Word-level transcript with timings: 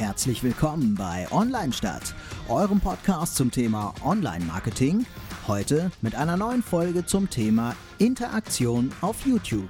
herzlich 0.00 0.42
willkommen 0.42 0.94
bei 0.94 1.30
Online 1.30 1.74
Stadt, 1.74 2.14
eurem 2.48 2.80
Podcast 2.80 3.36
zum 3.36 3.50
Thema 3.50 3.92
Online-Marketing. 4.02 5.04
Heute 5.46 5.90
mit 6.00 6.14
einer 6.14 6.38
neuen 6.38 6.62
Folge 6.62 7.04
zum 7.04 7.28
Thema 7.28 7.76
Interaktion 7.98 8.92
auf 9.02 9.26
YouTube. 9.26 9.68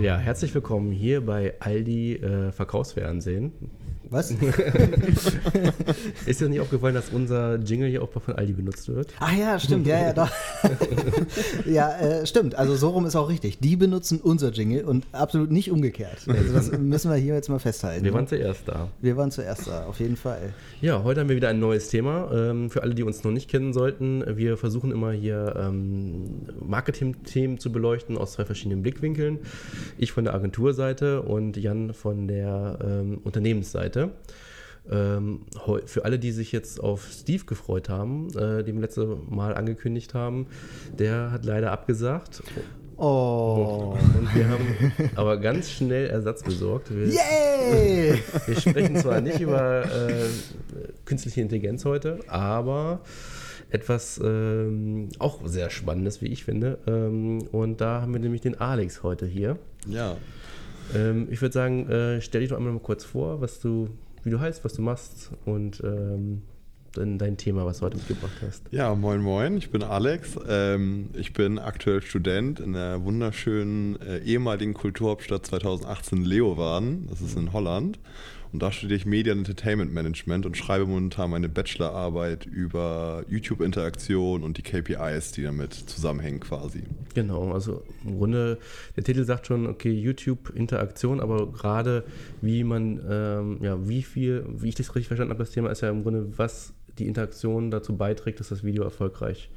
Ja, 0.00 0.16
herzlich 0.16 0.54
willkommen 0.54 0.90
hier 0.90 1.20
bei 1.20 1.60
Aldi 1.60 2.14
äh, 2.14 2.50
Verkaufsfernsehen. 2.50 3.52
Was? 4.10 4.32
Ist 6.26 6.40
dir 6.40 6.48
nicht 6.48 6.60
aufgefallen, 6.60 6.96
dass 6.96 7.10
unser 7.10 7.60
Jingle 7.60 7.88
hier 7.88 8.02
auch 8.02 8.10
von 8.10 8.34
Aldi 8.34 8.54
benutzt 8.54 8.88
wird? 8.88 9.14
Ach 9.20 9.32
ja, 9.32 9.56
stimmt, 9.60 9.86
ja, 9.86 10.00
ja, 10.02 10.12
doch. 10.12 10.30
ja, 11.64 11.96
äh, 11.96 12.26
stimmt. 12.26 12.56
Also 12.56 12.74
so 12.74 12.88
rum 12.88 13.06
ist 13.06 13.14
auch 13.14 13.28
richtig. 13.28 13.60
Die 13.60 13.76
benutzen 13.76 14.20
unser 14.20 14.50
Jingle 14.50 14.84
und 14.84 15.06
absolut 15.12 15.52
nicht 15.52 15.70
umgekehrt. 15.70 16.26
Also 16.26 16.52
das 16.52 16.72
müssen 16.76 17.08
wir 17.08 17.18
hier 17.18 17.34
jetzt 17.34 17.48
mal 17.48 17.60
festhalten. 17.60 18.04
Wir 18.04 18.12
waren 18.12 18.26
zuerst 18.26 18.66
da. 18.66 18.88
Wir 19.00 19.16
waren 19.16 19.30
zuerst 19.30 19.68
da, 19.68 19.86
auf 19.86 20.00
jeden 20.00 20.16
Fall. 20.16 20.54
Ja, 20.80 21.04
heute 21.04 21.20
haben 21.20 21.28
wir 21.28 21.36
wieder 21.36 21.48
ein 21.48 21.60
neues 21.60 21.88
Thema. 21.88 22.32
Ähm, 22.32 22.68
für 22.68 22.82
alle, 22.82 22.96
die 22.96 23.04
uns 23.04 23.22
noch 23.22 23.30
nicht 23.30 23.48
kennen 23.48 23.72
sollten, 23.72 24.24
wir 24.36 24.56
versuchen 24.56 24.90
immer 24.90 25.12
hier 25.12 25.54
ähm, 25.56 26.46
Marketing-Themen 26.60 27.58
zu 27.58 27.70
beleuchten 27.70 28.18
aus 28.18 28.32
zwei 28.32 28.44
verschiedenen 28.44 28.82
Blickwinkeln. 28.82 29.38
Ich 29.98 30.10
von 30.10 30.24
der 30.24 30.34
Agenturseite 30.34 31.22
und 31.22 31.56
Jan 31.56 31.94
von 31.94 32.26
der 32.26 32.78
ähm, 32.82 33.18
Unternehmensseite. 33.22 33.99
Ähm, 34.90 35.46
für 35.84 36.04
alle, 36.04 36.18
die 36.18 36.32
sich 36.32 36.52
jetzt 36.52 36.82
auf 36.82 37.08
Steve 37.12 37.44
gefreut 37.44 37.88
haben, 37.88 38.28
äh, 38.30 38.64
wir 38.64 38.74
letzte 38.74 39.18
Mal 39.28 39.54
angekündigt 39.54 40.14
haben, 40.14 40.46
der 40.98 41.30
hat 41.30 41.44
leider 41.44 41.70
abgesagt. 41.70 42.42
Oh. 42.96 43.96
Und 44.18 44.34
wir 44.34 44.48
haben 44.48 44.92
aber 45.16 45.38
ganz 45.38 45.70
schnell 45.70 46.08
Ersatz 46.08 46.42
besorgt. 46.42 46.94
Wir, 46.94 47.06
Yay! 47.06 48.22
wir 48.46 48.60
sprechen 48.60 48.96
zwar 48.96 49.20
nicht 49.20 49.40
über 49.40 49.84
äh, 49.84 50.26
künstliche 51.04 51.40
Intelligenz 51.40 51.84
heute, 51.84 52.18
aber 52.26 53.00
etwas 53.70 54.20
ähm, 54.22 55.08
auch 55.18 55.40
sehr 55.46 55.70
Spannendes, 55.70 56.20
wie 56.20 56.26
ich 56.26 56.44
finde. 56.44 56.78
Ähm, 56.86 57.42
und 57.52 57.80
da 57.80 58.02
haben 58.02 58.12
wir 58.12 58.20
nämlich 58.20 58.42
den 58.42 58.60
Alex 58.60 59.02
heute 59.02 59.26
hier. 59.26 59.58
Ja. 59.86 60.16
Ähm, 60.94 61.28
ich 61.30 61.40
würde 61.40 61.52
sagen, 61.52 61.88
äh, 61.88 62.20
stell 62.20 62.40
dich 62.40 62.50
doch 62.50 62.56
einmal 62.56 62.72
mal 62.72 62.80
kurz 62.80 63.04
vor, 63.04 63.40
was 63.40 63.60
du, 63.60 63.90
wie 64.24 64.30
du 64.30 64.40
heißt, 64.40 64.64
was 64.64 64.74
du 64.74 64.82
machst 64.82 65.30
und 65.44 65.82
ähm, 65.84 66.42
dann 66.92 67.18
dein 67.18 67.36
Thema, 67.36 67.64
was 67.64 67.78
du 67.78 67.86
heute 67.86 67.96
mitgebracht 67.96 68.32
hast. 68.44 68.64
Ja, 68.70 68.94
moin 68.94 69.20
moin, 69.20 69.56
ich 69.56 69.70
bin 69.70 69.82
Alex. 69.82 70.36
Ähm, 70.48 71.10
ich 71.14 71.32
bin 71.32 71.58
aktuell 71.58 72.02
Student 72.02 72.60
in 72.60 72.72
der 72.72 73.04
wunderschönen 73.04 74.00
äh, 74.00 74.18
ehemaligen 74.18 74.74
Kulturhauptstadt 74.74 75.46
2018 75.46 76.24
Leeuwarden. 76.24 77.06
Das 77.08 77.20
ist 77.20 77.36
in 77.36 77.52
Holland. 77.52 77.98
Und 78.52 78.62
da 78.62 78.72
studiere 78.72 78.96
ich 78.96 79.06
Media 79.06 79.32
und 79.32 79.40
Entertainment 79.40 79.92
Management 79.92 80.44
und 80.44 80.56
schreibe 80.56 80.86
momentan 80.86 81.30
meine 81.30 81.48
Bachelorarbeit 81.48 82.46
über 82.46 83.24
YouTube-Interaktion 83.28 84.42
und 84.42 84.58
die 84.58 84.62
KPIs, 84.62 85.32
die 85.32 85.42
damit 85.42 85.74
zusammenhängen 85.74 86.40
quasi. 86.40 86.82
Genau, 87.14 87.52
also 87.52 87.82
im 88.04 88.18
Grunde, 88.18 88.58
der 88.96 89.04
Titel 89.04 89.24
sagt 89.24 89.46
schon, 89.46 89.66
okay, 89.66 89.92
YouTube-Interaktion, 89.92 91.20
aber 91.20 91.50
gerade 91.52 92.04
wie 92.40 92.64
man, 92.64 93.00
ähm, 93.08 93.58
ja, 93.62 93.88
wie 93.88 94.02
viel, 94.02 94.44
wie 94.48 94.68
ich 94.68 94.74
das 94.74 94.88
richtig 94.94 95.06
verstanden 95.06 95.32
habe, 95.32 95.44
das 95.44 95.52
Thema 95.52 95.70
ist 95.70 95.82
ja 95.82 95.90
im 95.90 96.02
Grunde, 96.02 96.36
was 96.36 96.72
die 96.98 97.06
Interaktion 97.06 97.70
dazu 97.70 97.96
beiträgt, 97.96 98.40
dass 98.40 98.48
das 98.48 98.64
Video 98.64 98.82
erfolgreich 98.82 99.48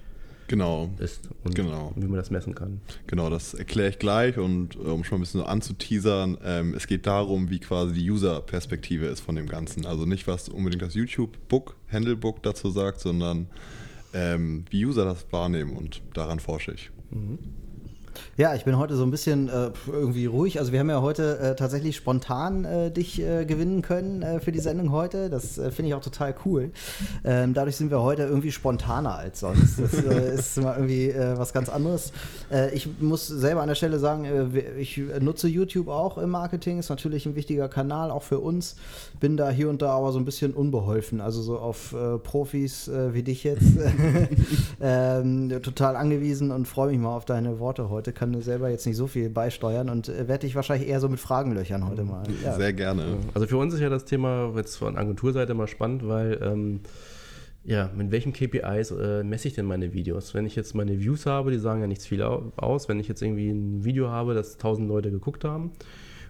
genau. 0.54 0.90
ist 1.00 1.30
und 1.44 1.56
genau. 1.56 1.92
wie 1.96 2.06
man 2.06 2.18
das 2.18 2.30
messen 2.30 2.54
kann. 2.54 2.80
Genau, 3.08 3.30
das 3.30 3.56
erkläre 3.56 3.90
ich 3.90 3.98
gleich 3.98 4.38
und 4.38 4.76
um 4.76 5.04
schon 5.04 5.18
ein 5.18 5.22
bisschen 5.22 5.40
so 5.40 5.46
anzuteasern, 5.46 6.38
ähm, 6.44 6.74
es 6.76 6.86
geht 6.86 7.08
darum, 7.08 7.50
wie 7.50 7.60
quasi 7.60 7.94
die 7.94 8.12
User-Perspektive 8.12 9.08
ist 9.08 9.22
von 9.22 9.36
dem 9.36 9.48
Ganzen. 9.48 9.86
Also 9.86 10.06
nicht, 10.06 10.28
was 10.28 10.50
unbedingt 10.50 10.84
das 10.84 10.94
YouTube-Book, 10.94 11.76
Handlebook 11.92 12.44
dazu 12.44 12.70
sagt, 12.70 13.00
sondern 13.00 13.48
ähm, 14.14 14.66
wie 14.70 14.86
User 14.86 15.06
das 15.06 15.26
wahrnehmen 15.32 15.76
und 15.76 16.02
daran 16.14 16.40
forsche 16.40 16.74
ich. 16.74 16.92
Mhm. 17.10 17.40
Ja, 18.36 18.56
ich 18.56 18.66
bin 18.66 18.78
heute 18.78 18.96
so 18.96 19.04
ein 19.04 19.12
bisschen 19.12 19.48
äh, 19.48 19.70
irgendwie 19.88 20.26
ruhig. 20.26 20.60
Also 20.60 20.72
wir 20.72 20.80
haben 20.80 20.90
ja 20.90 21.02
heute 21.02 21.38
äh, 21.40 21.56
tatsächlich 21.56 21.96
spontan 21.96 22.66
äh, 22.66 22.92
dich 22.92 23.22
äh, 23.22 23.46
gewinnen 23.46 23.82
können 23.82 24.24
äh, 24.24 24.40
für 24.40 24.52
die 24.52 24.60
Sendung 24.60 24.92
heute. 24.92 25.30
Das 25.30 25.58
äh, 25.58 25.72
finde 25.72 25.90
ich 25.90 25.96
auch 25.96 26.02
total 26.02 26.34
cool. 26.46 26.72
Ähm, 27.24 27.54
dadurch 27.54 27.76
sind 27.76 27.92
wir 27.92 28.02
heute 28.02 28.24
irgendwie 28.24 28.52
spontaner 28.52 29.16
als 29.16 29.40
sonst. 29.40 29.80
Das 29.80 29.94
ist 29.94 30.62
mal 30.62 30.76
irgendwie 30.76 31.14
was 31.14 31.54
ganz 31.54 31.70
anderes. 31.70 32.12
ich 32.74 32.88
muss 33.00 33.28
selber 33.28 33.62
an 33.62 33.68
der 33.68 33.76
Stelle 33.76 34.00
sagen, 34.00 34.54
ich 34.78 35.02
nutze 35.20 35.48
YouTube 35.48 35.88
auch 35.88 36.18
im 36.18 36.30
Marketing. 36.30 36.80
Ist 36.80 36.90
natürlich 36.90 37.26
ein 37.26 37.36
wichtiger 37.36 37.68
Kanal, 37.70 38.12
auch 38.12 38.24
für 38.24 38.40
uns. 38.40 38.76
Bin 39.20 39.38
da 39.38 39.50
hier 39.50 39.70
und 39.70 39.82
da 39.82 39.92
aber 39.92 40.12
so 40.12 40.20
ein 40.20 40.26
bisschen 40.26 40.54
unbeholfen. 40.54 41.22
Also 41.22 41.42
so 41.42 41.58
auf 41.58 41.96
Profis 42.24 42.90
wie 43.12 43.24
dich 43.24 43.44
jetzt. 43.44 43.64
ähm, 44.82 45.50
total 45.62 45.96
angewiesen 45.96 46.52
und 46.52 46.68
freue 46.68 46.92
mich 46.92 47.00
mal 47.00 47.16
auf 47.16 47.26
deine 47.26 47.60
Worte 47.60 47.90
heute 47.90 48.03
kann 48.12 48.34
du 48.34 48.42
selber 48.42 48.70
jetzt 48.70 48.86
nicht 48.86 48.98
so 48.98 49.08
viel 49.08 49.30
beisteuern 49.30 49.90
und 49.90 50.10
äh, 50.10 50.28
werde 50.28 50.46
dich 50.46 50.56
wahrscheinlich 50.56 50.90
eher 50.90 51.00
so 51.00 51.10
mit 51.10 51.20
Fragen 51.20 51.54
löchern 51.54 51.88
heute 51.88 52.04
mal. 52.04 52.24
Ja. 52.44 52.54
Sehr 52.54 52.74
gerne. 52.74 53.18
Also 53.34 53.48
für 53.48 53.58
uns 53.58 53.74
ist 53.74 53.80
ja 53.80 53.90
das 53.90 54.06
Thema 54.06 54.52
jetzt 54.56 54.76
von 54.76 54.98
Agenturseite 54.98 55.54
mal 55.54 55.68
spannend, 55.68 56.08
weil 56.08 56.40
ähm, 56.44 56.82
ja, 57.66 57.90
mit 57.96 58.12
welchen 58.12 58.34
KPIs 58.34 58.92
äh, 58.92 59.24
messe 59.24 59.48
ich 59.48 59.54
denn 59.54 59.66
meine 59.66 59.94
Videos? 59.94 60.34
Wenn 60.34 60.46
ich 60.46 60.56
jetzt 60.56 60.76
meine 60.76 61.00
Views 61.00 61.26
habe, 61.26 61.52
die 61.52 61.60
sagen 61.60 61.80
ja 61.80 61.88
nichts 61.88 62.06
viel 62.06 62.22
aus. 62.22 62.90
Wenn 62.90 63.00
ich 63.00 63.08
jetzt 63.08 63.22
irgendwie 63.22 63.50
ein 63.50 63.86
Video 63.86 64.10
habe, 64.10 64.34
das 64.34 64.56
1000 64.56 64.88
Leute 64.88 65.12
geguckt 65.12 65.46
haben 65.46 65.72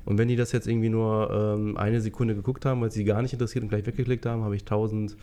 und 0.06 0.18
wenn 0.18 0.28
die 0.28 0.36
das 0.36 0.52
jetzt 0.52 0.68
irgendwie 0.68 0.90
nur 0.90 1.32
ähm, 1.32 1.78
eine 1.78 2.02
Sekunde 2.02 2.36
geguckt 2.36 2.66
haben, 2.66 2.82
weil 2.82 2.92
sie 2.92 3.04
gar 3.04 3.22
nicht 3.22 3.34
interessiert 3.34 3.64
und 3.64 3.70
gleich 3.70 3.86
weggeklickt 3.86 4.26
haben, 4.26 4.44
habe 4.44 4.56
ich 4.56 4.62
1000 4.62 5.18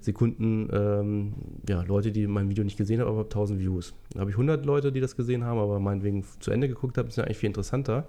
Sekunden 0.00 0.68
ähm, 0.72 1.32
ja, 1.68 1.82
Leute, 1.82 2.12
die 2.12 2.26
mein 2.26 2.48
Video 2.48 2.64
nicht 2.64 2.76
gesehen 2.76 3.00
haben, 3.00 3.08
aber 3.08 3.22
1000 3.22 3.60
Views. 3.60 3.94
Dann 4.12 4.20
habe 4.20 4.30
ich 4.30 4.34
100 4.36 4.64
Leute, 4.64 4.92
die 4.92 5.00
das 5.00 5.16
gesehen 5.16 5.44
haben, 5.44 5.58
aber 5.58 5.80
meinetwegen 5.80 6.24
zu 6.40 6.50
Ende 6.50 6.68
geguckt 6.68 6.98
haben, 6.98 7.08
ist 7.08 7.16
ja 7.16 7.24
eigentlich 7.24 7.38
viel 7.38 7.48
interessanter. 7.48 8.06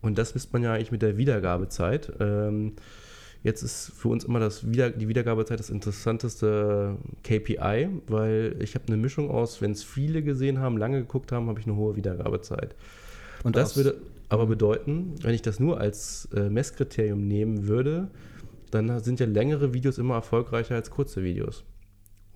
Und 0.00 0.18
das 0.18 0.34
misst 0.34 0.52
man 0.52 0.62
ja 0.62 0.74
eigentlich 0.74 0.92
mit 0.92 1.02
der 1.02 1.16
Wiedergabezeit. 1.18 2.12
Ähm, 2.20 2.74
jetzt 3.42 3.62
ist 3.62 3.92
für 3.96 4.08
uns 4.08 4.24
immer 4.24 4.40
das 4.40 4.70
Wieder 4.70 4.90
die 4.90 5.08
Wiedergabezeit 5.08 5.58
das 5.58 5.70
interessanteste 5.70 6.96
KPI, 7.24 7.88
weil 8.06 8.56
ich 8.60 8.74
habe 8.74 8.84
eine 8.88 8.96
Mischung 8.96 9.30
aus, 9.30 9.60
wenn 9.60 9.72
es 9.72 9.82
viele 9.82 10.22
gesehen 10.22 10.60
haben, 10.60 10.76
lange 10.76 11.00
geguckt 11.00 11.32
haben, 11.32 11.48
habe 11.48 11.60
ich 11.60 11.66
eine 11.66 11.76
hohe 11.76 11.96
Wiedergabezeit. 11.96 12.74
Und 13.44 13.56
das 13.56 13.76
würde 13.76 13.96
aber 14.28 14.46
bedeuten, 14.46 15.14
wenn 15.22 15.34
ich 15.34 15.42
das 15.42 15.58
nur 15.58 15.80
als 15.80 16.28
äh, 16.34 16.50
Messkriterium 16.50 17.26
nehmen 17.26 17.66
würde, 17.66 18.08
dann 18.70 19.00
sind 19.00 19.20
ja 19.20 19.26
längere 19.26 19.74
Videos 19.74 19.98
immer 19.98 20.14
erfolgreicher 20.14 20.74
als 20.74 20.90
kurze 20.90 21.22
Videos. 21.22 21.64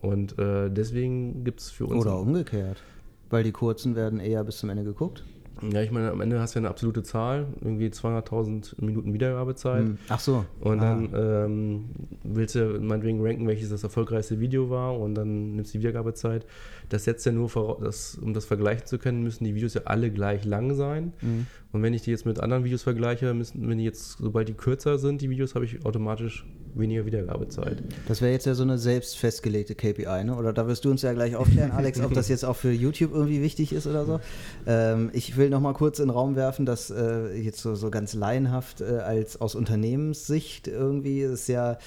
Und 0.00 0.38
äh, 0.38 0.70
deswegen 0.70 1.44
gibt 1.44 1.60
es 1.60 1.70
für 1.70 1.86
uns. 1.86 2.00
Oder 2.00 2.18
umgekehrt. 2.18 2.82
Weil 3.30 3.44
die 3.44 3.52
kurzen 3.52 3.94
werden 3.94 4.20
eher 4.20 4.42
bis 4.44 4.58
zum 4.58 4.70
Ende 4.70 4.84
geguckt. 4.84 5.24
Ja, 5.70 5.82
ich 5.82 5.90
meine, 5.90 6.10
am 6.10 6.20
Ende 6.20 6.40
hast 6.40 6.54
du 6.54 6.58
ja 6.58 6.62
eine 6.62 6.70
absolute 6.70 7.02
Zahl, 7.02 7.46
irgendwie 7.60 7.88
200.000 7.88 8.82
Minuten 8.84 9.12
Wiedergabezeit. 9.12 9.84
Hm. 9.84 9.98
Ach 10.08 10.20
so. 10.20 10.44
Und 10.60 10.80
ah. 10.80 10.82
dann 10.82 11.10
ähm, 11.14 11.84
willst 12.24 12.54
du 12.54 12.80
meinetwegen 12.80 13.24
ranken, 13.24 13.46
welches 13.46 13.70
das 13.70 13.82
erfolgreichste 13.82 14.40
Video 14.40 14.70
war 14.70 14.98
und 14.98 15.14
dann 15.14 15.56
nimmst 15.56 15.72
du 15.72 15.78
die 15.78 15.84
Wiedergabezeit. 15.84 16.46
Das 16.88 17.04
setzt 17.04 17.24
ja 17.26 17.32
nur 17.32 17.50
dass, 17.80 18.16
um 18.16 18.34
das 18.34 18.44
vergleichen 18.44 18.86
zu 18.86 18.98
können, 18.98 19.22
müssen 19.22 19.44
die 19.44 19.54
Videos 19.54 19.74
ja 19.74 19.82
alle 19.84 20.10
gleich 20.10 20.44
lang 20.44 20.74
sein. 20.74 21.12
Mhm. 21.20 21.46
Und 21.72 21.82
wenn 21.82 21.94
ich 21.94 22.02
die 22.02 22.10
jetzt 22.10 22.26
mit 22.26 22.40
anderen 22.40 22.64
Videos 22.64 22.82
vergleiche, 22.82 23.32
müssen, 23.32 23.68
wenn 23.68 23.78
die 23.78 23.84
jetzt, 23.84 24.18
sobald 24.18 24.48
die 24.48 24.54
kürzer 24.54 24.98
sind, 24.98 25.22
die 25.22 25.30
Videos, 25.30 25.54
habe 25.54 25.64
ich 25.64 25.84
automatisch 25.86 26.44
weniger 26.74 27.04
Wiedergabezeit. 27.06 27.82
Das 28.08 28.20
wäre 28.20 28.32
jetzt 28.32 28.46
ja 28.46 28.54
so 28.54 28.62
eine 28.62 28.78
selbst 28.78 29.16
festgelegte 29.18 29.74
KPI, 29.74 30.24
ne? 30.24 30.36
Oder 30.36 30.52
da 30.52 30.66
wirst 30.66 30.84
du 30.84 30.90
uns 30.90 31.02
ja 31.02 31.12
gleich 31.12 31.36
aufklären, 31.36 31.70
Alex, 31.70 32.00
ob 32.00 32.14
das 32.14 32.28
jetzt 32.28 32.44
auch 32.44 32.56
für 32.56 32.72
YouTube 32.72 33.12
irgendwie 33.12 33.42
wichtig 33.42 33.72
ist 33.72 33.86
oder 33.86 34.04
so. 34.04 34.20
Ähm, 34.66 35.10
ich 35.12 35.36
will 35.36 35.50
noch 35.52 35.60
mal 35.60 35.72
kurz 35.74 36.00
in 36.00 36.06
den 36.06 36.10
Raum 36.10 36.34
werfen, 36.34 36.66
dass 36.66 36.90
äh, 36.90 37.32
jetzt 37.34 37.60
so, 37.60 37.74
so 37.74 37.90
ganz 37.90 38.14
laienhaft 38.14 38.80
äh, 38.80 38.98
als 38.98 39.40
aus 39.40 39.54
Unternehmenssicht 39.54 40.66
irgendwie 40.66 41.20
ist 41.20 41.48
ja 41.48 41.78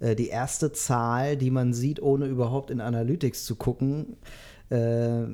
äh, 0.00 0.16
die 0.16 0.28
erste 0.28 0.72
Zahl, 0.72 1.36
die 1.36 1.50
man 1.50 1.72
sieht, 1.72 2.02
ohne 2.02 2.26
überhaupt 2.26 2.70
in 2.70 2.80
Analytics 2.80 3.44
zu 3.44 3.54
gucken, 3.54 4.16
äh, 4.70 5.24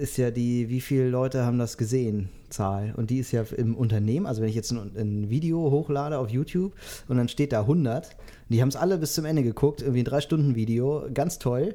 ist 0.00 0.16
ja 0.16 0.30
die, 0.30 0.68
wie 0.68 0.80
viele 0.80 1.08
Leute 1.08 1.44
haben 1.44 1.58
das 1.58 1.76
gesehen, 1.76 2.30
Zahl. 2.50 2.94
Und 2.96 3.10
die 3.10 3.18
ist 3.18 3.32
ja 3.32 3.44
im 3.56 3.76
Unternehmen, 3.76 4.26
also 4.26 4.42
wenn 4.42 4.48
ich 4.48 4.54
jetzt 4.54 4.70
ein, 4.70 4.92
ein 4.96 5.30
Video 5.30 5.70
hochlade 5.70 6.18
auf 6.18 6.30
YouTube 6.30 6.74
und 7.08 7.16
dann 7.16 7.28
steht 7.28 7.52
da 7.52 7.60
100, 7.60 8.16
die 8.48 8.60
haben 8.60 8.68
es 8.68 8.76
alle 8.76 8.98
bis 8.98 9.14
zum 9.14 9.24
Ende 9.24 9.42
geguckt, 9.42 9.80
irgendwie 9.80 10.02
ein 10.02 10.06
3-Stunden-Video, 10.06 11.06
ganz 11.12 11.38
toll. 11.38 11.74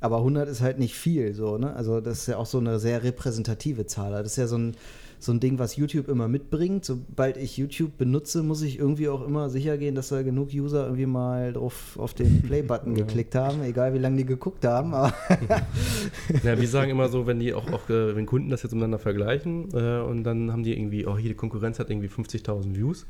Aber 0.00 0.18
100 0.18 0.48
ist 0.48 0.60
halt 0.60 0.80
nicht 0.80 0.96
viel, 0.96 1.32
so, 1.32 1.58
ne? 1.58 1.76
Also, 1.76 2.00
das 2.00 2.20
ist 2.20 2.26
ja 2.26 2.36
auch 2.36 2.46
so 2.46 2.58
eine 2.58 2.80
sehr 2.80 3.04
repräsentative 3.04 3.86
Zahl. 3.86 4.10
Das 4.10 4.32
ist 4.32 4.36
ja 4.36 4.48
so 4.48 4.58
ein, 4.58 4.76
so 5.22 5.32
ein 5.32 5.40
Ding, 5.40 5.58
was 5.58 5.76
YouTube 5.76 6.08
immer 6.08 6.28
mitbringt. 6.28 6.84
Sobald 6.84 7.36
ich 7.36 7.56
YouTube 7.56 7.96
benutze, 7.98 8.42
muss 8.42 8.62
ich 8.62 8.78
irgendwie 8.78 9.08
auch 9.08 9.26
immer 9.26 9.50
sicher 9.50 9.78
gehen, 9.78 9.94
dass 9.94 10.08
da 10.08 10.22
genug 10.22 10.50
User 10.54 10.84
irgendwie 10.84 11.06
mal 11.06 11.52
drauf 11.52 11.98
auf 11.98 12.14
den 12.14 12.42
Play-Button 12.42 12.94
geklickt 12.96 13.34
haben, 13.34 13.62
egal 13.62 13.94
wie 13.94 13.98
lange 13.98 14.16
die 14.16 14.26
geguckt 14.26 14.64
haben. 14.64 14.92
ja, 16.42 16.60
wir 16.60 16.68
sagen 16.68 16.90
immer 16.90 17.08
so, 17.08 17.26
wenn 17.26 17.38
die 17.38 17.54
auch, 17.54 17.70
auch 17.72 17.88
äh, 17.88 18.14
wenn 18.16 18.26
Kunden 18.26 18.50
das 18.50 18.62
jetzt 18.62 18.72
miteinander 18.72 18.98
vergleichen 18.98 19.68
äh, 19.72 20.00
und 20.00 20.24
dann 20.24 20.52
haben 20.52 20.62
die 20.62 20.72
irgendwie, 20.76 21.06
oh, 21.06 21.16
hier 21.16 21.30
die 21.30 21.36
Konkurrenz 21.36 21.78
hat 21.78 21.90
irgendwie 21.90 22.08
50.000 22.08 22.74
Views 22.74 23.06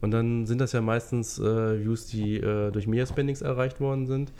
und 0.00 0.10
dann 0.10 0.46
sind 0.46 0.60
das 0.60 0.72
ja 0.72 0.80
meistens 0.80 1.38
äh, 1.38 1.84
Views, 1.84 2.06
die 2.06 2.36
äh, 2.36 2.70
durch 2.70 2.86
Media-Spendings 2.86 3.42
erreicht 3.42 3.80
worden 3.80 4.06
sind. 4.06 4.32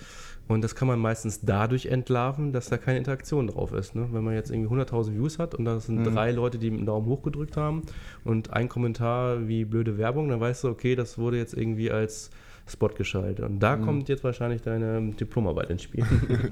Und 0.48 0.64
das 0.64 0.74
kann 0.74 0.88
man 0.88 0.98
meistens 0.98 1.40
dadurch 1.42 1.86
entlarven, 1.86 2.52
dass 2.52 2.68
da 2.68 2.78
keine 2.78 2.98
Interaktion 2.98 3.46
drauf 3.48 3.72
ist. 3.72 3.94
Ne? 3.94 4.08
Wenn 4.10 4.24
man 4.24 4.34
jetzt 4.34 4.50
irgendwie 4.50 4.74
100.000 4.74 5.14
Views 5.14 5.38
hat 5.38 5.54
und 5.54 5.66
da 5.66 5.78
sind 5.78 6.00
mhm. 6.00 6.14
drei 6.14 6.32
Leute, 6.32 6.58
die 6.58 6.70
dem 6.70 6.86
Daumen 6.86 7.06
hoch 7.06 7.22
gedrückt 7.22 7.56
haben 7.56 7.82
und 8.24 8.52
ein 8.52 8.68
Kommentar 8.68 9.46
wie 9.46 9.66
blöde 9.66 9.98
Werbung, 9.98 10.28
dann 10.30 10.40
weißt 10.40 10.64
du, 10.64 10.68
okay, 10.68 10.96
das 10.96 11.18
wurde 11.18 11.36
jetzt 11.36 11.52
irgendwie 11.54 11.90
als 11.90 12.30
Spot 12.66 12.88
geschaltet. 12.88 13.44
Und 13.44 13.60
da 13.60 13.76
mhm. 13.76 13.84
kommt 13.84 14.08
jetzt 14.08 14.24
wahrscheinlich 14.24 14.62
deine 14.62 15.12
Diplomarbeit 15.12 15.70
ins 15.70 15.82
Spiel. 15.82 16.04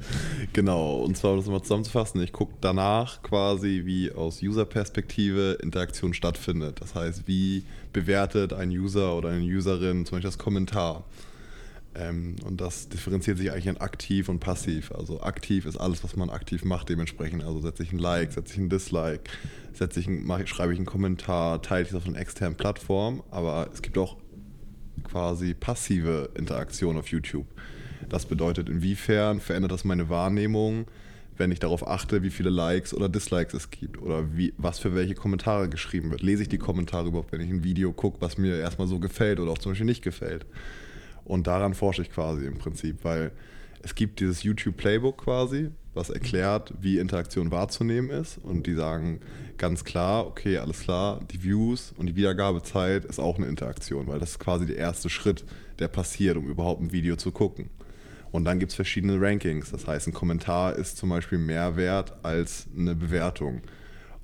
genau, 0.53 0.97
und 0.97 1.17
zwar, 1.17 1.33
um 1.33 1.39
das 1.39 1.47
mal 1.47 1.63
zusammenzufassen, 1.63 2.21
ich 2.23 2.33
gucke 2.33 2.55
danach 2.61 3.23
quasi, 3.23 3.83
wie 3.85 4.13
aus 4.13 4.43
User-Perspektive 4.43 5.59
Interaktion 5.63 6.15
stattfindet. 6.15 6.81
Das 6.81 6.95
heißt, 6.95 7.27
wie 7.27 7.65
bewertet 7.93 8.53
ein 8.53 8.71
User 8.71 9.17
oder 9.17 9.31
eine 9.31 9.45
Userin 9.45 10.07
zum 10.07 10.17
Beispiel 10.17 10.31
das 10.31 10.39
Kommentar. 10.39 11.05
Ähm, 11.99 12.37
und 12.45 12.61
das 12.61 12.89
differenziert 12.89 13.39
sich 13.39 13.51
eigentlich 13.51 13.67
in 13.67 13.79
aktiv 13.79 14.29
und 14.29 14.41
passiv. 14.41 14.93
Also 14.93 15.23
aktiv 15.23 15.65
ist 15.67 15.77
alles, 15.77 16.05
was 16.05 16.17
man 16.17 16.31
aktiv 16.31 16.65
macht, 16.65 16.89
dementsprechend. 16.89 17.43
Also 17.43 17.61
setze 17.61 17.83
ich 17.83 17.93
ein 17.93 17.99
Like, 17.99 18.33
setze 18.33 18.55
ich 18.55 18.61
ein 18.61 18.69
Dislike, 18.69 19.25
setze 19.73 20.01
ich 20.01 20.07
ein, 20.07 20.25
mache, 20.25 20.47
schreibe 20.47 20.73
ich 20.73 20.79
einen 20.79 20.87
Kommentar, 20.87 21.63
teile 21.63 21.83
ich 21.83 21.89
das 21.89 22.03
auf 22.03 22.09
einer 22.09 22.19
externen 22.19 22.57
Plattform. 22.57 23.23
Aber 23.31 23.71
es 23.73 23.83
gibt 23.83 23.97
auch 23.99 24.17
quasi 25.05 25.55
passive 25.55 26.31
Interaktion 26.35 26.99
auf 26.99 27.09
YouTube. 27.09 27.47
Das 28.09 28.27
bedeutet, 28.27 28.69
inwiefern 28.69 29.41
verändert 29.41 29.73
das 29.73 29.85
meine 29.85 30.09
Wahrnehmung, 30.09 30.87
wenn 31.39 31.51
ich 31.51 31.59
darauf 31.59 31.87
achte, 31.87 32.23
wie 32.23 32.31
viele 32.31 32.51
Likes 32.51 32.95
oder 32.95 33.09
Dislikes 33.09 33.55
es 33.55 33.71
gibt 33.71 34.01
oder 34.01 34.37
wie, 34.37 34.55
was 34.59 34.79
für 34.79 34.95
welche 34.95 35.15
Kommentare 35.15 35.69
geschrieben 35.69 36.11
wird. 36.11 36.23
Lese 36.23 36.43
ich 36.43 36.49
die 36.49 36.59
Kommentare 36.59 37.09
überhaupt, 37.09 37.33
wenn 37.33 37.41
ich 37.41 37.51
ein 37.51 37.65
Video 37.65 37.93
gucke, 37.93 38.21
was 38.21 38.39
mir 38.39 38.59
erstmal 38.59 38.87
so 38.87 38.99
gefällt 38.99 39.41
oder 39.41 39.51
auch 39.51 39.59
zum 39.59 39.73
Beispiel 39.73 39.87
nicht 39.87 40.03
gefällt. 40.03 40.47
Und 41.27 41.47
daran 41.47 41.75
forsche 41.75 42.03
ich 42.03 42.11
quasi 42.11 42.47
im 42.47 42.57
Prinzip, 42.57 43.05
weil 43.05 43.33
es 43.83 43.95
gibt 43.95 44.21
dieses 44.21 44.43
YouTube 44.43 44.77
Playbook 44.77 45.19
quasi, 45.19 45.71
was 45.93 46.11
erklärt, 46.11 46.73
wie 46.81 46.99
Interaktion 46.99 47.51
wahrzunehmen 47.51 48.11
ist. 48.11 48.39
Und 48.39 48.67
die 48.67 48.75
sagen 48.75 49.21
ganz 49.59 49.85
klar, 49.85 50.27
okay, 50.27 50.59
alles 50.59 50.81
klar, 50.81 51.21
die 51.31 51.43
Views 51.43 51.93
und 51.97 52.07
die 52.07 52.17
Wiedergabezeit 52.17 53.05
ist 53.05 53.19
auch 53.19 53.39
eine 53.39 53.47
Interaktion, 53.47 54.07
weil 54.07 54.19
das 54.19 54.31
ist 54.33 54.39
quasi 54.39 54.67
der 54.67 54.77
erste 54.77 55.09
Schritt, 55.09 55.45
der 55.79 55.89
passiert, 55.89 56.37
um 56.37 56.47
überhaupt 56.49 56.81
ein 56.81 56.93
Video 56.93 57.17
zu 57.17 57.33
gucken. 57.33 57.71
Und 58.31 58.45
dann 58.45 58.59
gibt 58.59 58.73
es 58.73 58.77
verschiedene 58.77 59.21
Rankings. 59.21 59.71
Das 59.71 59.87
heißt, 59.87 60.09
ein 60.09 60.13
Kommentar 60.13 60.77
ist 60.77 60.97
zum 60.97 61.09
Beispiel 61.09 61.39
mehr 61.39 61.77
wert 61.77 62.13
als 62.23 62.67
eine 62.77 62.95
Bewertung. 62.95 63.63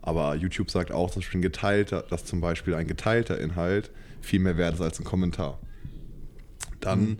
Aber 0.02 0.34
YouTube 0.34 0.70
sagt 0.70 0.92
auch, 0.92 1.10
dass, 1.10 1.30
geteilter, 1.30 2.02
dass 2.02 2.24
zum 2.24 2.40
Beispiel 2.40 2.74
ein 2.74 2.86
geteilter 2.86 3.40
Inhalt 3.40 3.90
viel 4.20 4.40
mehr 4.40 4.56
wert 4.56 4.74
ist 4.74 4.80
als 4.80 4.98
ein 4.98 5.04
Kommentar. 5.04 5.58
Dann 6.82 7.00
mhm. 7.00 7.18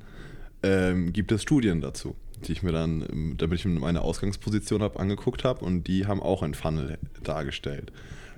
ähm, 0.62 1.12
gibt 1.12 1.32
es 1.32 1.42
Studien 1.42 1.80
dazu, 1.80 2.14
die 2.46 2.52
ich 2.52 2.62
mir 2.62 2.72
dann, 2.72 3.34
damit 3.38 3.60
ich 3.60 3.64
meine 3.64 4.02
Ausgangsposition 4.02 4.82
habe, 4.82 5.00
angeguckt 5.00 5.44
habe 5.44 5.64
und 5.64 5.84
die 5.84 6.06
haben 6.06 6.20
auch 6.20 6.42
ein 6.42 6.52
Funnel 6.52 6.98
dargestellt. 7.22 7.90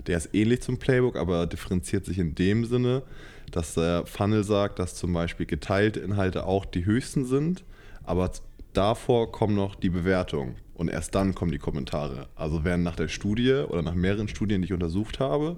Der 0.06 0.18
ist 0.18 0.30
ähnlich 0.34 0.60
zum 0.60 0.78
Playbook, 0.78 1.16
aber 1.16 1.46
differenziert 1.46 2.04
sich 2.04 2.18
in 2.18 2.34
dem 2.34 2.66
Sinne, 2.66 3.02
dass 3.50 3.74
der 3.74 4.06
Funnel 4.06 4.44
sagt, 4.44 4.78
dass 4.78 4.94
zum 4.94 5.12
Beispiel 5.12 5.46
geteilte 5.46 6.00
Inhalte 6.00 6.46
auch 6.46 6.64
die 6.64 6.84
höchsten 6.84 7.24
sind, 7.24 7.64
aber 8.04 8.30
davor 8.74 9.32
kommen 9.32 9.54
noch 9.54 9.74
die 9.74 9.90
Bewertungen 9.90 10.56
und 10.74 10.88
erst 10.88 11.14
dann 11.14 11.34
kommen 11.34 11.52
die 11.52 11.58
Kommentare. 11.58 12.28
Also 12.34 12.64
werden 12.64 12.82
nach 12.82 12.96
der 12.96 13.08
Studie 13.08 13.64
oder 13.68 13.82
nach 13.82 13.94
mehreren 13.94 14.28
Studien, 14.28 14.60
die 14.60 14.66
ich 14.66 14.72
untersucht 14.72 15.20
habe, 15.20 15.56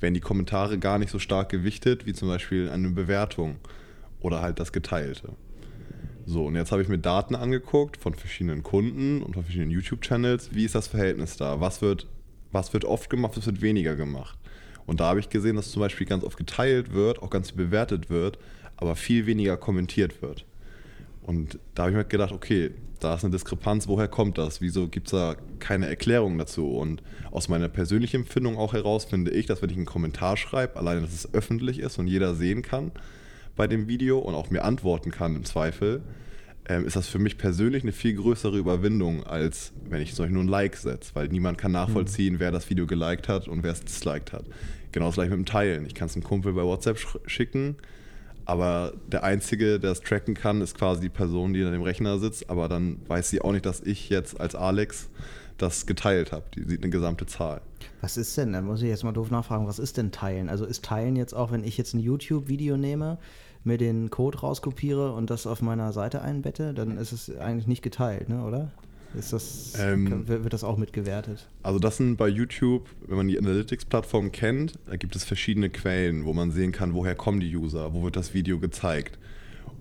werden 0.00 0.14
die 0.14 0.20
Kommentare 0.20 0.78
gar 0.78 0.98
nicht 0.98 1.10
so 1.10 1.18
stark 1.18 1.50
gewichtet 1.50 2.06
wie 2.06 2.12
zum 2.12 2.28
Beispiel 2.28 2.68
eine 2.68 2.90
Bewertung 2.90 3.56
oder 4.24 4.40
halt 4.40 4.58
das 4.58 4.72
Geteilte. 4.72 5.34
So, 6.26 6.46
und 6.46 6.56
jetzt 6.56 6.72
habe 6.72 6.80
ich 6.80 6.88
mir 6.88 6.98
Daten 6.98 7.34
angeguckt 7.34 7.98
von 7.98 8.14
verschiedenen 8.14 8.62
Kunden 8.62 9.22
und 9.22 9.34
von 9.34 9.44
verschiedenen 9.44 9.70
YouTube-Channels. 9.70 10.54
Wie 10.54 10.64
ist 10.64 10.74
das 10.74 10.86
Verhältnis 10.86 11.36
da? 11.36 11.60
Was 11.60 11.82
wird, 11.82 12.06
was 12.50 12.72
wird 12.72 12.86
oft 12.86 13.10
gemacht, 13.10 13.36
was 13.36 13.44
wird 13.44 13.60
weniger 13.60 13.94
gemacht? 13.94 14.38
Und 14.86 15.00
da 15.00 15.08
habe 15.08 15.20
ich 15.20 15.28
gesehen, 15.28 15.56
dass 15.56 15.70
zum 15.70 15.80
Beispiel 15.80 16.06
ganz 16.06 16.24
oft 16.24 16.38
geteilt 16.38 16.94
wird, 16.94 17.22
auch 17.22 17.28
ganz 17.28 17.50
viel 17.50 17.66
bewertet 17.66 18.08
wird, 18.08 18.38
aber 18.76 18.96
viel 18.96 19.26
weniger 19.26 19.58
kommentiert 19.58 20.22
wird. 20.22 20.46
Und 21.22 21.58
da 21.74 21.82
habe 21.82 21.90
ich 21.92 21.96
mir 21.96 22.04
gedacht, 22.04 22.32
okay, 22.32 22.70
da 23.00 23.14
ist 23.14 23.24
eine 23.24 23.32
Diskrepanz, 23.32 23.88
woher 23.88 24.08
kommt 24.08 24.38
das? 24.38 24.62
Wieso 24.62 24.88
gibt 24.88 25.08
es 25.08 25.10
da 25.10 25.36
keine 25.58 25.86
Erklärung 25.86 26.38
dazu? 26.38 26.70
Und 26.70 27.02
aus 27.30 27.48
meiner 27.48 27.68
persönlichen 27.68 28.22
Empfindung 28.22 28.56
auch 28.56 28.72
heraus 28.72 29.04
finde 29.04 29.30
ich, 29.32 29.44
dass 29.44 29.60
wenn 29.60 29.68
ich 29.68 29.76
einen 29.76 29.84
Kommentar 29.84 30.38
schreibe, 30.38 30.76
alleine, 30.76 31.02
dass 31.02 31.12
es 31.12 31.34
öffentlich 31.34 31.80
ist 31.80 31.98
und 31.98 32.06
jeder 32.06 32.34
sehen 32.34 32.62
kann, 32.62 32.92
bei 33.56 33.66
dem 33.66 33.88
Video 33.88 34.18
und 34.18 34.34
auch 34.34 34.50
mir 34.50 34.64
antworten 34.64 35.10
kann 35.10 35.36
im 35.36 35.44
Zweifel, 35.44 36.02
ähm, 36.66 36.86
ist 36.86 36.96
das 36.96 37.08
für 37.08 37.18
mich 37.18 37.36
persönlich 37.36 37.82
eine 37.82 37.92
viel 37.92 38.14
größere 38.14 38.56
Überwindung, 38.56 39.24
als 39.24 39.72
wenn 39.88 40.00
ich 40.00 40.14
zum 40.14 40.24
Beispiel 40.24 40.34
nur 40.34 40.44
ein 40.44 40.48
Like 40.48 40.76
setze, 40.76 41.14
weil 41.14 41.28
niemand 41.28 41.58
kann 41.58 41.72
nachvollziehen, 41.72 42.34
mhm. 42.34 42.40
wer 42.40 42.50
das 42.50 42.68
Video 42.70 42.86
geliked 42.86 43.28
hat 43.28 43.48
und 43.48 43.62
wer 43.62 43.72
es 43.72 43.84
disliked 43.84 44.32
hat. 44.32 44.44
Genau 44.92 45.06
das 45.06 45.16
gleiche 45.16 45.30
mit 45.30 45.40
dem 45.40 45.46
Teilen. 45.46 45.86
Ich 45.86 45.94
kann 45.94 46.06
es 46.06 46.14
einem 46.14 46.24
Kumpel 46.24 46.52
bei 46.54 46.62
WhatsApp 46.62 46.98
sch 46.98 47.18
schicken, 47.26 47.76
aber 48.46 48.92
der 49.10 49.24
Einzige, 49.24 49.78
der 49.78 49.92
es 49.92 50.00
tracken 50.00 50.34
kann, 50.34 50.60
ist 50.60 50.76
quasi 50.76 51.02
die 51.02 51.08
Person, 51.08 51.52
die 51.52 51.62
an 51.64 51.72
dem 51.72 51.82
Rechner 51.82 52.18
sitzt, 52.18 52.48
aber 52.48 52.68
dann 52.68 52.98
weiß 53.08 53.30
sie 53.30 53.40
auch 53.40 53.52
nicht, 53.52 53.66
dass 53.66 53.80
ich 53.80 54.08
jetzt 54.08 54.40
als 54.40 54.54
Alex 54.54 55.08
das 55.58 55.86
geteilt 55.86 56.32
habe. 56.32 56.44
Die 56.54 56.64
sieht 56.64 56.82
eine 56.82 56.90
gesamte 56.90 57.26
Zahl. 57.26 57.60
Was 58.00 58.16
ist 58.16 58.36
denn, 58.36 58.52
dann 58.52 58.64
muss 58.64 58.82
ich 58.82 58.88
jetzt 58.88 59.04
mal 59.04 59.12
doof 59.12 59.30
nachfragen, 59.30 59.66
was 59.66 59.78
ist 59.78 59.96
denn 59.96 60.12
Teilen? 60.12 60.48
Also 60.48 60.64
ist 60.64 60.84
Teilen 60.84 61.16
jetzt 61.16 61.34
auch, 61.34 61.52
wenn 61.52 61.64
ich 61.64 61.78
jetzt 61.78 61.94
ein 61.94 62.00
YouTube-Video 62.00 62.76
nehme, 62.76 63.18
mir 63.64 63.78
den 63.78 64.10
Code 64.10 64.38
rauskopiere 64.38 65.12
und 65.12 65.30
das 65.30 65.46
auf 65.46 65.62
meiner 65.62 65.92
Seite 65.92 66.22
einbette, 66.22 66.74
dann 66.74 66.98
ist 66.98 67.12
es 67.12 67.36
eigentlich 67.36 67.66
nicht 67.66 67.82
geteilt, 67.82 68.28
ne, 68.28 68.44
oder? 68.44 68.70
Ist 69.16 69.32
das, 69.32 69.74
ähm, 69.78 70.26
wird 70.26 70.52
das 70.52 70.64
auch 70.64 70.76
mitgewertet? 70.76 71.46
Also 71.62 71.78
das 71.78 71.98
sind 71.98 72.16
bei 72.16 72.26
YouTube, 72.26 72.88
wenn 73.06 73.16
man 73.16 73.28
die 73.28 73.38
Analytics-Plattform 73.38 74.32
kennt, 74.32 74.74
da 74.86 74.96
gibt 74.96 75.14
es 75.14 75.24
verschiedene 75.24 75.70
Quellen, 75.70 76.24
wo 76.24 76.32
man 76.32 76.50
sehen 76.50 76.72
kann, 76.72 76.94
woher 76.94 77.14
kommen 77.14 77.38
die 77.38 77.56
User, 77.56 77.94
wo 77.94 78.02
wird 78.02 78.16
das 78.16 78.34
Video 78.34 78.58
gezeigt. 78.58 79.18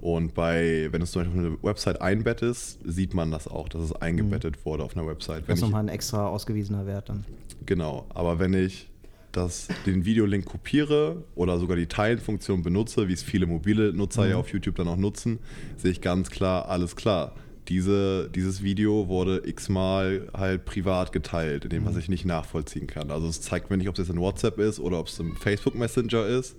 Und 0.02 0.34
bei, 0.34 0.90
wenn 0.92 1.00
du 1.00 1.06
es 1.06 1.12
zum 1.12 1.24
Beispiel 1.24 1.40
auf 1.40 1.46
eine 1.48 1.64
Website 1.64 2.02
einbettest, 2.02 2.80
sieht 2.86 3.14
man 3.14 3.32
das 3.32 3.48
auch, 3.48 3.70
dass 3.70 3.82
es 3.82 3.94
eingebettet 3.94 4.58
mhm. 4.58 4.66
wurde 4.70 4.84
auf 4.84 4.96
einer 4.96 5.08
Website. 5.08 5.46
das 5.48 5.60
ist 5.60 5.62
nochmal 5.62 5.84
ein 5.84 5.90
extra 5.90 6.28
ausgewiesener 6.28 6.86
Wert 6.86 7.10
dann. 7.10 7.26
Genau, 7.66 8.06
aber 8.10 8.38
wenn 8.38 8.54
ich 8.54 8.90
das, 9.34 9.68
den 9.86 10.06
Videolink 10.06 10.46
kopiere 10.46 11.24
oder 11.36 11.60
sogar 11.60 11.76
die 11.76 11.88
Teilenfunktion 11.88 12.64
benutze, 12.64 13.08
wie 13.08 13.14
es 13.14 13.24
viele 13.24 13.46
mobile 13.46 13.94
Nutzer 13.94 14.24
mhm. 14.24 14.30
ja 14.30 14.36
auf 14.38 14.50
YouTube 14.50 14.76
dann 14.76 14.88
auch 14.88 14.98
nutzen, 14.98 15.40
sehe 15.78 15.92
ich 15.92 16.02
ganz 16.02 16.30
klar, 16.30 16.70
alles 16.70 16.96
klar. 16.96 17.36
Diese, 17.70 18.30
dieses 18.30 18.62
Video 18.62 19.08
wurde 19.08 19.42
x-mal 19.46 20.28
halt 20.34 20.66
privat 20.66 21.14
geteilt, 21.14 21.64
in 21.64 21.70
dem, 21.70 21.86
was 21.86 21.94
mhm. 21.94 22.00
ich 22.00 22.10
nicht 22.10 22.26
nachvollziehen 22.26 22.88
kann. 22.88 23.10
Also 23.10 23.28
es 23.28 23.42
zeigt 23.42 23.70
mir 23.70 23.78
nicht, 23.78 23.88
ob 23.88 23.96
es 23.96 24.00
jetzt 24.00 24.14
in 24.14 24.20
WhatsApp 24.20 24.60
ist 24.60 24.80
oder 24.80 25.00
ob 25.00 25.08
es 25.08 25.20
im 25.20 25.36
Facebook 25.36 25.76
Messenger 25.76 26.26
ist 26.26 26.56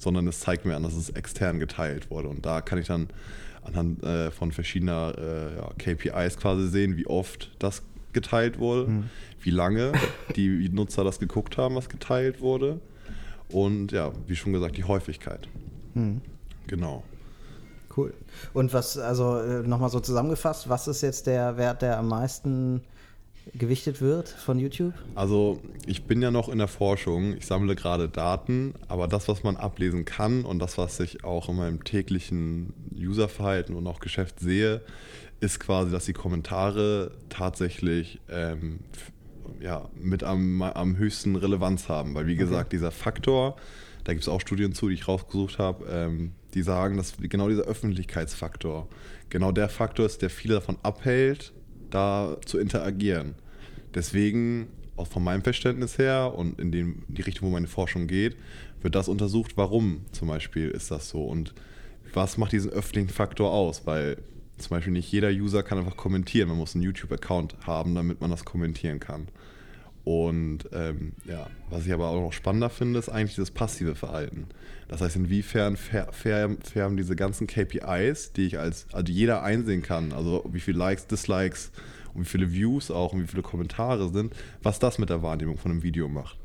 sondern 0.00 0.26
es 0.26 0.40
zeigt 0.40 0.64
mir 0.64 0.76
an, 0.76 0.82
dass 0.82 0.94
es 0.94 1.10
extern 1.10 1.60
geteilt 1.60 2.10
wurde. 2.10 2.28
Und 2.28 2.44
da 2.46 2.60
kann 2.60 2.78
ich 2.78 2.86
dann 2.86 3.08
anhand 3.62 4.02
äh, 4.02 4.30
von 4.30 4.52
verschiedener 4.52 5.14
äh, 5.18 5.56
ja, 5.56 5.70
KPIs 5.78 6.38
quasi 6.38 6.68
sehen, 6.68 6.96
wie 6.96 7.06
oft 7.06 7.50
das 7.58 7.82
geteilt 8.12 8.58
wurde, 8.58 8.90
mhm. 8.90 9.10
Wie 9.42 9.50
lange 9.50 9.92
die 10.36 10.68
Nutzer 10.68 11.04
das 11.04 11.18
geguckt 11.18 11.56
haben, 11.56 11.74
was 11.74 11.88
geteilt 11.88 12.40
wurde. 12.40 12.80
Und 13.50 13.92
ja, 13.92 14.12
wie 14.26 14.36
schon 14.36 14.52
gesagt, 14.52 14.76
die 14.76 14.84
Häufigkeit. 14.84 15.48
Mhm. 15.94 16.20
Genau. 16.66 17.02
Cool. 17.96 18.14
Und 18.54 18.72
was, 18.72 18.96
also 18.96 19.38
äh, 19.38 19.62
nochmal 19.66 19.90
so 19.90 19.98
zusammengefasst, 20.00 20.68
was 20.68 20.86
ist 20.86 21.02
jetzt 21.02 21.26
der 21.26 21.56
Wert, 21.56 21.82
der 21.82 21.98
am 21.98 22.08
meisten 22.08 22.82
gewichtet 23.54 24.00
wird 24.00 24.28
von 24.28 24.58
YouTube? 24.58 24.94
Also 25.14 25.60
ich 25.86 26.04
bin 26.04 26.22
ja 26.22 26.30
noch 26.30 26.48
in 26.48 26.58
der 26.58 26.68
Forschung, 26.68 27.36
ich 27.36 27.46
sammle 27.46 27.74
gerade 27.74 28.08
Daten, 28.08 28.74
aber 28.86 29.08
das, 29.08 29.26
was 29.28 29.42
man 29.42 29.56
ablesen 29.56 30.04
kann 30.04 30.44
und 30.44 30.60
das, 30.60 30.78
was 30.78 31.00
ich 31.00 31.24
auch 31.24 31.48
in 31.48 31.56
meinem 31.56 31.82
täglichen 31.82 32.72
Userverhalten 32.96 33.74
und 33.74 33.86
auch 33.86 33.98
Geschäft 33.98 34.38
sehe, 34.38 34.82
ist 35.40 35.58
quasi, 35.58 35.90
dass 35.90 36.04
die 36.04 36.12
Kommentare 36.12 37.12
tatsächlich 37.28 38.20
ähm, 38.28 38.80
ja, 39.60 39.88
mit 39.94 40.22
am, 40.22 40.62
am 40.62 40.96
höchsten 40.96 41.36
Relevanz 41.36 41.88
haben. 41.88 42.14
Weil 42.14 42.26
wie 42.26 42.32
okay. 42.32 42.44
gesagt, 42.44 42.72
dieser 42.72 42.90
Faktor, 42.90 43.56
da 44.04 44.12
gibt 44.12 44.22
es 44.22 44.28
auch 44.28 44.40
Studien 44.40 44.72
zu, 44.72 44.88
die 44.88 44.94
ich 44.94 45.08
rausgesucht 45.08 45.58
habe, 45.58 45.86
ähm, 45.90 46.32
die 46.54 46.62
sagen, 46.62 46.96
dass 46.96 47.14
genau 47.18 47.48
dieser 47.48 47.62
Öffentlichkeitsfaktor, 47.62 48.88
genau 49.28 49.52
der 49.52 49.68
Faktor 49.68 50.06
ist, 50.06 50.22
der 50.22 50.30
viele 50.30 50.54
davon 50.54 50.78
abhält, 50.82 51.52
da 51.90 52.36
zu 52.44 52.58
interagieren. 52.58 53.34
Deswegen 53.94 54.68
auch 54.96 55.06
von 55.06 55.24
meinem 55.24 55.42
Verständnis 55.42 55.98
her 55.98 56.34
und 56.34 56.60
in, 56.60 56.72
dem, 56.72 57.02
in 57.08 57.14
die 57.14 57.22
Richtung, 57.22 57.48
wo 57.48 57.52
meine 57.52 57.66
Forschung 57.66 58.06
geht, 58.06 58.36
wird 58.82 58.94
das 58.94 59.08
untersucht, 59.08 59.56
warum 59.56 60.04
zum 60.12 60.28
Beispiel 60.28 60.70
ist 60.70 60.90
das 60.90 61.08
so 61.08 61.24
und 61.24 61.54
was 62.12 62.38
macht 62.38 62.52
diesen 62.52 62.70
öffentlichen 62.70 63.08
Faktor 63.08 63.52
aus, 63.52 63.86
weil 63.86 64.18
zum 64.60 64.76
Beispiel 64.76 64.92
nicht 64.92 65.10
jeder 65.10 65.30
User 65.30 65.62
kann 65.62 65.78
einfach 65.78 65.96
kommentieren, 65.96 66.48
man 66.48 66.58
muss 66.58 66.74
einen 66.74 66.84
YouTube-Account 66.84 67.56
haben, 67.66 67.94
damit 67.94 68.20
man 68.20 68.30
das 68.30 68.44
kommentieren 68.44 69.00
kann. 69.00 69.28
Und 70.04 70.60
ähm, 70.72 71.12
ja, 71.24 71.48
was 71.68 71.86
ich 71.86 71.92
aber 71.92 72.08
auch 72.08 72.20
noch 72.20 72.32
spannender 72.32 72.70
finde, 72.70 72.98
ist 72.98 73.08
eigentlich 73.08 73.36
das 73.36 73.50
passive 73.50 73.94
Verhalten. 73.94 74.46
Das 74.88 75.02
heißt, 75.02 75.16
inwiefern 75.16 75.76
färben 75.76 76.96
diese 76.96 77.14
ganzen 77.14 77.46
KPIs, 77.46 78.32
die 78.32 78.46
ich 78.46 78.58
als, 78.58 78.86
also 78.92 79.12
jeder 79.12 79.42
einsehen 79.42 79.82
kann, 79.82 80.12
also 80.12 80.44
wie 80.50 80.60
viele 80.60 80.78
Likes, 80.78 81.06
Dislikes 81.06 81.70
und 82.14 82.22
wie 82.22 82.28
viele 82.28 82.52
Views 82.52 82.90
auch 82.90 83.12
und 83.12 83.22
wie 83.22 83.26
viele 83.26 83.42
Kommentare 83.42 84.08
sind, 84.08 84.34
was 84.62 84.78
das 84.78 84.98
mit 84.98 85.10
der 85.10 85.22
Wahrnehmung 85.22 85.58
von 85.58 85.70
einem 85.70 85.82
Video 85.82 86.08
macht. 86.08 86.38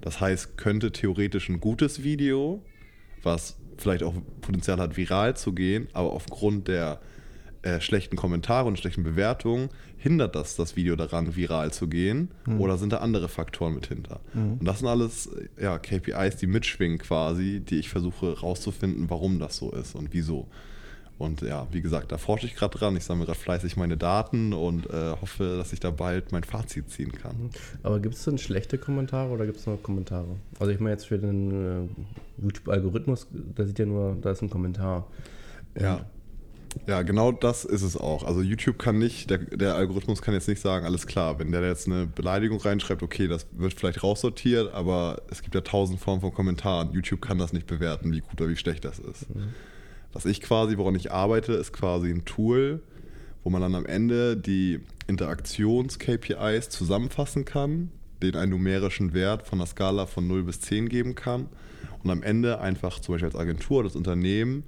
Das 0.00 0.20
heißt, 0.20 0.56
könnte 0.56 0.92
theoretisch 0.92 1.48
ein 1.48 1.60
gutes 1.60 2.02
Video, 2.02 2.62
was 3.22 3.58
vielleicht 3.76 4.02
auch 4.02 4.14
Potenzial 4.40 4.78
hat, 4.78 4.96
viral 4.96 5.36
zu 5.36 5.52
gehen, 5.52 5.88
aber 5.92 6.12
aufgrund 6.12 6.68
der 6.68 7.00
äh, 7.62 7.80
schlechten 7.80 8.16
Kommentare 8.16 8.66
und 8.66 8.78
schlechten 8.78 9.02
Bewertungen 9.02 9.68
hindert 9.98 10.34
das 10.34 10.56
das 10.56 10.76
Video 10.76 10.96
daran, 10.96 11.36
viral 11.36 11.72
zu 11.72 11.88
gehen? 11.88 12.30
Mhm. 12.46 12.60
Oder 12.60 12.78
sind 12.78 12.92
da 12.92 12.98
andere 12.98 13.28
Faktoren 13.28 13.74
mit 13.74 13.86
hinter? 13.86 14.20
Mhm. 14.32 14.58
Und 14.60 14.64
das 14.64 14.78
sind 14.78 14.88
alles 14.88 15.28
ja, 15.60 15.78
KPIs, 15.78 16.36
die 16.36 16.46
mitschwingen 16.46 16.98
quasi, 16.98 17.60
die 17.60 17.78
ich 17.78 17.90
versuche 17.90 18.40
rauszufinden, 18.40 19.10
warum 19.10 19.38
das 19.38 19.56
so 19.56 19.70
ist 19.72 19.94
und 19.94 20.12
wieso. 20.12 20.48
Und 21.18 21.42
ja, 21.42 21.66
wie 21.70 21.82
gesagt, 21.82 22.12
da 22.12 22.16
forsche 22.16 22.46
ich 22.46 22.54
gerade 22.54 22.78
dran. 22.78 22.96
Ich 22.96 23.04
sammle 23.04 23.26
gerade 23.26 23.38
fleißig 23.38 23.76
meine 23.76 23.98
Daten 23.98 24.54
und 24.54 24.88
äh, 24.88 25.10
hoffe, 25.20 25.58
dass 25.58 25.70
ich 25.74 25.78
da 25.78 25.90
bald 25.90 26.32
mein 26.32 26.44
Fazit 26.44 26.88
ziehen 26.88 27.12
kann. 27.12 27.36
Mhm. 27.36 27.50
Aber 27.82 28.00
gibt 28.00 28.14
es 28.14 28.24
denn 28.24 28.38
schlechte 28.38 28.78
Kommentare 28.78 29.28
oder 29.28 29.44
gibt 29.44 29.58
es 29.58 29.66
noch 29.66 29.82
Kommentare? 29.82 30.36
Also 30.58 30.72
ich 30.72 30.80
meine 30.80 30.92
jetzt 30.92 31.08
für 31.08 31.18
den 31.18 31.50
äh, 31.50 32.42
YouTube-Algorithmus, 32.42 33.26
da 33.54 33.66
sieht 33.66 33.78
ja 33.78 33.84
nur, 33.84 34.16
da 34.22 34.30
ist 34.30 34.40
ein 34.40 34.48
Kommentar. 34.48 35.08
Ja. 35.78 36.06
Ja, 36.86 37.02
genau 37.02 37.32
das 37.32 37.64
ist 37.64 37.82
es 37.82 37.96
auch. 37.96 38.24
Also 38.24 38.42
YouTube 38.42 38.78
kann 38.78 38.98
nicht, 38.98 39.30
der, 39.30 39.38
der, 39.38 39.74
Algorithmus 39.74 40.22
kann 40.22 40.34
jetzt 40.34 40.48
nicht 40.48 40.60
sagen, 40.60 40.84
alles 40.86 41.06
klar, 41.06 41.38
wenn 41.38 41.52
der 41.52 41.66
jetzt 41.66 41.86
eine 41.86 42.06
Beleidigung 42.06 42.60
reinschreibt, 42.60 43.02
okay, 43.02 43.28
das 43.28 43.46
wird 43.52 43.74
vielleicht 43.74 44.02
raussortiert, 44.02 44.72
aber 44.72 45.22
es 45.30 45.42
gibt 45.42 45.54
ja 45.54 45.60
tausend 45.62 46.00
Formen 46.00 46.20
von 46.20 46.32
Kommentaren. 46.32 46.92
YouTube 46.92 47.20
kann 47.20 47.38
das 47.38 47.52
nicht 47.52 47.66
bewerten, 47.66 48.12
wie 48.12 48.20
gut 48.20 48.40
oder 48.40 48.50
wie 48.50 48.56
schlecht 48.56 48.84
das 48.84 48.98
ist. 48.98 49.34
Mhm. 49.34 49.54
Was 50.12 50.26
ich 50.26 50.40
quasi, 50.40 50.76
woran 50.76 50.94
ich 50.94 51.12
arbeite, 51.12 51.52
ist 51.52 51.72
quasi 51.72 52.10
ein 52.10 52.24
Tool, 52.24 52.82
wo 53.44 53.50
man 53.50 53.62
dann 53.62 53.74
am 53.74 53.86
Ende 53.86 54.36
die 54.36 54.80
Interaktions-KPIs 55.06 56.68
zusammenfassen 56.68 57.44
kann, 57.44 57.90
den 58.22 58.36
einen 58.36 58.50
numerischen 58.50 59.14
Wert 59.14 59.46
von 59.46 59.58
der 59.58 59.66
Skala 59.66 60.06
von 60.06 60.26
0 60.26 60.44
bis 60.44 60.60
10 60.60 60.88
geben 60.88 61.14
kann 61.14 61.48
und 62.02 62.10
am 62.10 62.22
Ende 62.22 62.60
einfach 62.60 63.00
zum 63.00 63.14
Beispiel 63.14 63.28
als 63.28 63.36
Agentur, 63.36 63.82
das 63.82 63.96
Unternehmen, 63.96 64.64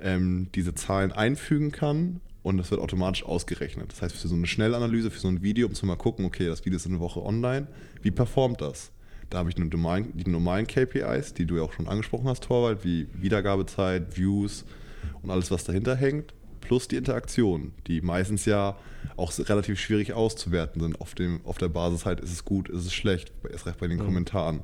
ähm, 0.00 0.48
diese 0.54 0.74
Zahlen 0.74 1.12
einfügen 1.12 1.72
kann 1.72 2.20
und 2.42 2.58
das 2.58 2.70
wird 2.70 2.80
automatisch 2.80 3.24
ausgerechnet. 3.24 3.90
Das 3.90 4.02
heißt, 4.02 4.14
für 4.14 4.28
so 4.28 4.34
eine 4.34 4.46
Schnellanalyse, 4.46 5.10
für 5.10 5.20
so 5.20 5.28
ein 5.28 5.42
Video, 5.42 5.66
um 5.66 5.74
zu 5.74 5.86
mal 5.86 5.96
gucken, 5.96 6.24
okay, 6.24 6.46
das 6.46 6.64
Video 6.64 6.76
ist 6.76 6.86
eine 6.86 7.00
Woche 7.00 7.22
online, 7.22 7.66
wie 8.02 8.10
performt 8.10 8.60
das? 8.60 8.90
Da 9.30 9.38
habe 9.38 9.48
ich 9.48 9.54
die 9.54 9.64
normalen, 9.64 10.66
KPIs, 10.66 11.34
die 11.34 11.46
du 11.46 11.56
ja 11.56 11.62
auch 11.62 11.72
schon 11.72 11.88
angesprochen 11.88 12.28
hast, 12.28 12.44
Torwald, 12.44 12.84
wie 12.84 13.08
Wiedergabezeit, 13.14 14.16
Views 14.16 14.64
und 15.22 15.30
alles, 15.30 15.50
was 15.50 15.64
dahinter 15.64 15.96
hängt, 15.96 16.34
plus 16.60 16.86
die 16.88 16.96
Interaktion, 16.96 17.72
die 17.86 18.00
meistens 18.00 18.44
ja 18.44 18.76
auch 19.16 19.32
relativ 19.38 19.80
schwierig 19.80 20.12
auszuwerten 20.12 20.80
sind. 20.80 21.00
Auf, 21.00 21.14
dem, 21.14 21.40
auf 21.44 21.58
der 21.58 21.68
Basis 21.68 22.04
halt, 22.04 22.20
ist 22.20 22.32
es 22.32 22.44
gut, 22.44 22.68
ist 22.68 22.86
es 22.86 22.92
schlecht, 22.92 23.32
erst 23.50 23.66
recht 23.66 23.78
bei 23.78 23.88
den. 23.88 23.98
Kommentaren. 23.98 24.62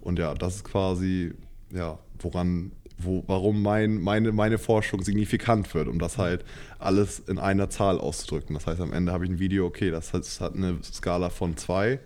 Und 0.00 0.18
ja, 0.18 0.34
das 0.34 0.56
ist 0.56 0.64
quasi, 0.64 1.32
ja, 1.72 1.98
woran 2.18 2.72
wo, 2.98 3.24
warum 3.26 3.62
mein, 3.62 4.00
meine, 4.00 4.32
meine 4.32 4.58
Forschung 4.58 5.02
signifikant 5.02 5.74
wird, 5.74 5.88
um 5.88 5.98
das 5.98 6.18
halt 6.18 6.44
alles 6.78 7.18
in 7.20 7.38
einer 7.38 7.70
Zahl 7.70 7.98
auszudrücken. 7.98 8.54
Das 8.54 8.66
heißt, 8.66 8.80
am 8.80 8.92
Ende 8.92 9.12
habe 9.12 9.24
ich 9.24 9.30
ein 9.30 9.38
Video, 9.38 9.66
okay, 9.66 9.90
das 9.90 10.12
hat, 10.12 10.22
das 10.22 10.40
hat 10.40 10.54
eine 10.54 10.78
Skala 10.82 11.30
von 11.30 11.56
2 11.56 11.98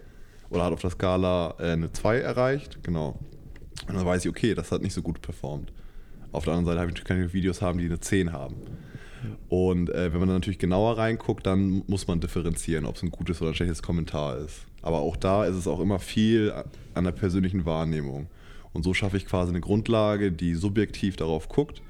oder 0.51 0.65
hat 0.65 0.73
auf 0.73 0.81
der 0.81 0.91
Skala 0.91 1.55
äh, 1.59 1.73
eine 1.73 1.93
2 1.93 2.19
erreicht, 2.19 2.83
genau. 2.83 3.19
Und 3.87 3.97
dann 3.97 4.05
weiß 4.05 4.25
ich, 4.25 4.31
okay, 4.31 4.55
das 4.55 4.73
hat 4.73 4.83
nicht 4.83 4.95
so 4.95 5.03
gut 5.03 5.21
performt. 5.23 5.73
Auf 6.33 6.45
der 6.45 6.55
anderen 6.55 6.67
Seite 6.67 6.81
habe 6.81 6.91
ich 6.91 6.95
natürlich 6.95 7.09
keine 7.09 7.33
Videos 7.33 7.63
haben, 7.63 7.79
die 7.79 7.87
eine 7.87 8.01
10 8.01 8.33
haben. 8.33 8.57
Und 9.49 9.91
äh, 9.91 10.13
wenn 10.13 10.21
man 10.21 10.29
dann 10.29 10.37
natürlich 10.37 10.59
genauer 10.59 10.99
reinguckt, 10.99 11.47
dann 11.47 11.83
muss 11.87 12.07
man 12.07 12.21
differenzieren, 12.21 12.85
ob 12.85 12.97
es 12.97 13.03
ein 13.03 13.11
gutes 13.11 13.41
oder 13.41 13.51
ein 13.51 13.55
schlechtes 13.55 13.83
Kommentar 13.83 14.39
ist. 14.39 14.67
Aber 14.83 14.99
auch 14.99 15.17
da 15.17 15.45
ist 15.45 15.57
es 15.57 15.67
auch 15.67 15.81
immer 15.81 15.99
viel 15.99 16.53
an 16.95 17.05
der 17.05 17.13
persönlichen 17.13 17.65
Wahrnehmung. 17.65 18.29
Und 18.73 18.83
so 18.85 18.95
schaffe 18.95 19.17
ich 19.17 19.27
quasi 19.27 19.51
eine 19.51 19.61
Grundlage, 19.61 20.33
die 20.33 20.55
subjektiv 20.55 21.17
darauf 21.17 21.49
guckt, 21.49 21.83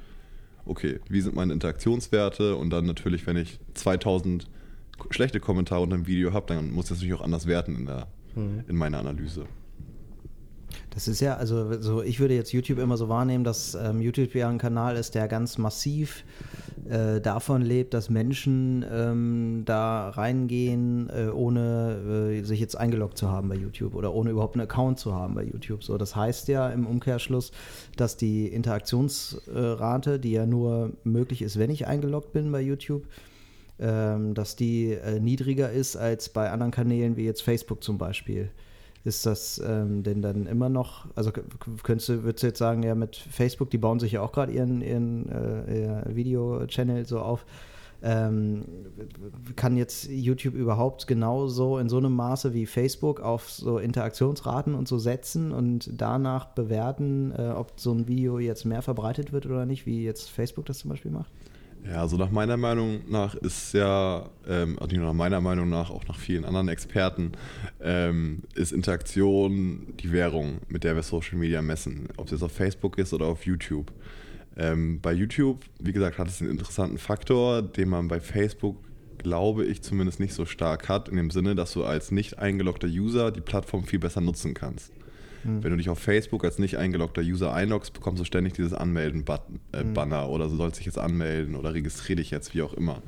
okay, 0.64 1.00
wie 1.08 1.20
sind 1.20 1.34
meine 1.34 1.52
Interaktionswerte 1.52 2.56
und 2.56 2.70
dann 2.70 2.86
natürlich, 2.86 3.26
wenn 3.26 3.36
ich 3.36 3.58
2000 3.74 4.46
schlechte 5.10 5.40
Kommentare 5.40 5.80
unter 5.82 5.96
dem 5.96 6.06
Video 6.06 6.32
habe, 6.32 6.46
dann 6.46 6.70
muss 6.70 6.86
ich 6.86 6.88
das 6.90 6.98
natürlich 6.98 7.14
auch 7.14 7.24
anders 7.24 7.46
werten 7.46 7.76
in, 7.76 7.86
der, 7.86 8.06
mhm. 8.34 8.64
in 8.68 8.76
meiner 8.76 8.98
Analyse. 8.98 9.46
Das 10.90 11.08
ist 11.08 11.20
ja, 11.20 11.36
also 11.36 11.80
so, 11.80 12.02
ich 12.02 12.20
würde 12.20 12.34
jetzt 12.34 12.52
YouTube 12.52 12.78
immer 12.78 12.96
so 12.96 13.08
wahrnehmen, 13.08 13.44
dass 13.44 13.74
ähm, 13.74 14.00
YouTube 14.00 14.34
ja 14.34 14.48
ein 14.48 14.58
Kanal 14.58 14.96
ist, 14.96 15.14
der 15.14 15.28
ganz 15.28 15.58
massiv 15.58 16.24
äh, 16.88 17.20
davon 17.20 17.62
lebt, 17.62 17.94
dass 17.94 18.10
Menschen 18.10 18.84
ähm, 18.90 19.62
da 19.64 20.10
reingehen, 20.10 21.10
äh, 21.10 21.28
ohne 21.28 22.32
äh, 22.32 22.42
sich 22.42 22.60
jetzt 22.60 22.76
eingeloggt 22.76 23.18
zu 23.18 23.30
haben 23.30 23.48
bei 23.48 23.56
YouTube 23.56 23.94
oder 23.94 24.14
ohne 24.14 24.30
überhaupt 24.30 24.54
einen 24.54 24.62
Account 24.62 24.98
zu 24.98 25.14
haben 25.14 25.34
bei 25.34 25.44
YouTube. 25.44 25.84
So, 25.84 25.98
das 25.98 26.16
heißt 26.16 26.48
ja 26.48 26.68
im 26.70 26.86
Umkehrschluss, 26.86 27.52
dass 27.96 28.16
die 28.16 28.46
Interaktionsrate, 28.46 30.18
die 30.18 30.32
ja 30.32 30.46
nur 30.46 30.92
möglich 31.04 31.42
ist, 31.42 31.58
wenn 31.58 31.70
ich 31.70 31.86
eingeloggt 31.86 32.32
bin 32.32 32.50
bei 32.50 32.60
YouTube, 32.60 33.04
ähm, 33.80 34.34
dass 34.34 34.56
die 34.56 34.92
äh, 34.92 35.20
niedriger 35.20 35.70
ist 35.70 35.96
als 35.96 36.28
bei 36.28 36.50
anderen 36.50 36.72
Kanälen 36.72 37.16
wie 37.16 37.24
jetzt 37.24 37.42
Facebook 37.42 37.84
zum 37.84 37.98
Beispiel. 37.98 38.50
Ist 39.04 39.26
das 39.26 39.62
ähm, 39.64 40.02
denn 40.02 40.22
dann 40.22 40.46
immer 40.46 40.68
noch, 40.68 41.06
also 41.14 41.30
könntest 41.82 42.08
du, 42.08 42.24
würdest 42.24 42.42
du 42.42 42.48
jetzt 42.48 42.58
sagen, 42.58 42.82
ja, 42.82 42.94
mit 42.94 43.16
Facebook, 43.16 43.70
die 43.70 43.78
bauen 43.78 44.00
sich 44.00 44.12
ja 44.12 44.22
auch 44.22 44.32
gerade 44.32 44.52
ihren, 44.52 44.82
ihren 44.82 45.28
äh, 45.28 46.14
Video-Channel 46.14 47.06
so 47.06 47.20
auf. 47.20 47.46
Ähm, 48.00 48.64
kann 49.56 49.76
jetzt 49.76 50.08
YouTube 50.08 50.54
überhaupt 50.54 51.08
genauso 51.08 51.78
in 51.78 51.88
so 51.88 51.96
einem 51.96 52.14
Maße 52.14 52.54
wie 52.54 52.64
Facebook 52.66 53.20
auf 53.20 53.50
so 53.50 53.78
Interaktionsraten 53.78 54.74
und 54.74 54.86
so 54.86 54.98
setzen 54.98 55.50
und 55.50 55.90
danach 55.92 56.46
bewerten, 56.46 57.32
äh, 57.36 57.52
ob 57.56 57.72
so 57.80 57.92
ein 57.92 58.06
Video 58.06 58.38
jetzt 58.38 58.64
mehr 58.64 58.82
verbreitet 58.82 59.32
wird 59.32 59.46
oder 59.46 59.66
nicht, 59.66 59.84
wie 59.84 60.04
jetzt 60.04 60.30
Facebook 60.30 60.66
das 60.66 60.78
zum 60.78 60.90
Beispiel 60.90 61.10
macht? 61.10 61.32
Ja, 61.88 62.02
also 62.02 62.18
nach 62.18 62.30
meiner 62.30 62.58
Meinung 62.58 63.00
nach 63.08 63.34
ist 63.34 63.72
ja, 63.72 64.28
ähm, 64.46 64.78
also 64.78 64.94
nach 64.96 65.14
meiner 65.14 65.40
Meinung 65.40 65.70
nach, 65.70 65.90
auch 65.90 66.06
nach 66.06 66.18
vielen 66.18 66.44
anderen 66.44 66.68
Experten, 66.68 67.32
ähm, 67.80 68.42
ist 68.54 68.72
Interaktion 68.72 69.94
die 69.98 70.12
Währung, 70.12 70.58
mit 70.68 70.84
der 70.84 70.96
wir 70.96 71.02
Social 71.02 71.38
Media 71.38 71.62
messen. 71.62 72.08
Ob 72.18 72.26
es 72.26 72.32
jetzt 72.32 72.42
auf 72.42 72.52
Facebook 72.52 72.98
ist 72.98 73.14
oder 73.14 73.24
auf 73.24 73.46
YouTube. 73.46 73.90
Ähm, 74.56 75.00
bei 75.00 75.14
YouTube, 75.14 75.64
wie 75.80 75.92
gesagt, 75.92 76.18
hat 76.18 76.28
es 76.28 76.42
einen 76.42 76.50
interessanten 76.50 76.98
Faktor, 76.98 77.62
den 77.62 77.88
man 77.88 78.08
bei 78.08 78.20
Facebook, 78.20 78.76
glaube 79.16 79.64
ich, 79.64 79.80
zumindest 79.80 80.20
nicht 80.20 80.34
so 80.34 80.44
stark 80.44 80.90
hat, 80.90 81.08
in 81.08 81.16
dem 81.16 81.30
Sinne, 81.30 81.54
dass 81.54 81.72
du 81.72 81.84
als 81.84 82.10
nicht 82.10 82.38
eingeloggter 82.38 82.88
User 82.88 83.30
die 83.30 83.40
Plattform 83.40 83.84
viel 83.84 83.98
besser 83.98 84.20
nutzen 84.20 84.52
kannst. 84.52 84.92
Mhm. 85.44 85.62
Wenn 85.62 85.70
du 85.70 85.76
dich 85.76 85.88
auf 85.88 85.98
Facebook 85.98 86.44
als 86.44 86.58
nicht 86.58 86.76
eingeloggter 86.76 87.22
User 87.22 87.52
einloggst, 87.52 87.92
bekommst 87.92 88.20
du 88.20 88.24
ständig 88.24 88.54
dieses 88.54 88.74
Anmelden-Banner 88.74 90.26
mhm. 90.26 90.32
oder 90.32 90.48
du 90.48 90.56
sollst 90.56 90.78
dich 90.78 90.86
jetzt 90.86 90.98
anmelden 90.98 91.54
oder 91.54 91.74
registriere 91.74 92.16
dich 92.16 92.30
jetzt, 92.30 92.54
wie 92.54 92.62
auch 92.62 92.74
immer. 92.74 93.02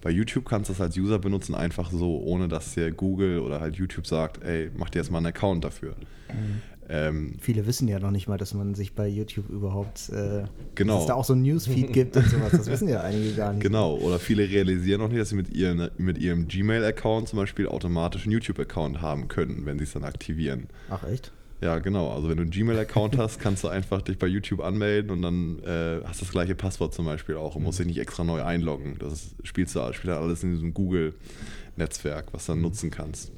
Bei 0.00 0.10
YouTube 0.10 0.44
kannst 0.44 0.68
du 0.68 0.72
das 0.72 0.80
als 0.80 0.96
User 0.96 1.20
benutzen, 1.20 1.54
einfach 1.54 1.92
so, 1.92 2.20
ohne 2.20 2.48
dass 2.48 2.74
dir 2.74 2.90
Google 2.90 3.38
oder 3.38 3.60
halt 3.60 3.76
YouTube 3.76 4.06
sagt, 4.06 4.42
ey, 4.42 4.70
mach 4.76 4.90
dir 4.90 4.98
jetzt 4.98 5.12
mal 5.12 5.18
einen 5.18 5.28
Account 5.28 5.64
dafür. 5.64 5.94
Mhm. 6.28 6.62
Ähm, 6.88 7.36
Viele 7.40 7.66
wissen 7.66 7.86
ja 7.86 8.00
noch 8.00 8.10
nicht 8.10 8.26
mal, 8.26 8.36
dass 8.36 8.52
man 8.54 8.74
sich 8.74 8.94
bei 8.94 9.06
YouTube 9.06 9.48
überhaupt, 9.48 10.10
äh, 10.10 10.44
genau. 10.74 10.94
dass 10.94 11.02
es 11.02 11.06
da 11.06 11.14
auch 11.14 11.24
so 11.24 11.34
ein 11.34 11.42
Newsfeed 11.42 11.92
gibt 11.92 12.16
und 12.16 12.26
sowas. 12.26 12.50
Das 12.50 12.66
wissen 12.66 12.88
ja 12.88 13.00
einige 13.00 13.32
gar 13.32 13.52
nicht. 13.52 13.62
Genau, 13.62 13.96
oder 13.96 14.18
viele 14.18 14.48
realisieren 14.48 15.00
noch 15.00 15.08
nicht, 15.08 15.20
dass 15.20 15.30
sie 15.30 15.36
mit, 15.36 15.54
ihren, 15.54 15.90
mit 15.96 16.18
ihrem 16.18 16.48
Gmail-Account 16.48 17.28
zum 17.28 17.38
Beispiel 17.38 17.68
automatisch 17.68 18.24
einen 18.24 18.32
YouTube-Account 18.32 19.00
haben 19.00 19.28
können, 19.28 19.64
wenn 19.64 19.78
sie 19.78 19.84
es 19.84 19.92
dann 19.92 20.04
aktivieren. 20.04 20.66
Ach 20.90 21.04
echt? 21.04 21.32
Ja, 21.62 21.78
genau. 21.78 22.10
Also 22.10 22.28
wenn 22.28 22.36
du 22.36 22.42
einen 22.42 22.50
Gmail-Account 22.50 23.16
hast, 23.16 23.38
kannst 23.38 23.62
du 23.62 23.68
einfach 23.68 24.02
dich 24.02 24.18
bei 24.18 24.26
YouTube 24.26 24.60
anmelden 24.60 25.12
und 25.12 25.22
dann 25.22 25.60
äh, 25.60 26.00
hast 26.04 26.20
du 26.20 26.24
das 26.24 26.32
gleiche 26.32 26.56
Passwort 26.56 26.92
zum 26.92 27.04
Beispiel 27.04 27.36
auch 27.36 27.54
und 27.54 27.62
musst 27.62 27.78
dich 27.78 27.86
nicht 27.86 28.00
extra 28.00 28.24
neu 28.24 28.42
einloggen. 28.42 28.96
Das 28.98 29.12
ist, 29.12 29.36
spielst 29.44 29.76
du 29.76 29.92
spielt 29.92 30.12
alles 30.12 30.42
in 30.42 30.50
diesem 30.50 30.74
Google-Netzwerk, 30.74 32.32
was 32.32 32.46
du 32.46 32.52
dann 32.52 32.58
mhm. 32.58 32.64
nutzen 32.64 32.90
kannst. 32.90 33.30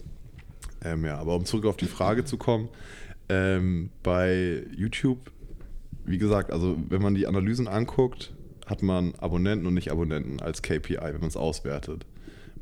Ähm, 0.83 1.05
ja, 1.05 1.19
aber 1.19 1.37
um 1.37 1.45
zurück 1.45 1.67
auf 1.67 1.77
die 1.77 1.85
Frage 1.85 2.25
zu 2.25 2.39
kommen, 2.39 2.71
ähm, 3.29 3.91
bei 4.03 4.65
YouTube, 4.75 5.31
wie 6.07 6.17
gesagt, 6.17 6.51
also 6.51 6.79
wenn 6.89 7.03
man 7.03 7.15
die 7.15 7.27
Analysen 7.27 7.69
anguckt, 7.69 8.33
hat 8.65 8.83
man 8.83 9.15
Abonnenten 9.17 9.67
und 9.67 9.75
Nicht-Abonnenten 9.75 10.41
als 10.41 10.63
KPI, 10.63 10.97
wenn 10.99 11.21
man 11.21 11.29
es 11.29 11.37
auswertet. 11.37 12.07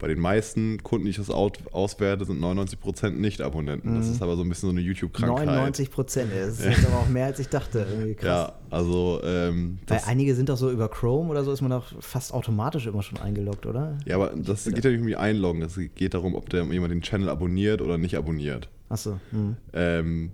Bei 0.02 0.08
den 0.08 0.18
meisten 0.18 0.82
Kunden, 0.82 1.04
die 1.04 1.12
ich 1.12 1.16
das 1.18 1.30
auswerte, 1.30 2.24
sind 2.24 2.42
99% 2.42 3.10
Nicht-Abonnenten. 3.10 3.92
Mhm. 3.92 3.98
Das 3.98 4.08
ist 4.08 4.20
aber 4.20 4.34
so 4.34 4.42
ein 4.42 4.48
bisschen 4.48 4.68
so 4.68 4.72
eine 4.72 4.80
YouTube-Krankheit. 4.80 5.46
99 5.46 5.92
Prozent, 5.92 6.32
das 6.34 6.58
ist 6.66 6.84
aber 6.84 6.96
auch 6.96 7.08
mehr 7.08 7.26
als 7.26 7.38
ich 7.38 7.48
dachte. 7.48 7.86
Ja, 8.20 8.54
also. 8.68 9.20
Ähm, 9.22 9.78
Weil 9.86 10.00
einige 10.06 10.34
sind 10.34 10.48
doch 10.48 10.56
so 10.56 10.72
über 10.72 10.88
Chrome 10.88 11.30
oder 11.30 11.44
so, 11.44 11.52
ist 11.52 11.60
man 11.60 11.70
doch 11.70 11.92
fast 12.00 12.34
automatisch 12.34 12.86
immer 12.86 13.04
schon 13.04 13.18
eingeloggt, 13.18 13.64
oder? 13.64 13.96
Ja, 14.04 14.16
aber 14.16 14.32
das 14.34 14.64
geht 14.64 14.84
ja 14.84 14.90
nicht 14.90 15.02
um 15.02 15.06
die 15.06 15.14
Einloggen. 15.14 15.62
Es 15.62 15.78
geht 15.94 16.14
darum, 16.14 16.34
ob 16.34 16.50
der, 16.50 16.64
jemand 16.64 16.90
den 16.90 17.02
Channel 17.02 17.28
abonniert 17.28 17.80
oder 17.80 17.96
nicht 17.96 18.16
abonniert. 18.16 18.68
Achso. 18.88 19.20
Mhm. 19.30 19.56
Ähm, 19.72 20.32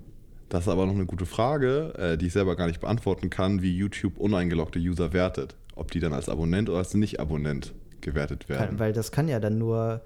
das 0.48 0.62
ist 0.62 0.68
aber 0.68 0.86
noch 0.86 0.94
eine 0.94 1.04
gute 1.04 1.26
Frage, 1.26 1.92
äh, 1.98 2.16
die 2.16 2.28
ich 2.28 2.32
selber 2.32 2.56
gar 2.56 2.68
nicht 2.68 2.80
beantworten 2.80 3.28
kann, 3.28 3.60
wie 3.60 3.76
YouTube 3.76 4.16
uneingeloggte 4.16 4.78
User 4.78 5.12
wertet. 5.12 5.56
Ob 5.76 5.90
die 5.90 6.00
dann 6.00 6.14
als 6.14 6.30
Abonnent 6.30 6.70
oder 6.70 6.78
als 6.78 6.94
Nicht-Abonnent 6.94 7.74
gewertet 8.00 8.48
werden. 8.48 8.68
Kann, 8.68 8.78
weil 8.78 8.92
das 8.92 9.12
kann 9.12 9.28
ja 9.28 9.40
dann 9.40 9.58
nur 9.58 10.00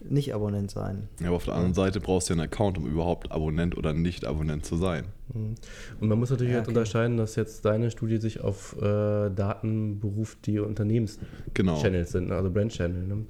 nicht-Abonnent 0.00 0.70
sein. 0.70 1.08
Ja, 1.20 1.28
aber 1.28 1.36
auf 1.36 1.44
der 1.44 1.54
anderen 1.54 1.74
Seite 1.74 2.00
brauchst 2.00 2.28
du 2.28 2.34
ja 2.34 2.40
einen 2.40 2.50
Account, 2.50 2.78
um 2.78 2.86
überhaupt 2.86 3.32
Abonnent 3.32 3.76
oder 3.76 3.92
Nicht-Abonnent 3.92 4.64
zu 4.64 4.76
sein. 4.76 5.04
Mhm. 5.32 5.54
Und 6.00 6.08
man 6.08 6.18
muss 6.18 6.30
natürlich 6.30 6.52
ja, 6.52 6.58
halt 6.58 6.68
okay. 6.68 6.76
unterscheiden, 6.76 7.16
dass 7.16 7.36
jetzt 7.36 7.64
deine 7.64 7.90
Studie 7.90 8.18
sich 8.18 8.40
auf 8.40 8.76
äh, 8.80 9.30
Daten 9.30 10.00
beruft, 10.00 10.46
die 10.46 10.58
Unternehmenschannels 10.58 11.18
genau. 11.54 12.04
sind, 12.04 12.32
also 12.32 12.50
Brand-Channel. 12.50 13.06
Ne? 13.06 13.24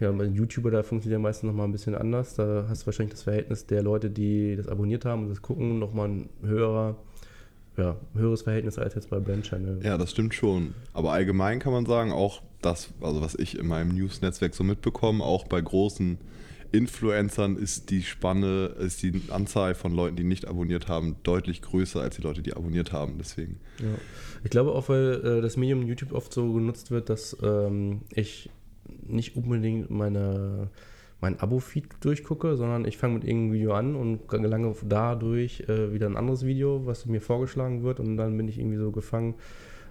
Ja, 0.00 0.12
bei 0.12 0.24
YouTuber, 0.24 0.70
da 0.70 0.82
funktioniert 0.82 1.18
ja 1.18 1.22
meistens 1.22 1.48
nochmal 1.48 1.66
ein 1.66 1.72
bisschen 1.72 1.94
anders. 1.94 2.34
Da 2.34 2.66
hast 2.68 2.82
du 2.82 2.86
wahrscheinlich 2.86 3.14
das 3.14 3.22
Verhältnis 3.24 3.66
der 3.66 3.82
Leute, 3.82 4.10
die 4.10 4.54
das 4.56 4.68
abonniert 4.68 5.04
haben 5.04 5.24
und 5.24 5.30
das 5.30 5.42
gucken, 5.42 5.78
nochmal 5.78 6.08
ein 6.08 6.28
höherer, 6.42 6.96
ja, 7.78 7.96
höheres 8.14 8.42
Verhältnis 8.42 8.78
als 8.78 8.94
jetzt 8.94 9.08
bei 9.08 9.18
Brand 9.20 9.44
Channel. 9.44 9.80
Ja, 9.82 9.96
das 9.96 10.10
stimmt 10.10 10.34
schon. 10.34 10.74
Aber 10.92 11.12
allgemein 11.12 11.60
kann 11.60 11.72
man 11.72 11.86
sagen, 11.86 12.12
auch 12.12 12.42
das, 12.60 12.90
also 13.00 13.20
was 13.20 13.34
ich 13.36 13.58
in 13.58 13.68
meinem 13.68 13.94
News-Netzwerk 13.94 14.54
so 14.54 14.64
mitbekomme, 14.64 15.22
auch 15.22 15.46
bei 15.46 15.60
großen 15.60 16.18
Influencern 16.72 17.56
ist 17.56 17.90
die 17.90 18.02
Spanne, 18.02 18.74
ist 18.78 19.02
die 19.02 19.22
Anzahl 19.30 19.74
von 19.74 19.94
Leuten, 19.94 20.16
die 20.16 20.24
nicht 20.24 20.46
abonniert 20.46 20.88
haben, 20.88 21.16
deutlich 21.22 21.62
größer 21.62 22.00
als 22.00 22.16
die 22.16 22.22
Leute, 22.22 22.42
die 22.42 22.52
abonniert 22.52 22.92
haben. 22.92 23.14
Deswegen. 23.18 23.60
Ja. 23.78 23.86
Ich 24.44 24.50
glaube 24.50 24.72
auch, 24.72 24.88
weil 24.88 25.20
äh, 25.24 25.40
das 25.40 25.56
Medium 25.56 25.86
YouTube 25.86 26.12
oft 26.12 26.32
so 26.32 26.52
genutzt 26.52 26.90
wird, 26.90 27.08
dass 27.08 27.36
ähm, 27.42 28.02
ich 28.12 28.50
nicht 29.06 29.36
unbedingt 29.36 29.88
meine, 29.88 30.68
mein 31.20 31.40
Abo-Feed 31.40 31.86
durchgucke, 32.00 32.56
sondern 32.56 32.84
ich 32.84 32.96
fange 32.96 33.14
mit 33.14 33.24
irgendeinem 33.24 33.52
Video 33.52 33.74
an 33.74 33.96
und 33.96 34.28
gelange 34.28 34.74
dadurch 34.84 35.64
äh, 35.68 35.92
wieder 35.92 36.06
ein 36.06 36.16
anderes 36.16 36.46
Video, 36.46 36.86
was 36.86 37.06
mir 37.06 37.20
vorgeschlagen 37.20 37.82
wird 37.82 38.00
und 38.00 38.16
dann 38.16 38.36
bin 38.36 38.48
ich 38.48 38.58
irgendwie 38.58 38.78
so 38.78 38.92
gefangen. 38.92 39.34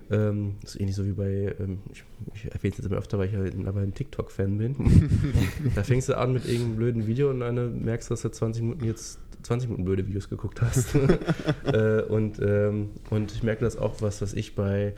Ähm, 0.10 0.56
das 0.62 0.76
ist 0.76 0.80
ähnlich 0.80 0.96
so 0.96 1.06
wie 1.06 1.12
bei, 1.12 1.54
ähm, 1.60 1.80
ich, 1.92 2.04
ich 2.34 2.46
erwähne 2.46 2.72
es 2.72 2.78
jetzt 2.78 2.86
immer 2.86 2.98
öfter, 2.98 3.18
weil 3.18 3.28
ich 3.28 3.34
ja 3.34 3.68
aber 3.68 3.82
ein 3.82 3.94
TikTok-Fan 3.94 4.58
bin. 4.58 4.76
da 5.76 5.84
fängst 5.84 6.08
du 6.08 6.18
an 6.18 6.32
mit 6.32 6.46
irgendeinem 6.46 6.76
blöden 6.78 7.08
Video 7.08 7.30
und 7.30 7.42
dann 7.42 7.82
merkst 7.84 8.10
du, 8.10 8.14
dass 8.14 8.22
du 8.22 8.30
20 8.30 8.64
Minuten 8.64 8.86
jetzt 8.86 9.20
20 9.44 9.70
Minuten 9.70 9.86
blöde 9.86 10.08
Videos 10.08 10.30
geguckt 10.30 10.62
hast. 10.62 10.96
äh, 11.66 12.02
und, 12.04 12.40
ähm, 12.42 12.90
und 13.10 13.32
ich 13.34 13.44
merke 13.44 13.66
das 13.66 13.78
auch, 13.78 14.02
was, 14.02 14.22
was 14.22 14.34
ich 14.34 14.56
bei 14.56 14.94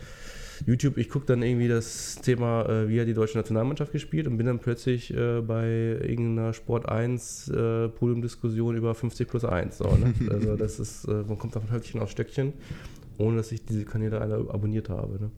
YouTube, 0.65 0.97
ich 0.97 1.09
gucke 1.09 1.25
dann 1.25 1.41
irgendwie 1.41 1.67
das 1.67 2.19
Thema, 2.21 2.67
äh, 2.67 2.89
wie 2.89 2.99
hat 2.99 3.07
die 3.07 3.13
deutsche 3.13 3.37
Nationalmannschaft 3.37 3.91
gespielt 3.91 4.27
und 4.27 4.37
bin 4.37 4.45
dann 4.45 4.59
plötzlich 4.59 5.13
äh, 5.13 5.41
bei 5.41 5.67
irgendeiner 5.67 6.53
Sport 6.53 6.87
1 6.87 7.49
äh, 7.49 7.89
Podiumdiskussion 7.89 8.75
über 8.75 8.95
50 8.95 9.27
plus 9.27 9.45
1. 9.45 9.77
So, 9.77 9.95
ne? 9.95 10.13
Also 10.29 10.55
das 10.55 10.79
ist, 10.79 11.05
äh, 11.05 11.23
man 11.27 11.37
kommt 11.37 11.53
von 11.53 11.71
Höckchen 11.71 12.01
auf 12.01 12.09
Stöckchen, 12.09 12.53
ohne 13.17 13.37
dass 13.37 13.51
ich 13.51 13.65
diese 13.65 13.85
Kanäle 13.85 14.21
alle 14.21 14.35
abonniert 14.49 14.89
habe. 14.89 15.19
Ne? 15.19 15.31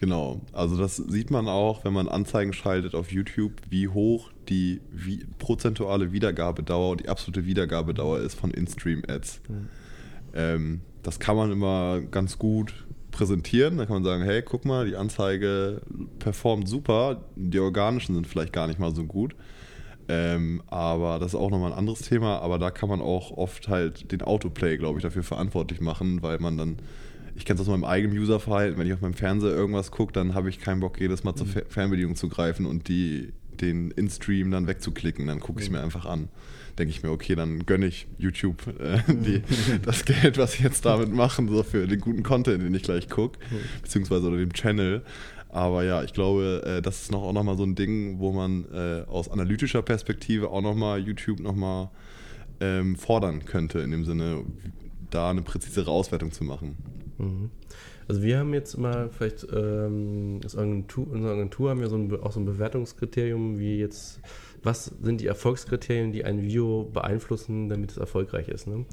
Genau, 0.00 0.40
also 0.52 0.76
das 0.76 0.96
sieht 0.96 1.30
man 1.30 1.48
auch, 1.48 1.84
wenn 1.84 1.92
man 1.92 2.08
Anzeigen 2.08 2.52
schaltet 2.52 2.94
auf 2.94 3.12
YouTube, 3.12 3.52
wie 3.70 3.88
hoch 3.88 4.30
die 4.48 4.80
wie, 4.90 5.24
prozentuale 5.38 6.12
Wiedergabedauer 6.12 6.90
und 6.90 7.00
die 7.02 7.08
absolute 7.08 7.46
Wiedergabedauer 7.46 8.18
ist 8.20 8.34
von 8.34 8.50
In-Stream-Ads. 8.50 9.40
Mhm. 9.48 9.68
Ähm, 10.34 10.80
das 11.02 11.20
kann 11.20 11.36
man 11.36 11.52
immer 11.52 12.00
ganz 12.00 12.38
gut 12.38 12.84
präsentieren. 13.14 13.78
Da 13.78 13.86
kann 13.86 13.94
man 13.94 14.04
sagen, 14.04 14.24
hey, 14.24 14.42
guck 14.42 14.64
mal, 14.64 14.86
die 14.86 14.96
Anzeige 14.96 15.80
performt 16.18 16.68
super, 16.68 17.24
die 17.36 17.60
organischen 17.60 18.14
sind 18.14 18.26
vielleicht 18.26 18.52
gar 18.52 18.66
nicht 18.66 18.78
mal 18.78 18.94
so 18.94 19.04
gut. 19.04 19.34
Ähm, 20.08 20.62
aber 20.66 21.18
das 21.18 21.28
ist 21.28 21.40
auch 21.40 21.50
nochmal 21.50 21.72
ein 21.72 21.78
anderes 21.78 22.00
Thema. 22.00 22.40
Aber 22.40 22.58
da 22.58 22.70
kann 22.70 22.88
man 22.88 23.00
auch 23.00 23.30
oft 23.30 23.68
halt 23.68 24.12
den 24.12 24.20
Autoplay, 24.20 24.76
glaube 24.76 24.98
ich, 24.98 25.02
dafür 25.02 25.22
verantwortlich 25.22 25.80
machen, 25.80 26.22
weil 26.22 26.38
man 26.38 26.58
dann, 26.58 26.76
ich 27.36 27.44
kenne 27.46 27.58
das 27.58 27.66
aus 27.66 27.70
meinem 27.70 27.84
eigenen 27.84 28.18
Userverhalten, 28.18 28.78
wenn 28.78 28.86
ich 28.86 28.92
auf 28.92 29.00
meinem 29.00 29.14
Fernseher 29.14 29.52
irgendwas 29.52 29.90
gucke, 29.90 30.12
dann 30.12 30.34
habe 30.34 30.50
ich 30.50 30.60
keinen 30.60 30.80
Bock, 30.80 31.00
jedes 31.00 31.24
Mal 31.24 31.34
zur 31.34 31.46
mhm. 31.46 31.62
Fernbedienung 31.68 32.16
zu 32.16 32.28
greifen 32.28 32.66
und 32.66 32.88
die, 32.88 33.32
den 33.60 33.92
In-Stream 33.92 34.50
dann 34.50 34.66
wegzuklicken. 34.66 35.26
Dann 35.26 35.40
gucke 35.40 35.60
ich 35.60 35.66
es 35.66 35.70
mhm. 35.70 35.78
mir 35.78 35.82
einfach 35.82 36.04
an 36.04 36.28
denke 36.78 36.90
ich 36.90 37.02
mir, 37.02 37.10
okay, 37.10 37.34
dann 37.34 37.66
gönne 37.66 37.86
ich 37.86 38.06
YouTube 38.18 38.62
äh, 38.80 39.00
die, 39.08 39.42
das 39.82 40.04
Geld, 40.04 40.38
was 40.38 40.52
sie 40.52 40.64
jetzt 40.64 40.84
damit 40.84 41.12
machen, 41.12 41.48
so 41.48 41.62
für 41.62 41.86
den 41.86 42.00
guten 42.00 42.22
Content, 42.22 42.62
den 42.62 42.74
ich 42.74 42.82
gleich 42.82 43.08
gucke, 43.08 43.38
beziehungsweise 43.82 44.28
oder 44.28 44.38
dem 44.38 44.52
Channel. 44.52 45.02
Aber 45.48 45.84
ja, 45.84 46.02
ich 46.02 46.12
glaube, 46.12 46.62
äh, 46.66 46.82
das 46.82 47.02
ist 47.02 47.12
noch 47.12 47.22
auch 47.22 47.32
nochmal 47.32 47.56
so 47.56 47.62
ein 47.62 47.76
Ding, 47.76 48.18
wo 48.18 48.32
man 48.32 48.64
äh, 48.72 49.04
aus 49.06 49.30
analytischer 49.30 49.82
Perspektive 49.82 50.50
auch 50.50 50.62
nochmal 50.62 50.98
YouTube 50.98 51.38
nochmal 51.38 51.90
ähm, 52.60 52.96
fordern 52.96 53.44
könnte, 53.44 53.78
in 53.78 53.92
dem 53.92 54.04
Sinne, 54.04 54.42
da 55.10 55.30
eine 55.30 55.42
präzisere 55.42 55.90
Auswertung 55.90 56.32
zu 56.32 56.42
machen. 56.42 56.76
Mhm. 57.18 57.50
Also 58.06 58.22
wir 58.22 58.38
haben 58.38 58.52
jetzt 58.52 58.76
mal 58.76 59.08
vielleicht 59.10 59.46
ähm, 59.54 60.40
als 60.42 60.56
Agentur, 60.56 61.06
unsere 61.10 61.32
Agentur 61.32 61.70
haben 61.70 61.80
wir 61.80 61.88
so 61.88 61.96
ein, 61.96 62.12
auch 62.20 62.32
so 62.32 62.40
ein 62.40 62.44
Bewertungskriterium, 62.44 63.58
wie 63.58 63.78
jetzt 63.78 64.20
was 64.64 64.86
sind 65.02 65.20
die 65.20 65.26
Erfolgskriterien, 65.26 66.12
die 66.12 66.24
ein 66.24 66.42
Video 66.42 66.90
beeinflussen, 66.92 67.68
damit 67.68 67.92
es 67.92 67.96
erfolgreich 67.96 68.48
ist. 68.48 68.66
Ne? 68.66 68.84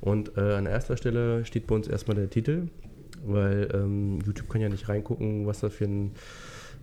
Und 0.00 0.36
äh, 0.36 0.54
an 0.54 0.66
erster 0.66 0.96
Stelle 0.96 1.44
steht 1.44 1.66
bei 1.66 1.74
uns 1.74 1.88
erstmal 1.88 2.16
der 2.16 2.30
Titel, 2.30 2.68
weil 3.24 3.68
ähm, 3.72 4.18
YouTube 4.24 4.48
kann 4.48 4.60
ja 4.60 4.68
nicht 4.68 4.88
reingucken, 4.88 5.46
was 5.46 5.60
da 5.60 5.70
für 5.70 5.84
ein 5.84 6.12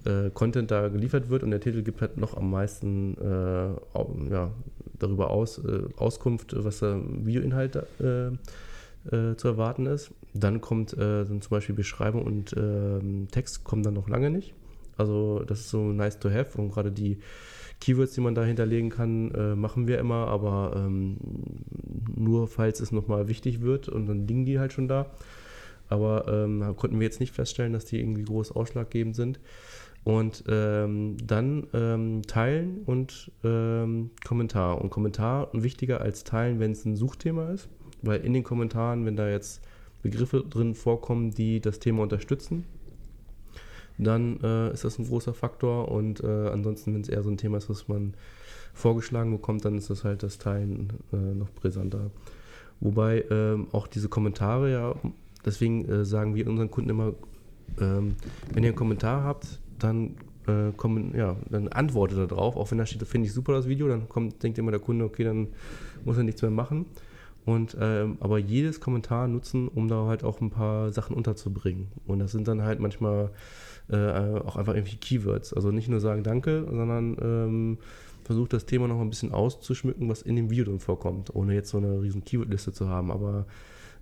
äh, 0.06 0.30
Content 0.32 0.72
da 0.72 0.88
geliefert 0.88 1.30
wird 1.30 1.44
und 1.44 1.52
der 1.52 1.60
Titel 1.60 1.84
gibt 1.84 2.02
halt 2.02 2.18
noch 2.18 2.36
am 2.36 2.50
meisten 2.50 3.16
äh, 3.18 4.32
ja, 4.32 4.52
darüber 4.98 5.30
aus, 5.30 5.60
äh, 5.60 5.84
Auskunft, 5.98 6.56
was 6.58 6.80
der 6.80 7.00
Videoinhalt 7.00 7.76
äh, 7.76 8.28
äh, 8.28 9.36
zu 9.36 9.48
erwarten 9.48 9.86
ist. 9.86 10.12
Dann 10.34 10.62
kommt 10.62 10.96
dann 10.98 11.42
zum 11.42 11.50
Beispiel 11.50 11.76
Beschreibung 11.76 12.24
und 12.24 12.56
ähm, 12.58 13.28
Text 13.32 13.66
kommen 13.66 13.84
dann 13.84 13.96
noch 13.96 14.08
lange 14.08 14.30
nicht. 14.30 14.54
Also 14.96 15.44
das 15.46 15.60
ist 15.60 15.70
so 15.70 15.92
nice 15.92 16.20
to 16.20 16.30
have 16.30 16.58
und 16.58 16.72
gerade 16.72 16.92
die 16.92 17.18
Keywords, 17.82 18.14
die 18.14 18.22
man 18.22 18.36
da 18.36 18.44
hinterlegen 18.46 18.90
kann, 18.90 19.32
äh, 19.32 19.56
machen 19.56 19.88
wir 19.88 20.00
immer, 20.00 20.28
aber 20.28 20.74
ähm, 20.78 21.18
nur 22.16 22.48
falls 22.48 22.80
es 22.80 22.92
nochmal 22.92 23.28
wichtig 23.28 23.62
wird 23.62 23.90
und 23.90 24.06
dann 24.08 24.28
liegen 24.28 24.46
die 24.46 24.60
halt 24.60 24.72
schon 24.72 24.88
da. 24.88 25.08
Aber 25.90 26.26
ähm, 26.30 26.74
konnten 26.78 27.00
wir 27.00 27.06
jetzt 27.06 27.20
nicht 27.20 27.34
feststellen, 27.34 27.74
dass 27.74 27.84
die 27.84 28.00
irgendwie 28.00 28.24
groß 28.24 28.54
ausschlaggebend 28.54 29.16
sind. 29.16 29.42
Und 30.04 30.46
ähm, 30.48 31.18
dann 31.24 31.68
ähm, 31.74 32.22
teilen 32.26 32.82
und 32.86 33.32
ähm, 33.44 34.12
Kommentar. 34.26 34.82
Und 34.82 34.90
Kommentar 34.90 35.50
wichtiger 35.52 36.02
als 36.02 36.24
teilen, 36.24 36.60
wenn 36.60 36.72
es 36.72 36.86
ein 36.86 36.96
Suchthema 36.96 37.52
ist, 37.52 37.68
weil 38.02 38.22
in 38.22 38.34
den 38.34 38.44
Kommentaren, 38.44 39.06
wenn 39.06 39.16
da 39.16 39.30
jetzt 39.30 39.62
Begriffe 40.02 40.44
drin 40.50 40.74
vorkommen, 40.74 41.32
die 41.32 41.60
das 41.60 41.80
Thema 41.80 42.04
unterstützen, 42.04 42.64
dann 43.98 44.40
äh, 44.42 44.74
ist 44.74 44.84
das 44.84 45.00
ein 45.00 45.06
großer 45.06 45.34
Faktor. 45.34 45.90
Und 45.90 46.24
äh, 46.24 46.50
ansonsten, 46.50 46.94
wenn 46.94 47.02
es 47.02 47.10
eher 47.10 47.24
so 47.24 47.30
ein 47.30 47.38
Thema 47.38 47.58
ist, 47.58 47.70
was 47.70 47.88
man 47.88 48.14
vorgeschlagen 48.74 49.32
bekommt, 49.32 49.66
dann 49.66 49.78
ist 49.78 49.90
das 49.90 50.04
halt 50.04 50.24
das 50.24 50.38
Teilen 50.38 50.94
äh, 51.12 51.16
noch 51.16 51.50
brisanter. 51.52 52.12
Wobei 52.80 53.26
ähm, 53.30 53.68
auch 53.72 53.88
diese 53.88 54.10
Kommentare 54.10 54.72
ja, 54.72 54.96
deswegen 55.46 55.86
äh, 55.88 56.06
sagen 56.06 56.36
wir 56.36 56.48
unseren 56.48 56.72
Kunden 56.72 56.90
immer, 56.90 57.14
ähm, 57.80 58.16
wenn 58.54 58.64
ihr 58.64 58.70
einen 58.70 58.76
Kommentar 58.76 59.24
habt, 59.24 59.60
dann 59.78 60.16
äh, 60.48 60.72
kommen, 60.76 61.14
ja, 61.16 61.36
dann 61.50 61.68
antwortet 61.68 62.18
da 62.18 62.26
drauf, 62.26 62.56
auch 62.56 62.72
wenn 62.72 62.78
da 62.78 62.86
steht, 62.86 63.06
finde 63.08 63.28
ich 63.28 63.34
super 63.34 63.54
das 63.54 63.68
Video, 63.68 63.88
dann 63.88 64.10
kommt, 64.10 64.42
denkt 64.42 64.58
immer 64.58 64.72
der 64.72 64.80
Kunde, 64.80 65.06
okay, 65.06 65.24
dann 65.24 65.48
muss 66.04 66.18
er 66.18 66.24
nichts 66.24 66.42
mehr 66.42 66.52
machen. 66.52 66.86
Und 67.44 67.76
ähm, 67.80 68.18
aber 68.20 68.38
jedes 68.38 68.80
Kommentar 68.80 69.28
nutzen, 69.28 69.68
um 69.68 69.88
da 69.88 70.06
halt 70.06 70.24
auch 70.24 70.42
ein 70.42 70.52
paar 70.52 70.92
Sachen 70.92 71.16
unterzubringen. 71.16 71.88
Und 72.06 72.20
das 72.20 72.32
sind 72.32 72.48
dann 72.48 72.62
halt 72.62 72.80
manchmal 72.80 73.32
äh, 73.92 74.40
auch 74.40 74.56
einfach 74.56 74.76
irgendwie 74.76 74.98
Keywords. 74.98 75.54
Also 75.54 75.72
nicht 75.72 75.90
nur 75.90 76.00
sagen 76.00 76.24
Danke, 76.24 76.66
sondern 76.70 77.18
ähm, 77.22 77.78
versucht 78.24 78.54
das 78.54 78.66
Thema 78.66 78.88
noch 78.88 79.00
ein 79.00 79.10
bisschen 79.10 79.32
auszuschmücken, 79.32 80.10
was 80.10 80.22
in 80.22 80.36
dem 80.36 80.50
Video 80.50 80.66
dann 80.66 80.80
vorkommt, 80.80 81.36
ohne 81.36 81.54
jetzt 81.54 81.70
so 81.70 81.78
eine 81.78 82.02
riesen 82.02 82.24
Keywordliste 82.24 82.72
zu 82.72 82.88
haben. 82.88 83.12
Aber 83.12 83.46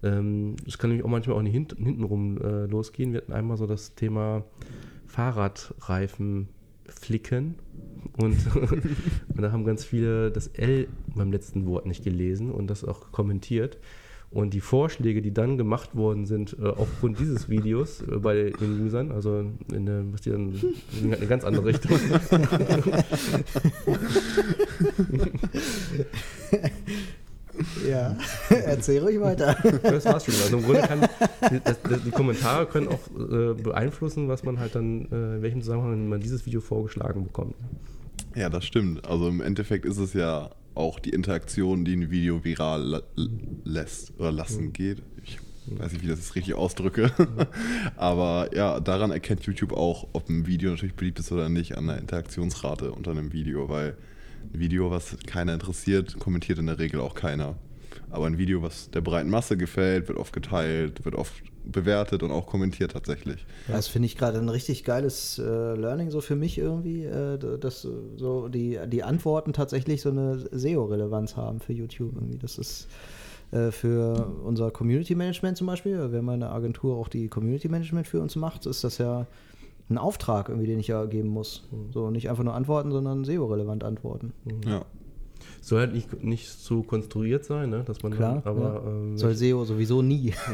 ähm, 0.04 0.56
kann 0.78 0.90
nämlich 0.90 1.06
auch 1.06 1.10
manchmal 1.10 1.38
auch 1.38 1.42
nicht 1.42 1.54
hint 1.54 1.76
hintenrum 1.78 2.40
äh, 2.42 2.66
losgehen. 2.66 3.14
Wir 3.14 3.22
hatten 3.22 3.34
einmal 3.34 3.58
so 3.58 3.68
das 3.68 3.96
Thema 3.96 4.44
Fahrradreifen 5.08 6.50
flicken 6.88 7.56
und, 8.18 8.38
und 8.56 8.84
da 9.42 9.52
haben 9.52 9.66
ganz 9.66 9.84
viele 9.84 10.32
das 10.32 10.48
L 10.48 10.88
beim 11.16 11.32
letzten 11.32 11.66
Wort 11.66 11.86
nicht 11.86 12.04
gelesen 12.04 12.52
und 12.52 12.68
das 12.68 12.84
auch 12.84 13.12
kommentiert. 13.12 13.78
Und 14.32 14.54
die 14.54 14.62
Vorschläge, 14.62 15.24
die 15.24 15.34
dann 15.34 15.58
gemacht 15.58 15.96
worden 15.96 16.28
sind 16.28 16.56
äh, 16.62 16.68
aufgrund 16.68 17.20
dieses 17.20 17.50
Videos 17.50 18.02
äh, 18.02 18.18
bei 18.18 18.52
den 18.52 18.86
Usern, 18.86 19.12
also 19.12 19.40
in 19.72 19.90
eine, 19.90 20.06
was 20.12 20.22
die 20.22 20.30
dann 20.30 20.54
in 21.02 21.14
eine 21.14 21.26
ganz 21.26 21.44
andere 21.44 21.66
Richtung. 21.66 22.00
Ja, 27.90 28.16
erzähl 28.50 29.02
ruhig 29.02 29.20
weiter. 29.20 29.56
Das 29.84 30.06
war's 30.06 30.26
schon. 30.26 30.36
Also 30.36 30.58
im 30.58 30.64
Grunde 30.64 30.82
kann 30.82 31.02
die, 31.52 31.60
das, 31.62 31.78
die 32.06 32.12
Kommentare 32.12 32.66
können 32.68 32.88
auch 32.88 33.00
äh, 33.18 33.54
beeinflussen, 33.54 34.30
was 34.30 34.44
man 34.44 34.60
halt 34.60 34.76
dann, 34.76 35.08
äh, 35.12 35.36
in 35.36 35.42
welchem 35.42 35.62
Zusammenhang 35.62 36.08
man 36.08 36.22
dieses 36.22 36.46
Video 36.46 36.62
vorgeschlagen 36.62 37.24
bekommt. 37.24 37.56
Ja, 38.36 38.50
das 38.50 38.66
stimmt. 38.66 39.06
Also 39.06 39.28
im 39.28 39.42
Endeffekt 39.42 39.86
ist 39.86 39.98
es 39.98 40.14
ja 40.14 40.52
auch 40.76 41.00
die 41.00 41.10
Interaktion, 41.10 41.86
die 41.86 41.96
ein 41.96 42.12
Video 42.12 42.44
viral 42.44 43.04
lässt 43.64 44.18
oder 44.20 44.32
lassen 44.32 44.66
mhm. 44.66 44.74
geht. 44.74 45.02
Ich 45.24 45.40
weiß 45.68 45.94
nicht, 45.94 46.02
wie 46.02 46.08
ich 46.08 46.12
das 46.12 46.20
jetzt 46.20 46.36
richtig 46.36 46.56
ausdrücke. 46.56 47.12
Aber 47.96 48.50
ja, 48.56 48.80
daran 48.80 49.12
erkennt 49.12 49.44
YouTube 49.44 49.74
auch, 49.74 50.08
ob 50.14 50.30
ein 50.30 50.48
Video 50.48 50.72
natürlich 50.72 50.96
beliebt 50.96 51.20
ist 51.20 51.32
oder 51.32 51.50
nicht, 51.50 51.78
an 51.78 51.88
der 51.88 51.98
Interaktionsrate 51.98 52.92
unter 52.92 53.12
einem 53.12 53.34
Video, 53.34 53.70
weil 53.70 53.96
ein 54.54 54.60
Video, 54.60 54.90
was 54.90 55.18
keiner 55.28 55.54
interessiert, 55.54 56.18
kommentiert 56.20 56.60
in 56.60 56.68
der 56.68 56.80
Regel 56.80 57.02
auch 57.02 57.14
keiner. 57.14 57.56
Aber 58.10 58.26
ein 58.26 58.38
Video, 58.38 58.62
was 58.62 58.90
der 58.90 59.02
breiten 59.02 59.30
Masse 59.30 59.58
gefällt, 59.58 60.08
wird 60.08 60.18
oft 60.18 60.34
geteilt, 60.34 61.06
wird 61.06 61.16
oft 61.16 61.44
bewertet 61.64 62.24
und 62.24 62.32
auch 62.32 62.46
kommentiert 62.46 62.92
tatsächlich. 62.92 63.46
Ja, 63.68 63.76
das 63.76 63.88
finde 63.88 64.08
ich 64.08 64.18
gerade 64.18 64.40
ein 64.40 64.50
richtig 64.50 64.84
geiles 64.84 65.40
äh, 65.40 65.44
Learning 65.44 66.12
so 66.12 66.22
für 66.22 66.36
mich 66.36 66.58
irgendwie, 66.58 67.06
äh, 67.06 67.38
dass 67.60 67.88
so 68.16 68.48
die, 68.48 68.80
die 68.88 69.04
Antworten 69.04 69.54
tatsächlich 69.54 70.02
so 70.02 70.10
eine 70.10 70.40
SEO-Relevanz 70.52 71.36
haben 71.36 71.60
für 71.60 71.74
YouTube 71.74 72.16
irgendwie. 72.16 72.38
Das 72.38 72.58
ist 72.58 72.88
äh, 73.52 73.72
für 73.72 74.32
unser 74.44 74.72
Community 74.72 75.16
Management 75.16 75.58
zum 75.58 75.68
Beispiel, 75.68 76.12
wenn 76.12 76.26
meine 76.26 76.50
Agentur 76.50 76.98
auch 76.98 77.08
die 77.08 77.28
Community 77.28 77.68
Management 77.68 78.08
für 78.08 78.22
uns 78.22 78.36
macht, 78.36 78.66
ist 78.66 78.84
das 78.84 78.98
ja 78.98 79.26
ein 79.90 79.98
Auftrag 79.98 80.50
irgendwie, 80.50 80.68
den 80.68 80.80
ich 80.80 80.88
ja 80.88 81.06
geben 81.06 81.30
muss. 81.30 81.68
So 81.92 82.12
nicht 82.12 82.30
einfach 82.30 82.44
nur 82.44 82.54
antworten, 82.54 82.92
sondern 82.92 83.26
SEO-relevant 83.26 83.84
antworten. 83.84 84.34
Ja. 84.66 84.86
Soll 85.62 85.80
halt 85.80 85.94
nicht, 85.94 86.24
nicht 86.24 86.48
so 86.50 86.82
konstruiert 86.84 87.46
sein, 87.46 87.70
ne? 87.70 87.84
dass 87.86 88.02
man 88.04 88.14
Klar, 88.14 88.42
dann, 88.44 88.54
aber 88.54 88.82
ja. 88.86 88.92
ähm, 88.92 89.18
soll 89.18 89.36
SEO 89.36 89.66
sowieso 89.66 90.02
nie. 90.02 90.34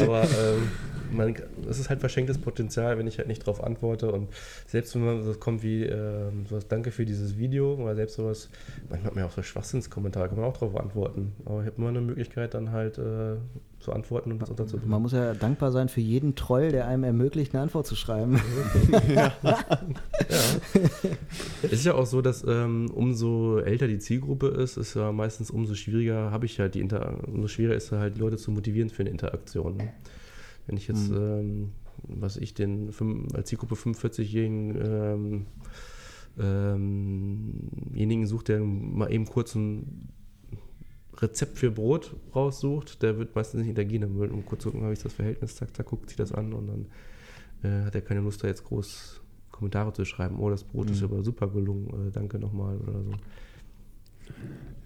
aber 0.00 0.22
ähm, 0.24 0.68
man, 1.10 1.34
es 1.68 1.78
ist 1.78 1.88
halt 1.88 2.00
verschenktes 2.00 2.38
Potenzial, 2.38 2.98
wenn 2.98 3.06
ich 3.06 3.18
halt 3.18 3.28
nicht 3.28 3.42
darauf 3.42 3.62
antworte. 3.62 4.10
Und 4.10 4.28
selbst 4.66 4.94
wenn 4.94 5.04
man 5.04 5.22
so 5.22 5.34
kommt 5.34 5.62
wie 5.62 5.84
äh, 5.84 6.30
sowas, 6.48 6.68
danke 6.68 6.90
für 6.90 7.04
dieses 7.04 7.38
Video, 7.38 7.74
oder 7.74 7.94
selbst 7.94 8.16
sowas, 8.16 8.48
manchmal 8.88 9.06
hat 9.06 9.14
man 9.14 9.24
ja 9.24 9.28
auch 9.28 9.34
so 9.34 9.42
Schwachsinnskommentare, 9.42 10.28
kann 10.28 10.38
man 10.38 10.46
auch 10.46 10.56
darauf 10.56 10.76
antworten. 10.76 11.32
Aber 11.44 11.60
ich 11.60 11.66
habe 11.66 11.76
immer 11.78 11.88
eine 11.88 12.00
Möglichkeit, 12.00 12.54
dann 12.54 12.72
halt 12.72 12.98
äh, 12.98 13.36
zu 13.80 13.92
antworten 13.92 14.32
und 14.32 14.42
das 14.42 14.50
unterzutun. 14.50 14.88
Man 14.88 15.02
muss 15.02 15.12
ja 15.12 15.34
dankbar 15.34 15.70
sein 15.70 15.88
für 15.88 16.00
jeden 16.00 16.34
Troll, 16.34 16.72
der 16.72 16.88
einem 16.88 17.04
ermöglicht, 17.04 17.54
eine 17.54 17.62
Antwort 17.62 17.86
zu 17.86 17.94
schreiben. 17.94 18.40
ja. 19.08 19.32
ja. 19.42 19.58
Es 21.62 21.72
ist 21.72 21.84
ja 21.84 21.94
auch 21.94 22.06
so, 22.06 22.20
dass 22.22 22.44
ähm, 22.46 22.90
umso 22.92 23.58
älter 23.58 23.86
die 23.86 23.98
Zielgruppe 23.98 24.48
ist, 24.48 24.76
ist 24.76 24.94
ja 24.94 25.12
meistens 25.12 25.50
umso 25.50 25.74
schwieriger 25.74 26.30
habe 26.30 26.46
ich 26.46 26.58
halt 26.58 26.74
die 26.74 26.80
Inter 26.80 27.18
umso 27.28 27.48
schwieriger 27.48 27.76
ist 27.76 27.92
halt 27.92 28.18
Leute 28.18 28.36
zu 28.36 28.50
motivieren 28.50 28.90
für 28.90 29.02
eine 29.02 29.10
Interaktion. 29.10 29.76
Ne? 29.76 29.92
Wenn 30.66 30.76
ich 30.76 30.88
jetzt, 30.88 31.10
mhm. 31.10 31.16
ähm, 31.16 31.72
was 32.02 32.36
ich 32.36 32.54
den 32.54 32.90
als 33.34 33.48
Zielgruppe 33.48 33.74
45-jährigen 33.74 34.76
ähm, 34.80 35.46
ähm, 36.38 38.26
sucht, 38.26 38.48
der 38.48 38.60
mal 38.60 39.12
eben 39.12 39.26
kurz 39.26 39.54
ein 39.54 40.08
Rezept 41.16 41.58
für 41.58 41.70
Brot 41.70 42.14
raussucht, 42.34 43.02
der 43.02 43.18
wird 43.18 43.34
meistens 43.34 43.60
nicht 43.60 43.70
interagieren. 43.70 44.02
Dann 44.02 44.18
wird 44.18 44.32
um 44.32 44.44
kurz 44.44 44.64
gucken, 44.64 44.82
habe 44.82 44.92
ich 44.92 45.02
das 45.02 45.14
Verhältnis, 45.14 45.56
zack, 45.56 45.74
zack, 45.74 45.86
guckt 45.86 46.10
sich 46.10 46.16
das 46.16 46.32
an 46.32 46.52
und 46.52 46.66
dann 46.66 46.86
äh, 47.62 47.84
hat 47.86 47.94
er 47.94 48.02
keine 48.02 48.20
Lust, 48.20 48.42
da 48.42 48.48
jetzt 48.48 48.64
groß 48.64 49.22
Kommentare 49.50 49.92
zu 49.92 50.04
schreiben. 50.04 50.38
Oh, 50.38 50.50
das 50.50 50.64
Brot 50.64 50.88
mhm. 50.88 50.92
ist 50.92 51.02
aber 51.02 51.22
super 51.22 51.48
gelungen, 51.48 52.08
äh, 52.08 52.10
danke 52.10 52.38
nochmal 52.38 52.76
oder 52.76 53.02
so. 53.02 53.12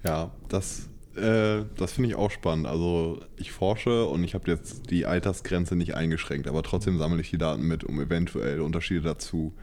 Ja, 0.05 0.31
das 0.49 0.89
äh, 1.17 1.65
das 1.77 1.93
finde 1.93 2.11
ich 2.11 2.17
auch 2.17 2.31
spannend. 2.31 2.67
Also 2.67 3.21
ich 3.37 3.53
forsche 3.53 4.07
und 4.07 4.25
ich 4.25 4.35
habe 4.35 4.51
jetzt 4.51 4.91
die 4.91 5.07
Altersgrenze 5.07 5.77
nicht 5.77 5.95
eingeschränkt, 5.95 6.47
aber 6.47 6.63
trotzdem 6.63 6.99
sammle 6.99 7.21
ich 7.21 7.31
die 7.31 7.39
Daten 7.39 7.63
mit, 7.63 7.85
um 7.85 8.01
eventuell 8.01 8.61
Unterschiede 8.61 9.03
dazu 9.03 9.55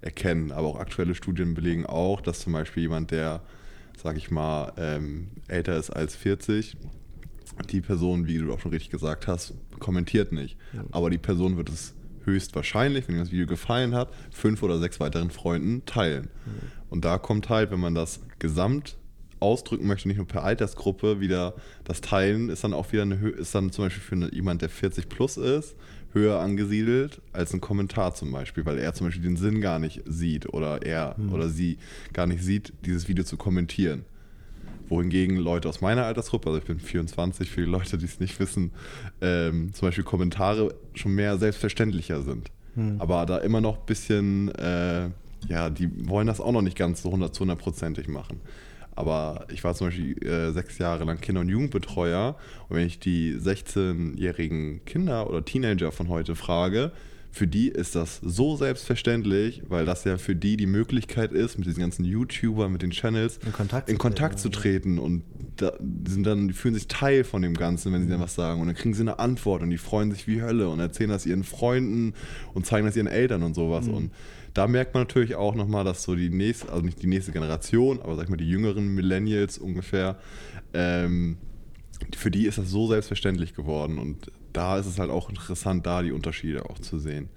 erkennen. 0.00 0.52
Aber 0.52 0.68
auch 0.68 0.80
aktuelle 0.80 1.14
Studien 1.14 1.54
belegen 1.54 1.86
auch, 1.86 2.20
dass 2.20 2.40
zum 2.40 2.52
Beispiel 2.52 2.84
jemand, 2.84 3.10
der, 3.10 3.42
sag 3.96 4.16
ich 4.16 4.30
mal, 4.30 4.72
ähm, 4.76 5.28
älter 5.48 5.76
ist 5.76 5.90
als 5.90 6.16
40, 6.16 6.76
die 7.70 7.80
Person, 7.80 8.26
wie 8.26 8.38
du 8.38 8.52
auch 8.52 8.60
schon 8.60 8.72
richtig 8.72 8.90
gesagt 8.90 9.26
hast, 9.26 9.54
kommentiert 9.78 10.32
nicht. 10.32 10.58
Aber 10.90 11.08
die 11.08 11.18
Person 11.18 11.56
wird 11.56 11.70
es 11.70 11.94
höchstwahrscheinlich, 12.24 13.06
wenn 13.06 13.14
ihm 13.14 13.20
das 13.20 13.30
Video 13.30 13.46
gefallen 13.46 13.94
hat, 13.94 14.12
fünf 14.30 14.62
oder 14.62 14.78
sechs 14.78 15.00
weiteren 15.00 15.30
Freunden 15.30 15.86
teilen. 15.86 16.28
Und 16.90 17.04
da 17.04 17.18
kommt 17.18 17.48
halt, 17.48 17.70
wenn 17.70 17.80
man 17.80 17.94
das 17.94 18.20
Gesamt 18.38 18.96
ausdrücken 19.40 19.86
möchte, 19.86 20.08
nicht 20.08 20.16
nur 20.16 20.26
per 20.26 20.44
Altersgruppe, 20.44 21.20
wieder 21.20 21.54
das 21.84 22.00
Teilen 22.00 22.48
ist 22.48 22.64
dann 22.64 22.72
auch 22.72 22.92
wieder 22.92 23.02
eine 23.02 23.18
Höhe, 23.18 23.32
ist 23.32 23.54
dann 23.54 23.70
zum 23.70 23.86
Beispiel 23.86 24.02
für 24.02 24.14
eine, 24.14 24.34
jemand, 24.34 24.62
der 24.62 24.68
40 24.68 25.08
plus 25.08 25.36
ist, 25.36 25.76
höher 26.12 26.40
angesiedelt 26.40 27.20
als 27.32 27.52
ein 27.52 27.60
Kommentar 27.60 28.14
zum 28.14 28.32
Beispiel, 28.32 28.64
weil 28.64 28.78
er 28.78 28.94
zum 28.94 29.06
Beispiel 29.06 29.22
den 29.22 29.36
Sinn 29.36 29.60
gar 29.60 29.78
nicht 29.78 30.02
sieht 30.06 30.52
oder 30.52 30.82
er 30.82 31.14
mhm. 31.18 31.32
oder 31.32 31.48
sie 31.48 31.78
gar 32.12 32.26
nicht 32.26 32.42
sieht, 32.42 32.72
dieses 32.84 33.06
Video 33.08 33.24
zu 33.24 33.36
kommentieren. 33.36 34.04
Wohingegen 34.88 35.36
Leute 35.36 35.68
aus 35.68 35.80
meiner 35.80 36.04
Altersgruppe, 36.04 36.48
also 36.48 36.58
ich 36.58 36.64
bin 36.64 36.78
24, 36.78 37.50
für 37.50 37.60
die 37.60 37.70
Leute, 37.70 37.98
die 37.98 38.04
es 38.04 38.20
nicht 38.20 38.38
wissen, 38.40 38.70
ähm, 39.20 39.72
zum 39.74 39.88
Beispiel 39.88 40.04
Kommentare 40.04 40.74
schon 40.94 41.14
mehr 41.14 41.38
selbstverständlicher 41.38 42.22
sind. 42.22 42.50
Mhm. 42.76 42.96
Aber 43.00 43.26
da 43.26 43.38
immer 43.38 43.60
noch 43.60 43.80
ein 43.80 43.86
bisschen, 43.86 44.48
äh, 44.54 45.10
ja, 45.48 45.70
die 45.70 46.08
wollen 46.08 46.26
das 46.26 46.40
auch 46.40 46.52
noch 46.52 46.62
nicht 46.62 46.76
ganz 46.76 47.02
so 47.02 47.08
100 47.08 47.34
zu 47.34 47.44
100%ig 47.44 48.08
machen. 48.08 48.40
Aber 48.96 49.46
ich 49.52 49.62
war 49.62 49.74
zum 49.74 49.88
Beispiel 49.88 50.22
äh, 50.26 50.52
sechs 50.52 50.78
Jahre 50.78 51.04
lang 51.04 51.20
Kinder- 51.20 51.42
und 51.42 51.48
Jugendbetreuer. 51.48 52.36
Und 52.68 52.76
wenn 52.76 52.86
ich 52.86 52.98
die 52.98 53.34
16-jährigen 53.34 54.84
Kinder 54.86 55.28
oder 55.28 55.44
Teenager 55.44 55.92
von 55.92 56.08
heute 56.08 56.34
frage, 56.34 56.92
für 57.36 57.46
die 57.46 57.68
ist 57.68 57.94
das 57.94 58.18
so 58.24 58.56
selbstverständlich, 58.56 59.62
weil 59.68 59.84
das 59.84 60.04
ja 60.04 60.16
für 60.16 60.34
die 60.34 60.56
die 60.56 60.64
Möglichkeit 60.64 61.32
ist, 61.32 61.58
mit 61.58 61.66
diesen 61.66 61.80
ganzen 61.80 62.06
YouTubern, 62.06 62.72
mit 62.72 62.80
den 62.80 62.92
Channels 62.92 63.38
in 63.44 63.52
Kontakt, 63.52 63.90
in 63.90 63.98
Kontakt 63.98 64.38
zu 64.38 64.48
treten. 64.48 64.98
Und 64.98 65.22
da, 65.56 65.72
die, 65.78 66.10
sind 66.10 66.24
dann, 66.26 66.48
die 66.48 66.54
fühlen 66.54 66.74
sich 66.74 66.88
Teil 66.88 67.24
von 67.24 67.42
dem 67.42 67.52
Ganzen, 67.52 67.92
wenn 67.92 68.02
sie 68.02 68.08
dann 68.08 68.20
was 68.20 68.34
sagen. 68.34 68.62
Und 68.62 68.68
dann 68.68 68.76
kriegen 68.76 68.94
sie 68.94 69.02
eine 69.02 69.18
Antwort 69.18 69.60
und 69.60 69.68
die 69.68 69.76
freuen 69.76 70.12
sich 70.12 70.26
wie 70.26 70.40
Hölle 70.40 70.70
und 70.70 70.80
erzählen 70.80 71.10
das 71.10 71.26
ihren 71.26 71.44
Freunden 71.44 72.14
und 72.54 72.64
zeigen 72.64 72.86
das 72.86 72.96
ihren 72.96 73.06
Eltern 73.06 73.42
und 73.42 73.54
sowas. 73.54 73.86
Mhm. 73.86 73.94
Und 73.94 74.10
da 74.56 74.66
merkt 74.66 74.94
man 74.94 75.02
natürlich 75.02 75.34
auch 75.34 75.54
nochmal, 75.54 75.84
dass 75.84 76.02
so 76.02 76.14
die 76.14 76.30
nächste, 76.30 76.70
also 76.72 76.82
nicht 76.84 77.02
die 77.02 77.06
nächste 77.06 77.32
Generation, 77.32 78.00
aber 78.00 78.16
sag 78.16 78.24
ich 78.24 78.30
mal 78.30 78.36
die 78.36 78.48
jüngeren 78.48 78.94
Millennials 78.94 79.58
ungefähr, 79.58 80.16
ähm, 80.72 81.36
für 82.16 82.30
die 82.30 82.46
ist 82.46 82.58
das 82.58 82.70
so 82.70 82.86
selbstverständlich 82.86 83.54
geworden 83.54 83.98
und 83.98 84.30
da 84.52 84.78
ist 84.78 84.86
es 84.86 84.98
halt 84.98 85.10
auch 85.10 85.28
interessant, 85.28 85.86
da 85.86 86.02
die 86.02 86.12
Unterschiede 86.12 86.70
auch 86.70 86.78
zu 86.78 86.98
sehen. 86.98 87.28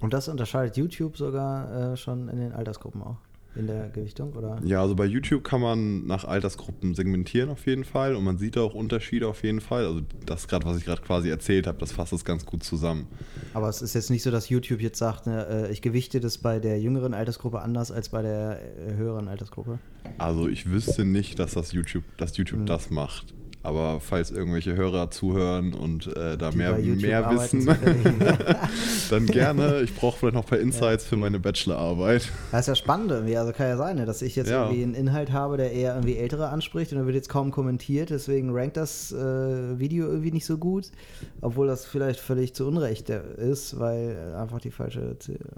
Und 0.00 0.12
das 0.12 0.28
unterscheidet 0.28 0.76
YouTube 0.76 1.16
sogar 1.16 1.92
äh, 1.92 1.96
schon 1.96 2.28
in 2.28 2.38
den 2.38 2.52
Altersgruppen 2.52 3.02
auch 3.02 3.18
in 3.56 3.66
der 3.66 3.88
Gewichtung, 3.88 4.32
oder? 4.34 4.58
Ja, 4.64 4.80
also 4.82 4.94
bei 4.94 5.04
YouTube 5.04 5.44
kann 5.44 5.60
man 5.60 6.06
nach 6.06 6.24
Altersgruppen 6.24 6.94
segmentieren 6.94 7.50
auf 7.50 7.66
jeden 7.66 7.84
Fall 7.84 8.14
und 8.14 8.24
man 8.24 8.38
sieht 8.38 8.58
auch 8.58 8.74
Unterschiede 8.74 9.28
auf 9.28 9.42
jeden 9.42 9.60
Fall. 9.60 9.86
Also 9.86 10.02
das 10.24 10.48
gerade, 10.48 10.66
was 10.66 10.76
ich 10.76 10.84
gerade 10.84 11.02
quasi 11.02 11.28
erzählt 11.30 11.66
habe, 11.66 11.78
das 11.78 11.92
fasst 11.92 12.12
es 12.12 12.24
ganz 12.24 12.44
gut 12.46 12.62
zusammen. 12.62 13.06
Aber 13.54 13.68
es 13.68 13.82
ist 13.82 13.94
jetzt 13.94 14.10
nicht 14.10 14.22
so, 14.22 14.30
dass 14.30 14.48
YouTube 14.48 14.80
jetzt 14.80 14.98
sagt, 14.98 15.26
ne, 15.26 15.46
äh, 15.68 15.72
ich 15.72 15.82
gewichte 15.82 16.20
das 16.20 16.38
bei 16.38 16.58
der 16.58 16.80
jüngeren 16.80 17.14
Altersgruppe 17.14 17.60
anders 17.60 17.90
als 17.90 18.08
bei 18.08 18.22
der 18.22 18.60
äh, 18.60 18.94
höheren 18.94 19.28
Altersgruppe. 19.28 19.78
Also 20.18 20.48
ich 20.48 20.70
wüsste 20.70 21.04
nicht, 21.04 21.38
dass 21.38 21.52
das 21.52 21.72
YouTube, 21.72 22.04
dass 22.16 22.36
YouTube 22.36 22.60
mhm. 22.60 22.66
das 22.66 22.90
macht. 22.90 23.34
Aber 23.66 23.98
falls 23.98 24.30
irgendwelche 24.30 24.76
Hörer 24.76 25.10
zuhören 25.10 25.74
und 25.74 26.06
äh, 26.16 26.38
da 26.38 26.52
mehr, 26.52 26.78
mehr 26.78 27.28
wissen, 27.32 27.66
dann 29.10 29.26
gerne. 29.26 29.80
Ich 29.80 29.92
brauche 29.92 30.18
vielleicht 30.18 30.34
noch 30.34 30.44
ein 30.44 30.48
paar 30.48 30.60
Insights 30.60 31.02
ja. 31.04 31.08
für 31.08 31.16
meine 31.16 31.40
Bachelorarbeit. 31.40 32.30
Das 32.52 32.60
ist 32.60 32.66
ja 32.68 32.74
spannend 32.76 33.10
irgendwie. 33.10 33.36
Also 33.36 33.52
kann 33.52 33.66
ja 33.66 33.76
sein, 33.76 33.96
ne, 33.96 34.06
dass 34.06 34.22
ich 34.22 34.36
jetzt 34.36 34.50
ja. 34.50 34.66
irgendwie 34.66 34.84
einen 34.84 34.94
Inhalt 34.94 35.32
habe, 35.32 35.56
der 35.56 35.72
eher 35.72 35.94
irgendwie 35.94 36.16
Ältere 36.16 36.50
anspricht 36.50 36.92
und 36.92 36.98
dann 36.98 37.06
wird 37.06 37.16
jetzt 37.16 37.28
kaum 37.28 37.50
kommentiert. 37.50 38.10
Deswegen 38.10 38.50
rankt 38.54 38.76
das 38.76 39.10
äh, 39.10 39.80
Video 39.80 40.06
irgendwie 40.06 40.30
nicht 40.30 40.46
so 40.46 40.58
gut. 40.58 40.92
Obwohl 41.40 41.66
das 41.66 41.86
vielleicht 41.86 42.20
völlig 42.20 42.54
zu 42.54 42.68
Unrecht 42.68 43.10
ist, 43.10 43.80
weil 43.80 44.34
einfach 44.36 44.60
die 44.60 44.70
falsche 44.70 45.16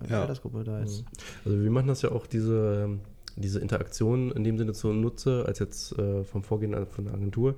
ja. 0.08 0.22
Altersgruppe 0.22 0.64
da 0.64 0.80
ist. 0.80 1.04
Also 1.44 1.60
wir 1.60 1.70
machen 1.70 1.88
das 1.88 2.00
ja 2.00 2.10
auch 2.10 2.26
diese 2.26 2.84
ähm, 2.86 3.00
diese 3.40 3.60
Interaktion 3.60 4.30
in 4.32 4.44
dem 4.44 4.58
Sinne 4.58 4.72
zunutze, 4.72 5.44
als 5.46 5.58
jetzt 5.58 5.98
äh, 5.98 6.24
vom 6.24 6.42
Vorgehen 6.42 6.74
von 6.86 7.04
der 7.04 7.14
Agentur. 7.14 7.54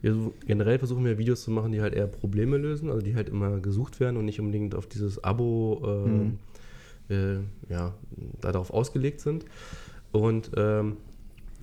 Wir, 0.00 0.16
generell 0.46 0.78
versuchen 0.78 1.04
wir 1.04 1.18
Videos 1.18 1.42
zu 1.42 1.50
machen, 1.50 1.72
die 1.72 1.80
halt 1.80 1.94
eher 1.94 2.06
Probleme 2.06 2.56
lösen, 2.56 2.90
also 2.90 3.02
die 3.02 3.14
halt 3.14 3.28
immer 3.28 3.60
gesucht 3.60 4.00
werden 4.00 4.16
und 4.16 4.24
nicht 4.24 4.40
unbedingt 4.40 4.74
auf 4.74 4.86
dieses 4.86 5.22
Abo 5.22 5.82
äh, 5.84 6.08
mhm. 6.08 6.38
äh, 7.08 7.72
ja, 7.72 7.94
darauf 8.40 8.72
ausgelegt 8.72 9.20
sind. 9.20 9.44
Und 10.12 10.50
ähm, 10.56 10.96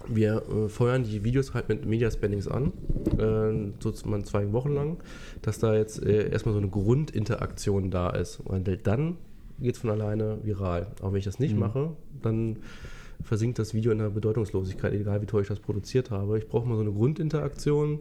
wir 0.07 0.43
äh, 0.47 0.69
feuern 0.69 1.03
die 1.03 1.23
Videos 1.23 1.53
halt 1.53 1.69
mit 1.69 1.85
Media 1.85 2.09
Spendings 2.09 2.47
an, 2.47 2.71
äh, 3.17 3.71
so 3.79 3.93
man 4.05 4.23
zwei 4.23 4.51
Wochen 4.53 4.73
lang, 4.73 4.97
dass 5.41 5.59
da 5.59 5.75
jetzt 5.75 6.03
äh, 6.03 6.29
erstmal 6.29 6.53
so 6.53 6.59
eine 6.59 6.69
Grundinteraktion 6.69 7.91
da 7.91 8.09
ist. 8.09 8.39
Und 8.39 8.69
dann 8.83 9.17
geht 9.59 9.75
es 9.75 9.81
von 9.81 9.89
alleine 9.89 10.39
viral. 10.43 10.87
Aber 11.01 11.11
wenn 11.11 11.19
ich 11.19 11.25
das 11.25 11.39
nicht 11.39 11.53
mhm. 11.53 11.59
mache, 11.59 11.91
dann 12.21 12.57
versinkt 13.23 13.59
das 13.59 13.73
Video 13.73 13.91
in 13.91 13.99
der 13.99 14.09
Bedeutungslosigkeit, 14.09 14.93
egal 14.93 15.21
wie 15.21 15.25
toll 15.25 15.41
ich 15.41 15.47
das 15.47 15.59
produziert 15.59 16.11
habe. 16.11 16.37
Ich 16.37 16.47
brauche 16.47 16.67
mal 16.67 16.75
so 16.75 16.81
eine 16.81 16.91
Grundinteraktion. 16.91 17.99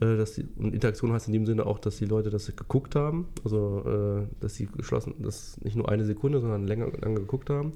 Äh, 0.00 0.16
dass 0.16 0.34
die, 0.34 0.46
und 0.56 0.74
Interaktion 0.74 1.12
heißt 1.12 1.26
in 1.26 1.32
dem 1.32 1.46
Sinne 1.46 1.66
auch, 1.66 1.78
dass 1.78 1.96
die 1.98 2.04
Leute 2.04 2.30
das 2.30 2.54
geguckt 2.54 2.94
haben, 2.94 3.28
also 3.44 3.82
äh, 3.84 4.26
dass 4.40 4.54
sie 4.54 4.66
geschlossen, 4.66 5.14
dass 5.18 5.60
nicht 5.62 5.76
nur 5.76 5.88
eine 5.88 6.04
Sekunde, 6.04 6.40
sondern 6.40 6.66
länger, 6.66 6.92
lange 7.00 7.20
geguckt 7.20 7.50
haben. 7.50 7.72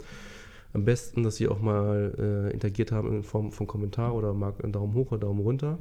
Am 0.72 0.85
besten, 0.85 1.22
dass 1.22 1.37
sie 1.37 1.48
auch 1.48 1.61
mal 1.61 2.14
äh, 2.18 2.52
interagiert 2.52 2.92
haben 2.92 3.12
in 3.12 3.22
Form 3.24 3.52
von 3.52 3.66
Kommentar 3.66 4.14
oder 4.14 4.33
mal 4.33 4.55
einen 4.62 4.72
Daumen 4.72 4.94
hoch 4.94 5.11
oder 5.11 5.20
Daumen 5.20 5.40
runter 5.40 5.78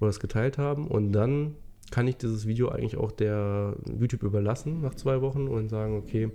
oder 0.00 0.10
es 0.10 0.20
geteilt 0.20 0.58
haben. 0.58 0.88
Und 0.88 1.12
dann 1.12 1.54
kann 1.90 2.06
ich 2.06 2.16
dieses 2.16 2.46
Video 2.46 2.68
eigentlich 2.68 2.96
auch 2.96 3.12
der 3.12 3.76
YouTube 3.98 4.22
überlassen 4.22 4.82
nach 4.82 4.94
zwei 4.94 5.22
Wochen 5.22 5.48
und 5.48 5.68
sagen, 5.68 5.96
okay, 5.96 6.30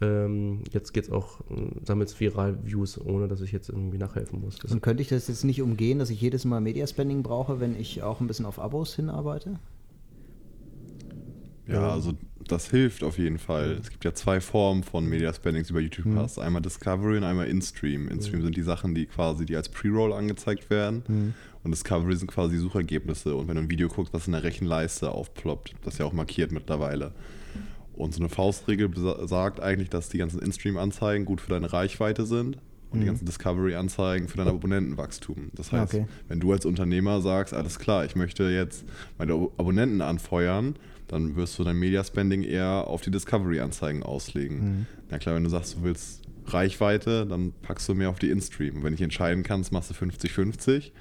ähm, 0.00 0.62
jetzt 0.72 0.96
es 0.96 1.10
auch, 1.10 1.40
sammelt 1.84 2.20
viral 2.20 2.58
Views, 2.64 3.00
ohne 3.00 3.28
dass 3.28 3.40
ich 3.40 3.52
jetzt 3.52 3.68
irgendwie 3.68 3.98
nachhelfen 3.98 4.40
muss. 4.40 4.58
Und 4.64 4.82
könnte 4.82 5.02
ich 5.02 5.08
das 5.08 5.28
jetzt 5.28 5.44
nicht 5.44 5.62
umgehen, 5.62 5.98
dass 5.98 6.10
ich 6.10 6.20
jedes 6.20 6.44
Mal 6.44 6.60
Media 6.60 6.86
Spending 6.86 7.22
brauche, 7.22 7.60
wenn 7.60 7.78
ich 7.78 8.02
auch 8.02 8.20
ein 8.20 8.26
bisschen 8.26 8.46
auf 8.46 8.58
Abos 8.58 8.94
hinarbeite? 8.94 9.58
Ja, 11.68 11.90
also 11.90 12.12
das 12.46 12.70
hilft 12.70 13.02
auf 13.02 13.18
jeden 13.18 13.38
Fall. 13.38 13.78
Es 13.80 13.90
gibt 13.90 14.04
ja 14.04 14.14
zwei 14.14 14.40
Formen 14.40 14.84
von 14.84 15.04
Media 15.06 15.32
Spendings 15.32 15.70
über 15.70 15.80
YouTube 15.80 16.14
Pass. 16.14 16.36
Mhm. 16.36 16.42
Einmal 16.42 16.62
Discovery 16.62 17.16
und 17.16 17.24
einmal 17.24 17.48
InStream. 17.48 18.08
InStream 18.08 18.40
mhm. 18.40 18.44
sind 18.44 18.56
die 18.56 18.62
Sachen, 18.62 18.94
die 18.94 19.06
quasi 19.06 19.46
die 19.46 19.56
als 19.56 19.68
Pre-Roll 19.68 20.12
angezeigt 20.12 20.70
werden. 20.70 21.02
Mhm. 21.08 21.34
Und 21.64 21.70
Discovery 21.72 22.14
sind 22.14 22.28
quasi 22.28 22.58
Suchergebnisse. 22.58 23.34
Und 23.34 23.48
wenn 23.48 23.56
du 23.56 23.62
ein 23.62 23.70
Video 23.70 23.88
guckst, 23.88 24.12
was 24.12 24.26
in 24.26 24.32
der 24.32 24.44
Rechenleiste 24.44 25.10
aufploppt, 25.10 25.74
das 25.82 25.94
ist 25.94 25.98
ja 25.98 26.06
auch 26.06 26.12
markiert 26.12 26.52
mittlerweile. 26.52 27.12
Und 27.96 28.14
so 28.14 28.20
eine 28.20 28.28
Faustregel 28.28 28.90
sagt 29.26 29.60
eigentlich, 29.60 29.88
dass 29.88 30.08
die 30.08 30.18
ganzen 30.18 30.40
InStream-Anzeigen 30.40 31.24
gut 31.24 31.40
für 31.40 31.50
deine 31.50 31.72
Reichweite 31.72 32.26
sind 32.26 32.58
und 32.90 32.98
mhm. 32.98 33.00
die 33.00 33.06
ganzen 33.06 33.24
Discovery-Anzeigen 33.24 34.28
für 34.28 34.36
dein 34.36 34.48
Abonnentenwachstum. 34.48 35.50
Das 35.54 35.72
heißt, 35.72 35.94
okay. 35.94 36.06
wenn 36.28 36.40
du 36.40 36.52
als 36.52 36.66
Unternehmer 36.66 37.20
sagst, 37.22 37.54
alles 37.54 37.78
klar, 37.78 38.04
ich 38.04 38.14
möchte 38.14 38.44
jetzt 38.44 38.84
meine 39.18 39.32
Abonnenten 39.32 40.02
anfeuern, 40.02 40.76
dann 41.08 41.36
wirst 41.36 41.58
du 41.58 41.64
dein 41.64 41.76
Media-Spending 41.76 42.42
eher 42.42 42.86
auf 42.86 43.00
die 43.00 43.10
Discovery-Anzeigen 43.10 44.02
auslegen. 44.02 44.58
Mhm. 44.58 44.86
Na 45.10 45.18
klar, 45.18 45.34
wenn 45.36 45.44
du 45.44 45.50
sagst, 45.50 45.76
du 45.76 45.82
willst 45.82 46.22
Reichweite, 46.46 47.26
dann 47.26 47.52
packst 47.62 47.88
du 47.88 47.94
mehr 47.94 48.10
auf 48.10 48.18
die 48.18 48.30
InStream. 48.30 48.82
Wenn 48.82 48.92
ich 48.92 49.02
entscheiden 49.02 49.42
kannst, 49.42 49.72
machst 49.72 49.90
du 49.90 49.94
50-50 49.94 50.92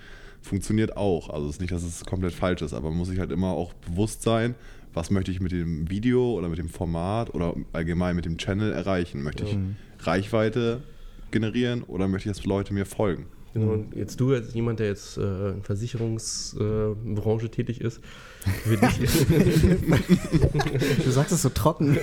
funktioniert 0.45 0.95
auch. 0.95 1.29
Also 1.29 1.47
es 1.47 1.55
ist 1.55 1.61
nicht, 1.61 1.73
dass 1.73 1.83
es 1.83 2.05
komplett 2.05 2.33
falsch 2.33 2.61
ist, 2.61 2.73
aber 2.73 2.89
man 2.89 2.99
muss 2.99 3.09
sich 3.09 3.19
halt 3.19 3.31
immer 3.31 3.49
auch 3.49 3.73
bewusst 3.73 4.21
sein, 4.21 4.55
was 4.95 5.11
möchte 5.11 5.31
ich 5.31 5.39
mit 5.39 5.51
dem 5.51 5.89
Video 5.89 6.33
oder 6.33 6.49
mit 6.49 6.57
dem 6.57 6.69
Format 6.69 7.33
oder 7.33 7.53
allgemein 7.73 8.15
mit 8.15 8.25
dem 8.25 8.37
Channel 8.37 8.71
erreichen? 8.71 9.21
Möchte 9.23 9.43
ich 9.43 9.55
mhm. 9.55 9.75
Reichweite 9.99 10.81
generieren 11.31 11.83
oder 11.83 12.07
möchte 12.07 12.29
ich, 12.29 12.35
dass 12.35 12.45
Leute 12.45 12.73
mir 12.73 12.85
folgen? 12.85 13.27
Genau, 13.53 13.71
und 13.71 13.95
jetzt 13.95 14.19
du 14.19 14.33
als 14.33 14.53
jemand, 14.53 14.79
der 14.79 14.87
jetzt 14.87 15.17
äh, 15.17 15.51
in 15.51 15.63
Versicherungsbranche 15.63 17.45
äh, 17.45 17.49
tätig 17.49 17.79
ist, 17.79 18.01
Du 21.03 21.11
sagst 21.11 21.31
es 21.31 21.41
so 21.41 21.49
trocken. 21.49 21.97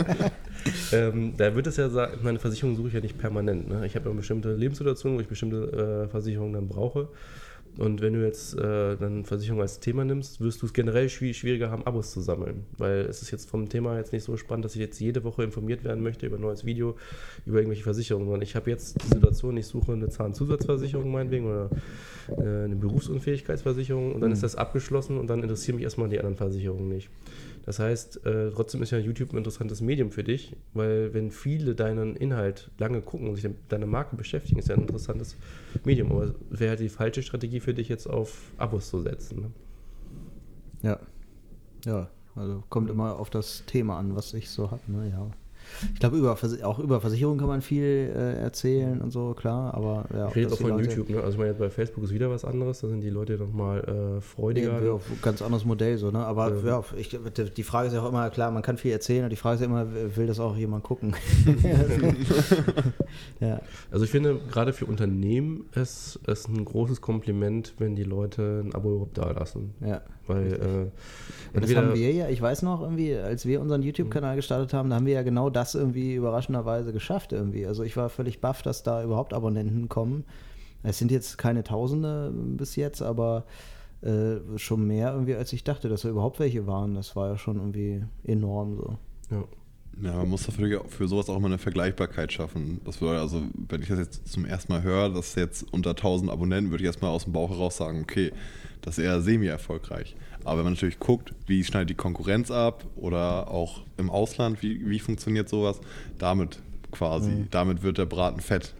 ähm, 0.92 1.34
da 1.36 1.54
wird 1.54 1.66
es 1.66 1.76
ja 1.76 1.90
sagen, 1.90 2.20
meine 2.22 2.38
Versicherung 2.38 2.74
suche 2.76 2.88
ich 2.88 2.94
ja 2.94 3.00
nicht 3.00 3.18
permanent. 3.18 3.68
Ne? 3.68 3.84
Ich 3.86 3.94
habe 3.96 4.08
ja 4.08 4.14
bestimmte 4.14 4.54
Lebenssituationen, 4.54 5.18
wo 5.18 5.20
ich 5.20 5.28
bestimmte 5.28 6.06
äh, 6.06 6.10
Versicherungen 6.10 6.54
dann 6.54 6.68
brauche. 6.68 7.08
Und 7.78 8.00
wenn 8.00 8.12
du 8.12 8.24
jetzt 8.24 8.54
äh, 8.58 8.96
dann 8.96 9.24
Versicherung 9.24 9.60
als 9.60 9.78
Thema 9.78 10.04
nimmst, 10.04 10.40
wirst 10.40 10.60
du 10.62 10.66
es 10.66 10.72
generell 10.72 11.08
schwieriger 11.08 11.70
haben, 11.70 11.86
Abos 11.86 12.10
zu 12.10 12.20
sammeln. 12.20 12.66
Weil 12.76 13.02
es 13.02 13.22
ist 13.22 13.30
jetzt 13.30 13.48
vom 13.48 13.68
Thema 13.68 13.96
jetzt 13.96 14.12
nicht 14.12 14.24
so 14.24 14.36
spannend, 14.36 14.64
dass 14.64 14.74
ich 14.74 14.80
jetzt 14.80 14.98
jede 14.98 15.22
Woche 15.22 15.44
informiert 15.44 15.84
werden 15.84 16.02
möchte 16.02 16.26
über 16.26 16.36
ein 16.36 16.42
neues 16.42 16.64
Video, 16.64 16.96
über 17.46 17.58
irgendwelche 17.58 17.84
Versicherungen. 17.84 18.26
Sondern 18.26 18.42
ich 18.42 18.56
habe 18.56 18.68
jetzt 18.68 19.00
die 19.00 19.06
Situation, 19.06 19.56
ich 19.56 19.66
suche 19.66 19.92
eine 19.92 20.08
Zahnzusatzversicherung 20.08 21.10
meinetwegen 21.10 21.46
oder 21.46 21.70
äh, 22.36 22.64
eine 22.64 22.74
Berufsunfähigkeitsversicherung 22.74 24.12
und 24.12 24.20
dann 24.22 24.30
mhm. 24.30 24.34
ist 24.34 24.42
das 24.42 24.56
abgeschlossen 24.56 25.16
und 25.16 25.28
dann 25.30 25.40
interessieren 25.42 25.76
mich 25.76 25.84
erstmal 25.84 26.08
die 26.08 26.18
anderen 26.18 26.36
Versicherungen 26.36 26.88
nicht. 26.88 27.08
Das 27.68 27.80
heißt, 27.80 28.24
äh, 28.24 28.50
trotzdem 28.50 28.82
ist 28.82 28.92
ja 28.92 28.98
YouTube 28.98 29.34
ein 29.34 29.36
interessantes 29.36 29.82
Medium 29.82 30.10
für 30.10 30.24
dich, 30.24 30.56
weil 30.72 31.12
wenn 31.12 31.30
viele 31.30 31.74
deinen 31.74 32.16
Inhalt 32.16 32.70
lange 32.78 33.02
gucken 33.02 33.28
und 33.28 33.34
sich 33.34 33.44
mit 33.44 33.58
deiner 33.68 33.84
Marke 33.84 34.16
beschäftigen, 34.16 34.58
ist 34.58 34.68
ja 34.68 34.74
ein 34.74 34.80
interessantes 34.80 35.36
Medium. 35.84 36.10
Aber 36.10 36.34
wäre 36.48 36.70
halt 36.70 36.80
die 36.80 36.88
falsche 36.88 37.22
Strategie 37.22 37.60
für 37.60 37.74
dich 37.74 37.90
jetzt 37.90 38.06
auf 38.06 38.52
Abos 38.56 38.88
zu 38.88 39.02
setzen. 39.02 39.40
Ne? 39.42 39.50
Ja. 40.80 40.98
Ja, 41.84 42.08
also 42.34 42.64
kommt 42.70 42.88
immer 42.88 43.18
auf 43.18 43.28
das 43.28 43.66
Thema 43.66 43.98
an, 43.98 44.16
was 44.16 44.32
ich 44.32 44.48
so 44.48 44.70
habe. 44.70 44.80
Ne? 44.90 45.10
Ja. 45.10 45.30
Ich 45.94 46.00
glaube, 46.00 46.16
über, 46.16 46.36
auch 46.62 46.78
über 46.78 47.00
Versicherungen 47.00 47.38
kann 47.38 47.48
man 47.48 47.62
viel 47.62 48.12
äh, 48.14 48.40
erzählen 48.40 49.00
und 49.00 49.10
so, 49.10 49.34
klar, 49.34 49.74
aber 49.74 50.06
ja. 50.12 50.28
Ich 50.28 50.36
rede 50.36 50.52
auch 50.52 50.58
von 50.58 50.70
Leute 50.70 50.88
YouTube, 50.88 51.10
ne? 51.10 51.18
Also 51.18 51.32
ich 51.32 51.38
meine, 51.38 51.54
bei 51.54 51.70
Facebook 51.70 52.04
ist 52.04 52.12
wieder 52.12 52.30
was 52.30 52.44
anderes, 52.44 52.80
da 52.80 52.88
sind 52.88 53.00
die 53.00 53.10
Leute 53.10 53.34
nochmal 53.34 54.18
äh, 54.18 54.20
freudiger. 54.20 54.82
Ja, 54.82 54.98
ganz 55.22 55.42
anderes 55.42 55.64
Modell 55.64 55.98
so, 55.98 56.10
ne? 56.10 56.20
Aber 56.20 56.54
ja, 56.56 56.66
ja 56.66 56.84
ich, 56.96 57.16
die 57.56 57.62
Frage 57.62 57.88
ist 57.88 57.94
ja 57.94 58.02
auch 58.02 58.08
immer, 58.08 58.30
klar, 58.30 58.50
man 58.50 58.62
kann 58.62 58.76
viel 58.76 58.92
erzählen 58.92 59.24
und 59.24 59.30
die 59.30 59.36
Frage 59.36 59.56
ist 59.56 59.60
ja 59.60 59.66
immer, 59.66 59.86
will 60.16 60.26
das 60.26 60.40
auch 60.40 60.56
jemand 60.56 60.84
gucken? 60.84 61.14
ja. 63.40 63.60
Also 63.90 64.04
ich 64.04 64.10
finde, 64.10 64.40
gerade 64.50 64.72
für 64.72 64.86
Unternehmen 64.86 65.66
ist 65.74 66.20
es 66.26 66.48
ein 66.48 66.64
großes 66.64 67.00
Kompliment, 67.00 67.74
wenn 67.78 67.96
die 67.96 68.04
Leute 68.04 68.62
ein 68.64 68.74
Abo 68.74 68.90
überhaupt 68.90 69.18
da 69.18 69.30
lassen. 69.30 69.74
Ja. 69.80 70.02
Weil 70.28 70.52
äh, 70.52 70.84
ja, 71.54 71.60
das 71.60 71.74
haben 71.74 71.94
wir 71.94 72.12
ja, 72.12 72.28
ich 72.28 72.40
weiß 72.40 72.62
noch 72.62 72.82
irgendwie, 72.82 73.14
als 73.14 73.46
wir 73.46 73.60
unseren 73.60 73.82
YouTube-Kanal 73.82 74.36
gestartet 74.36 74.72
haben, 74.74 74.90
da 74.90 74.96
haben 74.96 75.06
wir 75.06 75.14
ja 75.14 75.22
genau 75.22 75.50
das 75.50 75.74
irgendwie 75.74 76.14
überraschenderweise 76.14 76.92
geschafft 76.92 77.32
irgendwie. 77.32 77.66
Also 77.66 77.82
ich 77.82 77.96
war 77.96 78.08
völlig 78.08 78.40
baff, 78.40 78.62
dass 78.62 78.82
da 78.82 79.02
überhaupt 79.02 79.32
Abonnenten 79.32 79.88
kommen. 79.88 80.24
Es 80.82 80.98
sind 80.98 81.10
jetzt 81.10 81.38
keine 81.38 81.64
Tausende 81.64 82.32
bis 82.32 82.76
jetzt, 82.76 83.02
aber 83.02 83.44
äh, 84.02 84.36
schon 84.56 84.86
mehr 84.86 85.12
irgendwie, 85.12 85.34
als 85.34 85.52
ich 85.52 85.64
dachte, 85.64 85.88
dass 85.88 86.02
da 86.02 86.08
überhaupt 86.08 86.38
welche 86.38 86.66
waren. 86.66 86.94
Das 86.94 87.16
war 87.16 87.28
ja 87.28 87.38
schon 87.38 87.56
irgendwie 87.56 88.04
enorm 88.24 88.76
so. 88.76 88.98
Ja. 89.30 89.44
Ja, 90.02 90.14
man 90.14 90.28
muss 90.28 90.46
dafür 90.46 90.84
für 90.88 91.08
sowas 91.08 91.28
auch 91.28 91.38
mal 91.40 91.48
eine 91.48 91.58
Vergleichbarkeit 91.58 92.32
schaffen. 92.32 92.80
Das 92.84 92.98
bedeutet 92.98 93.22
also, 93.22 93.42
wenn 93.68 93.82
ich 93.82 93.88
das 93.88 93.98
jetzt 93.98 94.28
zum 94.28 94.44
ersten 94.44 94.72
Mal 94.72 94.82
höre, 94.82 95.08
dass 95.10 95.34
jetzt 95.34 95.66
unter 95.72 95.90
1000 95.90 96.30
Abonnenten, 96.30 96.70
würde 96.70 96.84
ich 96.84 96.86
erstmal 96.86 97.10
aus 97.10 97.24
dem 97.24 97.32
Bauch 97.32 97.50
heraus 97.50 97.76
sagen, 97.76 98.02
okay, 98.02 98.32
das 98.82 98.98
ist 98.98 99.04
eher 99.04 99.20
semi-erfolgreich. 99.20 100.14
Aber 100.44 100.58
wenn 100.58 100.64
man 100.64 100.74
natürlich 100.74 101.00
guckt, 101.00 101.34
wie 101.46 101.64
schneidet 101.64 101.90
die 101.90 101.94
Konkurrenz 101.94 102.50
ab 102.50 102.84
oder 102.96 103.50
auch 103.50 103.82
im 103.96 104.08
Ausland, 104.08 104.62
wie, 104.62 104.88
wie 104.88 105.00
funktioniert 105.00 105.48
sowas, 105.48 105.80
damit 106.18 106.60
quasi, 106.92 107.30
mhm. 107.30 107.48
damit 107.50 107.82
wird 107.82 107.98
der 107.98 108.06
Braten 108.06 108.40
fett. 108.40 108.74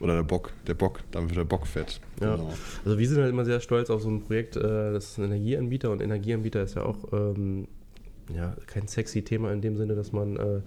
Oder 0.00 0.14
der 0.16 0.22
Bock, 0.22 0.52
der 0.66 0.74
Bock, 0.74 1.00
damit 1.10 1.30
wird 1.30 1.38
der 1.38 1.44
Bock 1.44 1.66
fett. 1.66 2.00
Ja. 2.20 2.36
Genau. 2.36 2.52
Also 2.84 2.98
wir 2.98 3.08
sind 3.08 3.18
halt 3.18 3.30
immer 3.30 3.44
sehr 3.44 3.60
stolz 3.60 3.90
auf 3.90 4.02
so 4.02 4.10
ein 4.10 4.22
Projekt, 4.22 4.56
äh, 4.56 4.92
das 4.92 5.10
ist 5.10 5.18
ein 5.18 5.24
Energieanbieter 5.24 5.90
und 5.90 6.02
Energieanbieter 6.02 6.62
ist 6.62 6.74
ja 6.74 6.84
auch 6.84 7.12
ähm, 7.12 7.68
ja, 8.34 8.56
kein 8.66 8.88
sexy 8.88 9.22
Thema 9.22 9.52
in 9.52 9.60
dem 9.60 9.76
Sinne, 9.76 9.94
dass 9.94 10.12
man 10.12 10.36
äh, 10.36 10.60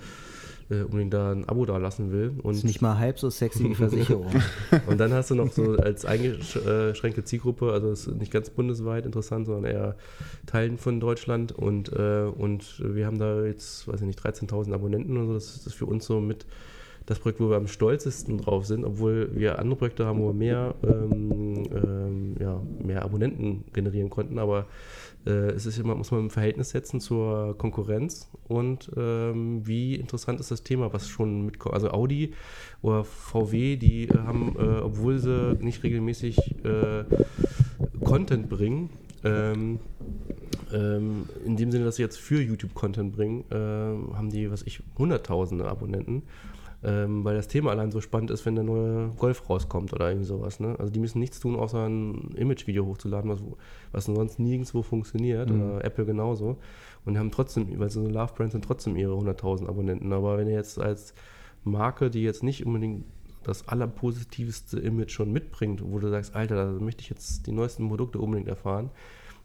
äh, 0.70 0.82
unbedingt 0.82 1.14
da 1.14 1.32
ein 1.32 1.48
Abo 1.48 1.66
da 1.66 1.78
lassen 1.78 2.12
will. 2.12 2.34
Und 2.42 2.56
ist 2.56 2.64
nicht 2.64 2.82
mal 2.82 2.98
halb 2.98 3.20
so 3.20 3.30
sexy 3.30 3.64
wie 3.70 3.76
Versicherung. 3.76 4.32
und 4.88 5.00
dann 5.00 5.14
hast 5.14 5.32
du 5.32 5.36
noch 5.36 5.52
so 5.52 5.78
als 5.78 6.06
eingeschränkte 6.06 7.24
Zielgruppe, 7.24 7.72
also 7.72 7.92
ist 7.92 8.08
nicht 8.08 8.32
ganz 8.32 8.50
bundesweit 8.50 9.06
interessant, 9.06 9.46
sondern 9.46 9.72
eher 9.72 9.96
Teilen 10.46 10.78
von 10.78 11.00
Deutschland 11.00 11.52
und, 11.52 11.92
äh, 11.94 12.24
und 12.24 12.82
wir 12.84 13.06
haben 13.06 13.20
da 13.20 13.44
jetzt, 13.44 13.88
weiß 13.88 14.02
ich 14.02 14.08
nicht, 14.08 14.20
13.000 14.20 14.74
Abonnenten 14.74 15.18
und 15.18 15.28
so, 15.28 15.34
das 15.34 15.68
ist 15.68 15.74
für 15.74 15.86
uns 15.86 16.06
so 16.06 16.20
mit 16.20 16.46
das 17.06 17.20
Projekt, 17.20 17.40
wo 17.40 17.50
wir 17.50 17.58
am 17.58 17.68
stolzesten 17.68 18.40
drauf 18.40 18.66
sind, 18.66 18.84
obwohl 18.84 19.30
wir 19.36 19.60
andere 19.60 19.78
Projekte 19.78 20.06
haben, 20.06 20.20
wo 20.20 20.28
wir 20.28 20.34
mehr, 20.34 20.76
ähm, 20.84 21.64
ähm, 21.72 22.36
ja, 22.40 22.62
mehr 22.84 23.04
Abonnenten 23.04 23.64
generieren 23.74 24.10
konnten, 24.10 24.40
aber 24.40 24.66
es 25.32 25.66
ist 25.66 25.80
immer, 25.80 25.96
muss 25.96 26.12
man 26.12 26.22
im 26.22 26.30
Verhältnis 26.30 26.70
setzen 26.70 27.00
zur 27.00 27.58
Konkurrenz 27.58 28.30
und 28.48 28.92
ähm, 28.96 29.66
wie 29.66 29.96
interessant 29.96 30.40
ist 30.40 30.52
das 30.52 30.64
Thema, 30.64 30.94
was 30.94 31.08
schon 31.08 31.46
mit, 31.46 31.56
also 31.66 31.90
Audi 31.92 32.34
oder 32.82 33.04
VW, 33.04 33.76
die 33.76 34.08
äh, 34.08 34.18
haben, 34.20 34.56
äh, 34.58 34.82
obwohl 34.82 35.18
sie 35.18 35.58
nicht 35.60 35.84
regelmäßig 35.84 36.38
äh, 36.64 37.04
Content 38.04 38.50
bringen, 38.50 38.90
ähm, 39.24 39.80
ähm, 40.74 41.28
in 41.46 41.56
dem 41.58 41.72
Sinne, 41.72 41.86
dass 41.86 41.96
sie 41.96 42.04
jetzt 42.04 42.20
für 42.20 42.42
YouTube 42.42 42.74
Content 42.74 43.16
bringen, 43.16 43.46
äh, 43.52 43.56
haben 43.56 44.30
die, 44.30 44.52
was 44.52 44.64
ich, 44.64 44.82
hunderttausende 44.98 45.66
Abonnenten 45.68 46.24
ähm, 46.86 47.26
weil 47.26 47.36
das 47.36 47.48
Thema 47.48 47.72
allein 47.72 47.92
so 47.92 48.00
spannend 48.00 48.30
ist, 48.30 48.46
wenn 48.46 48.54
der 48.54 48.64
neue 48.64 49.10
Golf 49.18 49.50
rauskommt 49.50 49.92
oder 49.92 50.10
irgendwie 50.10 50.28
sowas. 50.28 50.60
Ne? 50.60 50.76
Also 50.78 50.92
die 50.92 51.00
müssen 51.00 51.20
nichts 51.20 51.40
tun, 51.40 51.56
außer 51.56 51.88
ein 51.88 52.30
Image-Video 52.36 52.86
hochzuladen, 52.86 53.32
was, 53.32 53.40
was 53.92 54.06
sonst 54.06 54.40
nirgendwo 54.40 54.84
funktioniert 54.84 55.50
mhm. 55.50 55.62
oder 55.62 55.84
Apple 55.84 56.06
genauso. 56.06 56.58
Und 57.04 57.18
haben 57.18 57.32
trotzdem, 57.32 57.80
weil 57.80 57.90
so 57.90 58.08
Love 58.08 58.34
Brands 58.36 58.54
sind, 58.54 58.64
trotzdem 58.64 58.96
ihre 58.96 59.14
100.000 59.14 59.68
Abonnenten. 59.68 60.14
Aber 60.14 60.38
wenn 60.38 60.48
ihr 60.48 60.54
jetzt 60.54 60.80
als 60.80 61.16
Marke, 61.64 62.12
die 62.12 62.22
jetzt 62.22 62.44
nicht 62.44 62.66
unbedingt 62.66 63.06
das 63.42 63.68
allerpositivste 63.68 64.80
Image 64.80 65.12
schon 65.12 65.32
mitbringt, 65.32 65.84
wo 65.84 66.00
du 66.00 66.10
sagst, 66.10 66.36
Alter, 66.36 66.56
da 66.56 66.72
möchte 66.84 67.02
ich 67.02 67.10
jetzt 67.10 67.48
die 67.48 67.52
neuesten 67.52 67.88
Produkte 67.90 68.20
unbedingt 68.20 68.48
erfahren, 68.48 68.92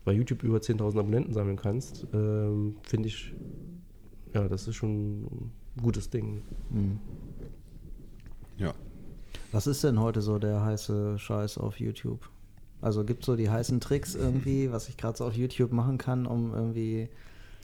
bei 0.05 0.12
YouTube 0.12 0.42
über 0.42 0.59
10.000 0.59 0.98
Abonnenten 0.98 1.33
sammeln 1.33 1.57
kannst, 1.57 2.07
ähm, 2.12 2.76
finde 2.83 3.09
ich, 3.09 3.35
ja, 4.35 4.48
das 4.48 4.68
ist 4.68 4.76
schon 4.76 5.53
gutes 5.83 6.11
Ding. 6.11 6.43
Mhm. 6.71 7.01
Ja. 8.57 8.75
Was 9.53 9.66
ist 9.66 9.83
denn 9.83 9.99
heute 9.99 10.21
so 10.21 10.38
der 10.38 10.62
heiße 10.62 11.19
Scheiß 11.19 11.59
auf 11.59 11.81
YouTube? 11.81 12.29
Also 12.81 13.05
gibt 13.05 13.23
es 13.23 13.27
so 13.27 13.37
die 13.37 13.51
heißen 13.51 13.81
Tricks 13.81 14.14
irgendwie, 14.14 14.73
was 14.73 14.88
ich 14.88 14.97
gerade 14.97 15.16
so 15.19 15.27
auf 15.27 15.35
YouTube 15.35 15.73
machen 15.73 15.99
kann, 15.99 16.27
um 16.27 16.55
irgendwie 16.55 17.09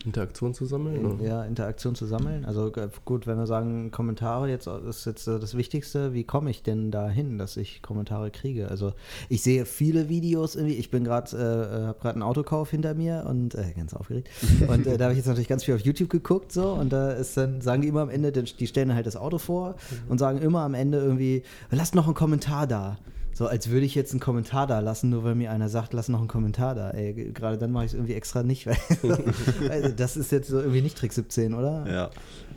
Interaktion 0.06 0.54
zu 0.54 0.64
sammeln? 0.64 1.20
Ja, 1.22 1.44
Interaktion 1.44 1.94
zu 1.94 2.06
sammeln. 2.06 2.44
Also 2.44 2.72
gut, 3.04 3.26
wenn 3.26 3.36
wir 3.36 3.46
sagen 3.46 3.90
Kommentare, 3.90 4.48
jetzt 4.48 4.66
ist 4.66 5.04
jetzt 5.04 5.26
das 5.26 5.56
Wichtigste, 5.56 6.14
wie 6.14 6.24
komme 6.24 6.50
ich 6.50 6.62
denn 6.62 6.90
dahin, 6.90 7.38
dass 7.38 7.56
ich 7.56 7.82
Kommentare 7.82 8.30
kriege? 8.30 8.68
Also 8.68 8.92
ich 9.28 9.42
sehe 9.42 9.66
viele 9.66 10.08
Videos 10.08 10.54
irgendwie, 10.54 10.76
ich 10.76 10.90
bin 10.90 11.04
gerade, 11.04 11.36
äh, 11.36 11.86
habe 11.88 11.98
gerade 12.00 12.14
einen 12.14 12.22
Autokauf 12.22 12.70
hinter 12.70 12.94
mir 12.94 13.26
und 13.28 13.54
äh, 13.54 13.72
ganz 13.76 13.94
aufgeregt. 13.94 14.28
Und 14.68 14.86
äh, 14.86 14.96
da 14.96 15.04
habe 15.04 15.12
ich 15.12 15.18
jetzt 15.18 15.26
natürlich 15.26 15.48
ganz 15.48 15.64
viel 15.64 15.74
auf 15.74 15.80
YouTube 15.80 16.10
geguckt 16.10 16.52
so 16.52 16.72
und 16.72 16.92
da 16.92 17.12
ist 17.12 17.36
dann, 17.36 17.60
sagen 17.60 17.82
die 17.82 17.88
immer 17.88 18.00
am 18.00 18.10
Ende, 18.10 18.32
die 18.32 18.66
stellen 18.66 18.94
halt 18.94 19.06
das 19.06 19.16
Auto 19.16 19.38
vor 19.38 19.70
mhm. 19.70 20.10
und 20.10 20.18
sagen 20.18 20.38
immer 20.38 20.60
am 20.60 20.74
Ende 20.74 20.98
irgendwie, 20.98 21.42
lasst 21.70 21.94
noch 21.94 22.06
einen 22.06 22.14
Kommentar 22.14 22.66
da. 22.66 22.98
So, 23.36 23.46
als 23.46 23.68
würde 23.68 23.84
ich 23.84 23.94
jetzt 23.94 24.12
einen 24.12 24.20
Kommentar 24.20 24.66
da 24.66 24.80
lassen, 24.80 25.10
nur 25.10 25.22
weil 25.22 25.34
mir 25.34 25.50
einer 25.50 25.68
sagt, 25.68 25.92
lass 25.92 26.08
noch 26.08 26.20
einen 26.20 26.26
Kommentar 26.26 26.74
da. 26.74 26.92
Ey, 26.92 27.32
gerade 27.34 27.58
dann 27.58 27.70
mache 27.70 27.84
ich 27.84 27.90
es 27.90 27.94
irgendwie 27.94 28.14
extra 28.14 28.42
nicht, 28.42 28.66
weil 28.66 28.78
also 29.70 29.90
das 29.90 30.16
ist 30.16 30.32
jetzt 30.32 30.48
so 30.48 30.58
irgendwie 30.58 30.80
nicht 30.80 30.96
Trick 30.96 31.12
17, 31.12 31.52
oder? 31.52 31.84
Ja. 31.86 32.10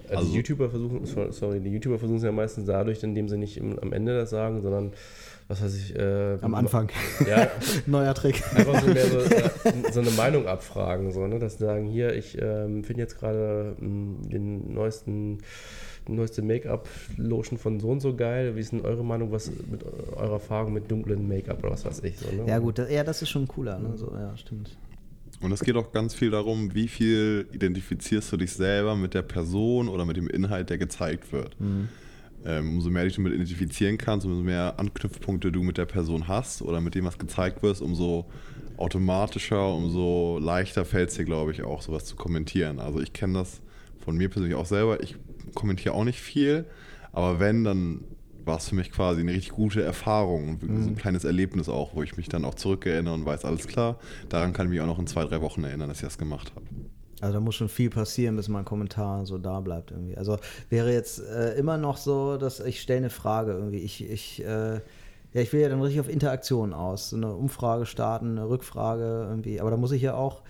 Also, 0.08 0.20
also 0.20 0.32
die 0.32 0.38
YouTuber 0.38 0.70
versuchen, 0.70 1.32
sorry, 1.34 1.60
die 1.60 1.70
YouTuber 1.70 2.00
versuchen 2.00 2.20
es 2.20 2.24
ja 2.24 2.32
meistens 2.32 2.66
dadurch, 2.68 3.04
indem 3.04 3.28
sie 3.28 3.38
nicht 3.38 3.58
im, 3.58 3.78
am 3.78 3.92
Ende 3.92 4.16
das 4.16 4.30
sagen, 4.30 4.62
sondern 4.62 4.94
was 5.50 5.62
weiß 5.62 5.76
ich. 5.76 5.96
Äh, 5.98 6.38
Am 6.40 6.56
Anfang. 6.56 6.90
Ja. 7.28 7.50
Neuer 7.86 8.14
Trick. 8.14 8.42
Einfach 8.56 8.80
so 8.80 8.88
mehr 8.88 9.06
so, 9.06 9.18
äh, 9.20 9.92
so, 9.92 10.00
eine 10.00 10.12
Meinung 10.12 10.48
abfragen, 10.48 11.12
so, 11.12 11.28
ne? 11.28 11.40
dass 11.40 11.58
sie 11.58 11.66
sagen, 11.66 11.88
hier, 11.88 12.16
ich 12.16 12.38
ähm, 12.42 12.86
finde 12.86 13.02
jetzt 13.02 13.20
gerade 13.20 13.76
mm, 13.80 14.30
den 14.30 14.74
neuesten 14.74 15.40
neueste 16.16 16.42
Make-up-Lotion 16.42 17.58
von 17.58 17.80
so 17.80 17.90
und 17.90 18.00
so 18.00 18.16
geil. 18.16 18.56
Wie 18.56 18.60
ist 18.60 18.72
denn 18.72 18.82
eure 18.82 19.04
Meinung, 19.04 19.32
was 19.32 19.52
mit 19.70 19.84
eurer 20.16 20.34
Erfahrung 20.34 20.74
mit 20.74 20.90
dunklen 20.90 21.28
Make-up 21.28 21.60
oder 21.64 21.72
was 21.72 21.86
weiß 21.86 22.04
ich? 22.04 22.18
So, 22.18 22.28
ne? 22.36 22.48
Ja, 22.48 22.60
gut, 22.60 22.80
ja, 22.80 23.04
das 23.04 23.22
ist 23.22 23.30
schon 23.30 23.48
cooler. 23.48 23.80
Ne? 23.80 23.98
So, 23.98 24.12
ja, 24.14 24.36
stimmt. 24.38 24.78
Und 25.42 25.52
es 25.52 25.62
geht 25.62 25.76
auch 25.76 25.92
ganz 25.92 26.14
viel 26.14 26.32
darum, 26.32 26.74
wie 26.76 26.88
viel 26.88 27.48
identifizierst 27.54 28.32
du 28.32 28.38
dich 28.38 28.52
selber 28.52 28.96
mit 28.96 29.14
der 29.14 29.22
Person 29.22 29.88
oder 29.88 30.06
mit 30.06 30.18
dem 30.18 30.28
Inhalt, 30.28 30.70
der 30.70 30.78
gezeigt 30.78 31.32
wird. 31.32 31.60
Mhm. 31.60 31.88
Ähm, 32.46 32.76
umso 32.76 32.90
mehr 32.90 33.04
dich 33.04 33.16
damit 33.16 33.34
identifizieren 33.34 33.98
kannst, 33.98 34.26
umso 34.26 34.42
mehr 34.42 34.76
Anknüpfpunkte 34.78 35.52
du 35.52 35.62
mit 35.62 35.78
der 35.78 35.86
Person 35.86 36.28
hast 36.28 36.62
oder 36.62 36.80
mit 36.80 36.96
dem, 36.96 37.06
was 37.06 37.18
gezeigt 37.18 37.64
wird, 37.64 37.82
umso 37.82 38.26
automatischer, 38.78 39.74
umso 39.74 40.40
leichter 40.42 40.86
fällt 40.86 41.10
es 41.10 41.16
dir, 41.16 41.26
glaube 41.26 41.52
ich, 41.52 41.64
auch 41.64 41.82
sowas 41.82 42.06
zu 42.06 42.16
kommentieren. 42.16 42.80
Also 42.80 43.02
ich 43.02 43.12
kenne 43.12 43.34
das 43.34 43.62
von 44.00 44.16
mir 44.16 44.30
persönlich 44.30 44.56
auch 44.56 44.66
selber. 44.66 45.04
Ich 45.04 45.16
kommentiere 45.54 45.94
auch 45.94 46.04
nicht 46.04 46.20
viel, 46.20 46.66
aber 47.12 47.40
wenn, 47.40 47.64
dann 47.64 48.04
war 48.46 48.58
es 48.58 48.70
für 48.70 48.76
mich 48.76 48.92
quasi 48.92 49.22
eine 49.22 49.32
richtig 49.32 49.52
gute 49.52 49.84
Erfahrung 49.84 50.50
und 50.50 50.64
mhm. 50.64 50.84
so 50.84 50.90
ein 50.90 50.96
kleines 50.96 51.24
Erlebnis 51.24 51.70
auch, 51.70 51.96
wo 51.96 52.04
ich 52.04 52.18
mich 52.18 52.30
dann 52.30 52.46
auch 52.46 52.56
zurückerinnere 52.56 53.14
und 53.14 53.26
weiß, 53.26 53.46
alles 53.46 53.68
klar, 53.68 54.00
daran 54.30 54.54
kann 54.54 54.68
ich 54.68 54.72
mich 54.72 54.82
auch 54.82 54.88
noch 54.88 55.00
in 55.00 55.08
zwei, 55.08 55.24
drei 55.26 55.42
Wochen 55.42 55.64
erinnern, 55.64 55.90
dass 55.90 56.00
ich 56.00 56.04
das 56.04 56.18
gemacht 56.18 56.52
habe. 56.56 56.66
Also 57.22 57.34
da 57.34 57.40
muss 57.40 57.56
schon 57.56 57.70
viel 57.70 57.90
passieren, 57.90 58.36
bis 58.38 58.48
mein 58.48 58.66
Kommentar 58.66 59.26
so 59.26 59.38
da 59.38 59.60
bleibt 59.60 59.92
irgendwie. 59.92 60.18
Also 60.18 60.38
wäre 60.70 60.94
jetzt 60.94 61.20
äh, 61.20 61.54
immer 61.56 61.78
noch 61.78 61.98
so, 61.98 62.38
dass 62.38 62.60
ich 62.60 62.82
stelle 62.82 63.00
eine 63.00 63.10
Frage 63.10 63.52
irgendwie. 63.52 63.80
Ich, 63.80 64.10
ich, 64.10 64.44
äh, 64.44 64.76
ja, 64.76 65.42
ich 65.42 65.52
will 65.52 65.60
ja 65.60 65.70
dann 65.70 65.82
richtig 65.82 66.00
auf 66.00 66.10
Interaktion 66.10 66.74
aus. 66.74 67.10
So 67.10 67.18
eine 67.18 67.34
Umfrage 67.34 67.86
starten, 67.86 68.38
eine 68.38 68.50
Rückfrage 68.50 69.28
irgendwie. 69.30 69.60
Aber 69.60 69.70
da 69.70 69.78
muss 69.78 69.92
ich 69.92 70.02
ja 70.02 70.14
auch 70.14 70.44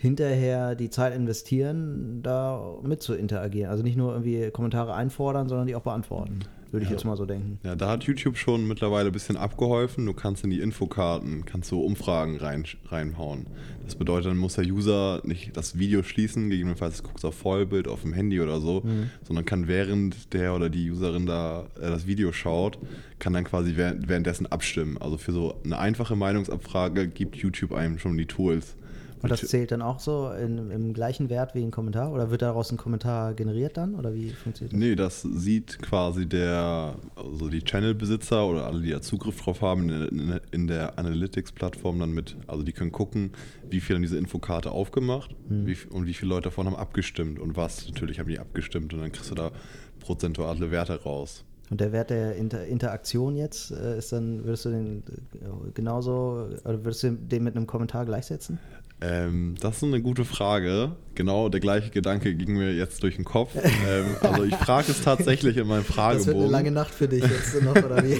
hinterher 0.00 0.74
die 0.74 0.88
Zeit 0.88 1.14
investieren, 1.14 2.22
da 2.22 2.78
mit 2.82 3.02
zu 3.02 3.14
interagieren. 3.14 3.70
Also 3.70 3.82
nicht 3.82 3.98
nur 3.98 4.12
irgendwie 4.12 4.50
Kommentare 4.50 4.94
einfordern, 4.94 5.46
sondern 5.46 5.66
die 5.66 5.74
auch 5.74 5.82
beantworten. 5.82 6.40
Würde 6.70 6.84
ich 6.84 6.90
jetzt 6.90 7.04
mal 7.04 7.16
so 7.16 7.26
denken. 7.26 7.58
Ja, 7.64 7.74
da 7.74 7.90
hat 7.90 8.04
YouTube 8.04 8.38
schon 8.38 8.66
mittlerweile 8.66 9.10
ein 9.10 9.12
bisschen 9.12 9.36
abgeholfen. 9.36 10.06
Du 10.06 10.14
kannst 10.14 10.44
in 10.44 10.50
die 10.50 10.60
Infokarten, 10.60 11.44
kannst 11.44 11.68
so 11.68 11.82
Umfragen 11.82 12.36
rein, 12.36 12.64
reinhauen. 12.86 13.46
Das 13.84 13.96
bedeutet, 13.96 14.30
dann 14.30 14.38
muss 14.38 14.54
der 14.54 14.64
User 14.64 15.20
nicht 15.24 15.54
das 15.56 15.78
Video 15.78 16.02
schließen, 16.02 16.48
gegebenenfalls 16.48 17.02
guckst 17.02 17.24
du 17.24 17.28
auf 17.28 17.34
Vollbild 17.34 17.88
auf 17.88 18.02
dem 18.02 18.12
Handy 18.12 18.40
oder 18.40 18.60
so, 18.60 18.82
mhm. 18.84 19.10
sondern 19.24 19.44
kann 19.44 19.66
während 19.66 20.32
der 20.32 20.54
oder 20.54 20.70
die 20.70 20.90
Userin 20.90 21.26
da 21.26 21.66
äh, 21.76 21.90
das 21.90 22.06
Video 22.06 22.32
schaut, 22.32 22.78
kann 23.18 23.32
dann 23.32 23.44
quasi 23.44 23.76
währenddessen 23.76 24.46
abstimmen. 24.46 24.96
Also 24.96 25.18
für 25.18 25.32
so 25.32 25.56
eine 25.64 25.78
einfache 25.78 26.14
Meinungsabfrage 26.14 27.08
gibt 27.08 27.36
YouTube 27.36 27.72
einem 27.72 27.98
schon 27.98 28.16
die 28.16 28.26
Tools. 28.26 28.76
Und 29.22 29.30
das 29.30 29.40
zählt 29.40 29.70
dann 29.70 29.82
auch 29.82 30.00
so 30.00 30.30
in, 30.30 30.70
im 30.70 30.94
gleichen 30.94 31.28
Wert 31.28 31.54
wie 31.54 31.62
ein 31.62 31.70
Kommentar? 31.70 32.12
Oder 32.12 32.30
wird 32.30 32.42
daraus 32.42 32.70
ein 32.70 32.76
Kommentar 32.76 33.34
generiert 33.34 33.76
dann? 33.76 33.94
Oder 33.94 34.14
wie 34.14 34.30
funktioniert 34.30 34.72
das? 34.72 34.78
Nee, 34.78 34.94
das 34.94 35.22
sieht 35.22 35.78
quasi 35.80 36.26
der, 36.26 36.96
also 37.16 37.48
die 37.48 37.62
Channel-Besitzer 37.62 38.46
oder 38.46 38.66
alle, 38.66 38.80
die 38.80 38.90
da 38.90 39.02
Zugriff 39.02 39.40
drauf 39.42 39.60
haben, 39.60 39.88
in, 39.90 40.40
in 40.50 40.66
der 40.66 40.98
Analytics-Plattform 40.98 41.98
dann 41.98 42.12
mit. 42.12 42.36
Also 42.46 42.62
die 42.62 42.72
können 42.72 42.92
gucken, 42.92 43.32
wie 43.68 43.80
viel 43.80 43.96
an 43.96 44.02
diese 44.02 44.16
Infokarte 44.16 44.70
aufgemacht 44.70 45.34
hm. 45.48 45.66
wie, 45.66 45.76
und 45.90 46.06
wie 46.06 46.14
viele 46.14 46.30
Leute 46.30 46.44
davon 46.44 46.66
haben 46.66 46.76
abgestimmt 46.76 47.38
und 47.38 47.56
was. 47.56 47.86
Natürlich 47.88 48.18
haben 48.18 48.28
die 48.28 48.38
abgestimmt 48.38 48.94
und 48.94 49.00
dann 49.00 49.12
kriegst 49.12 49.30
du 49.30 49.34
da 49.34 49.52
prozentuale 50.00 50.70
Werte 50.70 51.02
raus. 51.02 51.44
Und 51.70 51.80
der 51.80 51.92
Wert 51.92 52.10
der 52.10 52.34
Inter 52.34 52.64
Interaktion 52.64 53.36
jetzt 53.36 53.70
äh, 53.70 53.96
ist 53.96 54.12
dann, 54.12 54.44
würdest 54.44 54.64
du 54.64 54.70
den 54.70 55.04
äh, 55.34 55.70
genauso, 55.72 56.48
oder 56.64 56.84
würdest 56.84 57.04
du 57.04 57.12
den 57.12 57.44
mit 57.44 57.54
einem 57.54 57.68
Kommentar 57.68 58.04
gleichsetzen? 58.04 58.58
Ähm, 59.02 59.54
das 59.60 59.78
ist 59.78 59.84
eine 59.84 60.02
gute 60.02 60.24
Frage. 60.24 60.92
Genau 61.14 61.48
der 61.48 61.60
gleiche 61.60 61.90
Gedanke 61.90 62.34
ging 62.34 62.54
mir 62.54 62.74
jetzt 62.74 63.02
durch 63.02 63.16
den 63.16 63.24
Kopf. 63.24 63.54
ähm, 63.56 64.06
also 64.20 64.44
ich 64.44 64.54
frage 64.54 64.92
es 64.92 65.02
tatsächlich 65.02 65.56
in 65.56 65.66
meinem 65.66 65.84
Fragebogen. 65.84 66.20
Das 66.20 66.26
wird 66.26 66.36
eine 66.36 66.52
lange 66.52 66.70
Nacht 66.70 66.94
für 66.94 67.08
dich 67.08 67.22
jetzt 67.22 67.62
noch, 67.62 67.76
oder 67.76 68.04
wie? 68.04 68.18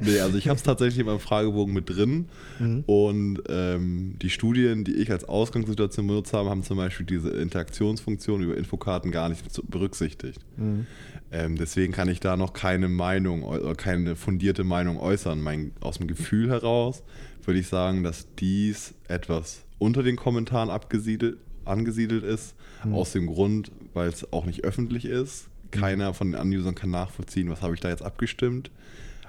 nee, 0.00 0.20
also 0.20 0.38
ich 0.38 0.48
habe 0.48 0.56
es 0.56 0.62
tatsächlich 0.62 1.00
in 1.00 1.06
meinem 1.06 1.20
Fragebogen 1.20 1.74
mit 1.74 1.90
drin. 1.90 2.28
Mhm. 2.58 2.84
Und 2.86 3.42
ähm, 3.48 4.16
die 4.20 4.30
Studien, 4.30 4.84
die 4.84 4.94
ich 4.94 5.10
als 5.10 5.24
Ausgangssituation 5.24 6.06
benutzt 6.06 6.32
habe, 6.32 6.48
haben 6.48 6.62
zum 6.62 6.78
Beispiel 6.78 7.04
diese 7.04 7.30
Interaktionsfunktion 7.30 8.42
über 8.42 8.56
Infokarten 8.56 9.10
gar 9.10 9.28
nicht 9.28 9.44
berücksichtigt. 9.70 10.40
Mhm. 10.56 10.86
Ähm, 11.32 11.56
deswegen 11.56 11.92
kann 11.92 12.08
ich 12.08 12.20
da 12.20 12.36
noch 12.36 12.54
keine 12.54 12.88
Meinung 12.88 13.42
oder 13.42 13.74
keine 13.74 14.16
fundierte 14.16 14.64
Meinung 14.64 14.98
äußern. 14.98 15.40
Mein, 15.40 15.72
aus 15.80 15.98
dem 15.98 16.06
Gefühl 16.06 16.48
heraus 16.48 17.02
würde 17.44 17.60
ich 17.60 17.68
sagen, 17.68 18.02
dass 18.02 18.26
dies 18.38 18.94
etwas 19.08 19.62
unter 19.80 20.04
den 20.04 20.14
Kommentaren 20.14 20.70
abgesiedelt, 20.70 21.38
angesiedelt 21.64 22.22
ist, 22.22 22.54
mhm. 22.84 22.94
aus 22.94 23.12
dem 23.12 23.26
Grund, 23.26 23.72
weil 23.94 24.08
es 24.08 24.32
auch 24.32 24.46
nicht 24.46 24.62
öffentlich 24.62 25.06
ist. 25.06 25.48
Keiner 25.72 26.14
von 26.14 26.30
den 26.30 26.40
Anusern 26.40 26.74
kann 26.74 26.90
nachvollziehen, 26.90 27.50
was 27.50 27.62
habe 27.62 27.74
ich 27.74 27.80
da 27.80 27.88
jetzt 27.88 28.02
abgestimmt. 28.02 28.70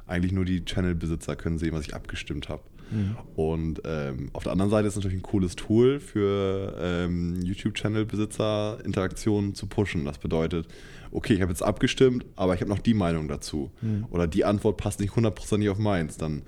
Eigentlich 0.07 0.33
nur 0.33 0.45
die 0.45 0.65
Channel-Besitzer 0.65 1.35
können 1.35 1.57
sehen, 1.57 1.71
was 1.73 1.87
ich 1.87 1.95
abgestimmt 1.95 2.49
habe. 2.49 2.63
Mhm. 2.91 3.15
Und 3.35 3.81
ähm, 3.85 4.29
auf 4.33 4.43
der 4.43 4.51
anderen 4.51 4.69
Seite 4.69 4.87
ist 4.87 4.93
es 4.93 4.97
natürlich 4.97 5.19
ein 5.19 5.23
cooles 5.23 5.55
Tool 5.55 6.01
für 6.01 6.75
ähm, 6.81 7.41
YouTube-Channel-Besitzer, 7.41 8.79
Interaktionen 8.83 9.55
zu 9.55 9.67
pushen. 9.67 10.03
Das 10.03 10.17
bedeutet, 10.17 10.67
okay, 11.11 11.33
ich 11.33 11.41
habe 11.41 11.51
jetzt 11.51 11.63
abgestimmt, 11.63 12.25
aber 12.35 12.55
ich 12.55 12.61
habe 12.61 12.69
noch 12.69 12.79
die 12.79 12.93
Meinung 12.93 13.29
dazu. 13.29 13.71
Mhm. 13.81 14.05
Oder 14.09 14.27
die 14.27 14.43
Antwort 14.43 14.75
passt 14.75 14.99
nicht 14.99 15.15
hundertprozentig 15.15 15.69
auf 15.69 15.77
meins. 15.77 16.17
Dann 16.17 16.41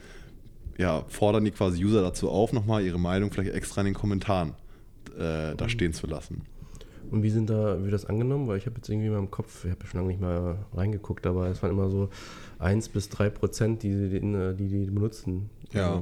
ja, 0.78 1.04
fordern 1.08 1.46
die 1.46 1.52
quasi 1.52 1.84
User 1.84 2.02
dazu 2.02 2.30
auf, 2.30 2.54
nochmal 2.54 2.84
ihre 2.84 3.00
Meinung 3.00 3.32
vielleicht 3.32 3.54
extra 3.54 3.82
in 3.82 3.86
den 3.86 3.94
Kommentaren 3.94 4.54
äh, 5.16 5.56
da 5.56 5.66
mhm. 5.66 5.70
stehen 5.70 5.94
zu 5.94 6.08
lassen. 6.08 6.42
Und 7.12 7.22
wie 7.22 7.30
sind 7.30 7.50
da, 7.50 7.84
wie 7.86 7.92
das 7.92 8.06
angenommen? 8.06 8.48
Weil 8.48 8.58
ich 8.58 8.66
habe 8.66 8.78
jetzt 8.78 8.90
irgendwie 8.90 9.08
in 9.08 9.14
meinem 9.14 9.30
Kopf, 9.30 9.66
ich 9.66 9.72
habe 9.72 9.82
ja 9.82 9.88
schon 9.88 10.00
lange 10.00 10.10
nicht 10.10 10.22
mal 10.22 10.58
reingeguckt, 10.74 11.28
aber 11.28 11.48
es 11.48 11.62
waren 11.62 11.72
immer 11.72 11.90
so 11.90 12.10
1 12.60 12.90
bis 12.90 13.10
3 13.10 13.30
Prozent, 13.30 13.84
die 13.84 14.10
die, 14.10 14.20
die, 14.20 14.68
die 14.68 14.92
benutzen. 14.92 15.50
Ja. 15.74 16.02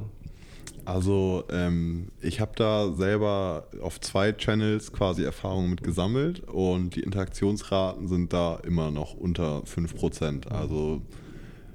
Also 0.86 1.44
ähm, 1.52 2.08
ich 2.22 2.40
habe 2.40 2.54
da 2.56 2.94
selber 2.94 3.68
auf 3.82 4.00
zwei 4.00 4.32
Channels 4.32 4.92
quasi 4.92 5.24
Erfahrungen 5.24 5.70
mit 5.70 5.84
gesammelt 5.84 6.42
und 6.48 6.96
die 6.96 7.02
Interaktionsraten 7.02 8.08
sind 8.08 8.34
da 8.34 8.56
immer 8.66 8.90
noch 8.90 9.14
unter 9.14 9.64
5%. 9.64 10.48
Also 10.48 11.02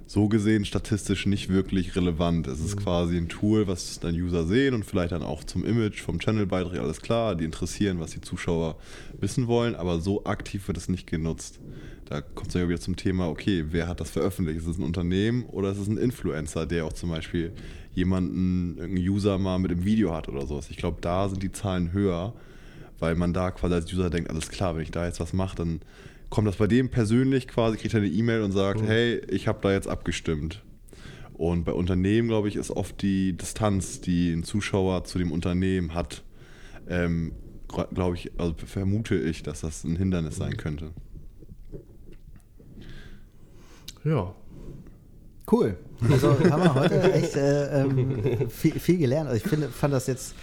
so 0.06 0.28
gesehen 0.28 0.64
statistisch 0.64 1.26
nicht 1.26 1.48
wirklich 1.48 1.96
relevant. 1.96 2.46
Es 2.46 2.60
ist 2.60 2.76
mhm. 2.76 2.84
quasi 2.84 3.16
ein 3.16 3.28
Tool, 3.28 3.66
was 3.66 3.98
dann 3.98 4.14
User 4.14 4.46
sehen 4.46 4.74
und 4.74 4.84
vielleicht 4.84 5.12
dann 5.12 5.22
auch 5.22 5.42
zum 5.42 5.64
Image 5.64 6.00
vom 6.00 6.20
Channel 6.20 6.46
beiträgt, 6.46 6.80
alles 6.80 7.00
klar, 7.00 7.34
die 7.34 7.44
interessieren, 7.44 7.98
was 7.98 8.12
die 8.12 8.20
Zuschauer 8.20 8.76
wissen 9.18 9.48
wollen, 9.48 9.74
aber 9.74 10.00
so 10.00 10.24
aktiv 10.24 10.68
wird 10.68 10.78
es 10.78 10.88
nicht 10.88 11.06
genutzt. 11.08 11.58
Da 12.04 12.20
kommt 12.20 12.48
es 12.48 12.54
ja 12.54 12.68
wieder 12.68 12.78
zum 12.78 12.94
Thema, 12.94 13.28
okay, 13.28 13.64
wer 13.70 13.88
hat 13.88 14.00
das 14.00 14.10
veröffentlicht? 14.10 14.60
Ist 14.60 14.68
es 14.68 14.78
ein 14.78 14.84
Unternehmen 14.84 15.44
oder 15.46 15.72
ist 15.72 15.78
es 15.78 15.88
ein 15.88 15.98
Influencer, 15.98 16.64
der 16.64 16.84
auch 16.84 16.92
zum 16.92 17.10
Beispiel 17.10 17.52
jemanden, 17.94 18.78
irgendeinen 18.78 19.08
User 19.08 19.38
mal 19.38 19.58
mit 19.58 19.72
im 19.72 19.84
Video 19.84 20.14
hat 20.14 20.28
oder 20.28 20.46
sowas? 20.46 20.70
Ich 20.70 20.76
glaube, 20.76 20.98
da 21.00 21.28
sind 21.28 21.42
die 21.42 21.50
Zahlen 21.50 21.92
höher, 21.92 22.32
weil 23.00 23.16
man 23.16 23.32
da 23.32 23.50
quasi 23.50 23.74
als 23.74 23.92
User 23.92 24.08
denkt, 24.08 24.30
alles 24.30 24.50
klar, 24.50 24.76
wenn 24.76 24.84
ich 24.84 24.92
da 24.92 25.04
jetzt 25.04 25.18
was 25.18 25.32
mache, 25.32 25.56
dann 25.56 25.80
kommt 26.30 26.48
das 26.48 26.56
bei 26.56 26.66
dem 26.66 26.88
persönlich 26.88 27.48
quasi, 27.48 27.76
kriegt 27.76 27.94
er 27.94 28.00
eine 28.00 28.08
E-Mail 28.08 28.42
und 28.42 28.52
sagt, 28.52 28.82
mhm. 28.82 28.86
hey, 28.86 29.22
ich 29.28 29.48
habe 29.48 29.58
da 29.62 29.72
jetzt 29.72 29.88
abgestimmt. 29.88 30.62
Und 31.34 31.64
bei 31.64 31.72
Unternehmen, 31.72 32.28
glaube 32.28 32.48
ich, 32.48 32.56
ist 32.56 32.70
oft 32.70 33.02
die 33.02 33.36
Distanz, 33.36 34.00
die 34.00 34.32
ein 34.32 34.42
Zuschauer 34.42 35.04
zu 35.04 35.18
dem 35.18 35.32
Unternehmen 35.32 35.92
hat, 35.94 36.22
ähm, 36.88 37.32
glaube 37.68 38.16
ich, 38.16 38.32
also 38.38 38.54
vermute 38.64 39.16
ich, 39.16 39.42
dass 39.42 39.60
das 39.60 39.84
ein 39.84 39.96
Hindernis 39.96 40.36
sein 40.36 40.56
könnte. 40.56 40.92
Ja. 44.04 44.34
Cool. 45.50 45.76
Also 46.10 46.38
haben 46.50 46.62
wir 46.62 46.74
heute 46.74 47.12
echt 47.12 47.36
äh, 47.36 47.82
ähm, 47.82 48.48
viel, 48.48 48.78
viel, 48.78 48.98
gelernt. 48.98 49.28
Also 49.28 49.44
ich 49.44 49.48
finde, 49.48 49.68
fand 49.68 49.94
das 49.94 50.06
jetzt 50.06 50.34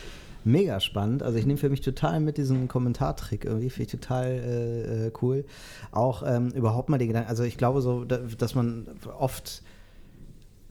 mega 0.46 0.80
spannend. 0.80 1.24
Also 1.24 1.38
ich 1.38 1.46
nehme 1.46 1.58
für 1.58 1.70
mich 1.70 1.82
total 1.82 2.20
mit 2.20 2.38
diesem 2.38 2.68
Kommentartrick 2.68 3.46
irgendwie, 3.46 3.70
finde 3.70 3.84
ich 3.84 4.02
total 4.02 4.26
äh, 4.26 5.08
äh, 5.08 5.12
cool. 5.22 5.46
Auch 5.91 6.24
ähm, 6.26 6.50
überhaupt 6.50 6.89
mal 6.89 6.98
den 6.98 7.08
Gedanken, 7.08 7.30
also 7.30 7.44
ich 7.44 7.58
glaube 7.58 7.82
so, 7.82 8.06
dass 8.06 8.56
man 8.56 8.88
oft 9.18 9.64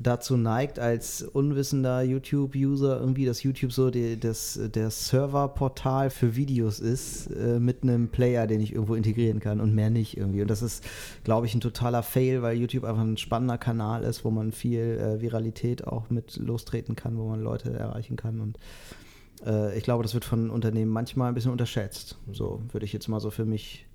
dazu 0.03 0.37
neigt, 0.37 0.79
als 0.79 1.23
unwissender 1.23 2.03
YouTube-User 2.03 3.01
irgendwie, 3.01 3.25
dass 3.25 3.43
YouTube 3.43 3.73
so 3.73 3.91
die, 3.91 4.19
das, 4.19 4.59
der 4.75 4.91
Serverportal 4.91 6.11
für 6.11 6.37
Videos 6.37 6.81
ist, 6.81 7.29
äh, 7.29 7.59
mit 7.59 7.83
einem 7.83 8.09
Player, 8.09 8.47
den 8.47 8.61
ich 8.61 8.73
irgendwo 8.73 8.95
integrieren 8.95 9.41
kann 9.41 9.61
und 9.61 9.75
mehr 9.75 9.91
nicht 9.91 10.17
irgendwie. 10.17 10.43
Und 10.43 10.49
das 10.49 10.63
ist, 10.63 10.85
glaube 11.25 11.47
ich, 11.47 11.55
ein 11.55 11.61
totaler 11.61 12.03
Fail, 12.03 12.43
weil 12.43 12.59
YouTube 12.59 12.85
einfach 12.85 13.03
ein 13.03 13.17
spannender 13.17 13.59
Kanal 13.59 14.03
ist, 14.03 14.25
wo 14.25 14.31
man 14.31 14.53
viel 14.53 14.81
äh, 14.81 15.21
Viralität 15.21 15.87
auch 15.87 16.11
mit 16.11 16.37
lostreten 16.37 16.97
kann, 16.97 17.17
wo 17.17 17.29
man 17.29 17.41
Leute 17.41 17.73
erreichen 17.73 18.17
kann. 18.17 18.41
Und 18.41 18.59
äh, 19.45 19.77
ich 19.77 19.85
glaube, 19.85 20.03
das 20.03 20.15
wird 20.15 20.25
von 20.25 20.51
Unternehmen 20.51 20.91
manchmal 20.91 21.29
ein 21.29 21.35
bisschen 21.35 21.53
unterschätzt. 21.53 22.19
So 22.33 22.61
würde 22.73 22.87
ich 22.87 22.93
jetzt 22.93 23.09
mal 23.09 23.21
so 23.21 23.31
für 23.31 23.45
mich 23.45 23.87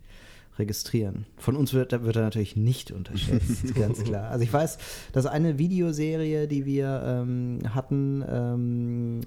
registrieren. 0.59 1.25
Von 1.37 1.55
uns 1.55 1.73
wird, 1.73 1.91
wird 2.03 2.15
er 2.15 2.23
natürlich 2.23 2.55
nicht 2.55 2.91
unterschätzt, 2.91 3.75
ganz 3.75 4.03
klar. 4.03 4.29
Also 4.31 4.43
ich 4.43 4.51
weiß, 4.51 4.77
dass 5.13 5.25
eine 5.25 5.57
Videoserie, 5.57 6.47
die 6.47 6.65
wir 6.65 7.01
ähm, 7.05 7.59
hatten, 7.73 8.23
ähm, 8.27 9.21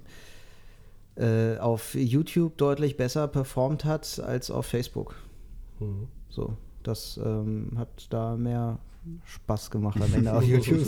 äh, 1.17 1.59
auf 1.59 1.95
YouTube 1.95 2.57
deutlich 2.57 2.97
besser 2.97 3.29
performt 3.29 3.85
hat 3.85 4.21
als 4.21 4.51
auf 4.51 4.67
Facebook. 4.67 5.15
Mhm. 5.79 6.09
So, 6.29 6.57
das 6.83 7.21
ähm, 7.23 7.73
hat 7.77 8.07
da 8.11 8.37
mehr 8.37 8.79
Spaß 9.25 9.71
gemacht 9.71 10.01
am 10.01 10.13
Ende 10.15 10.33
auf 10.33 10.43
YouTube. 10.45 10.81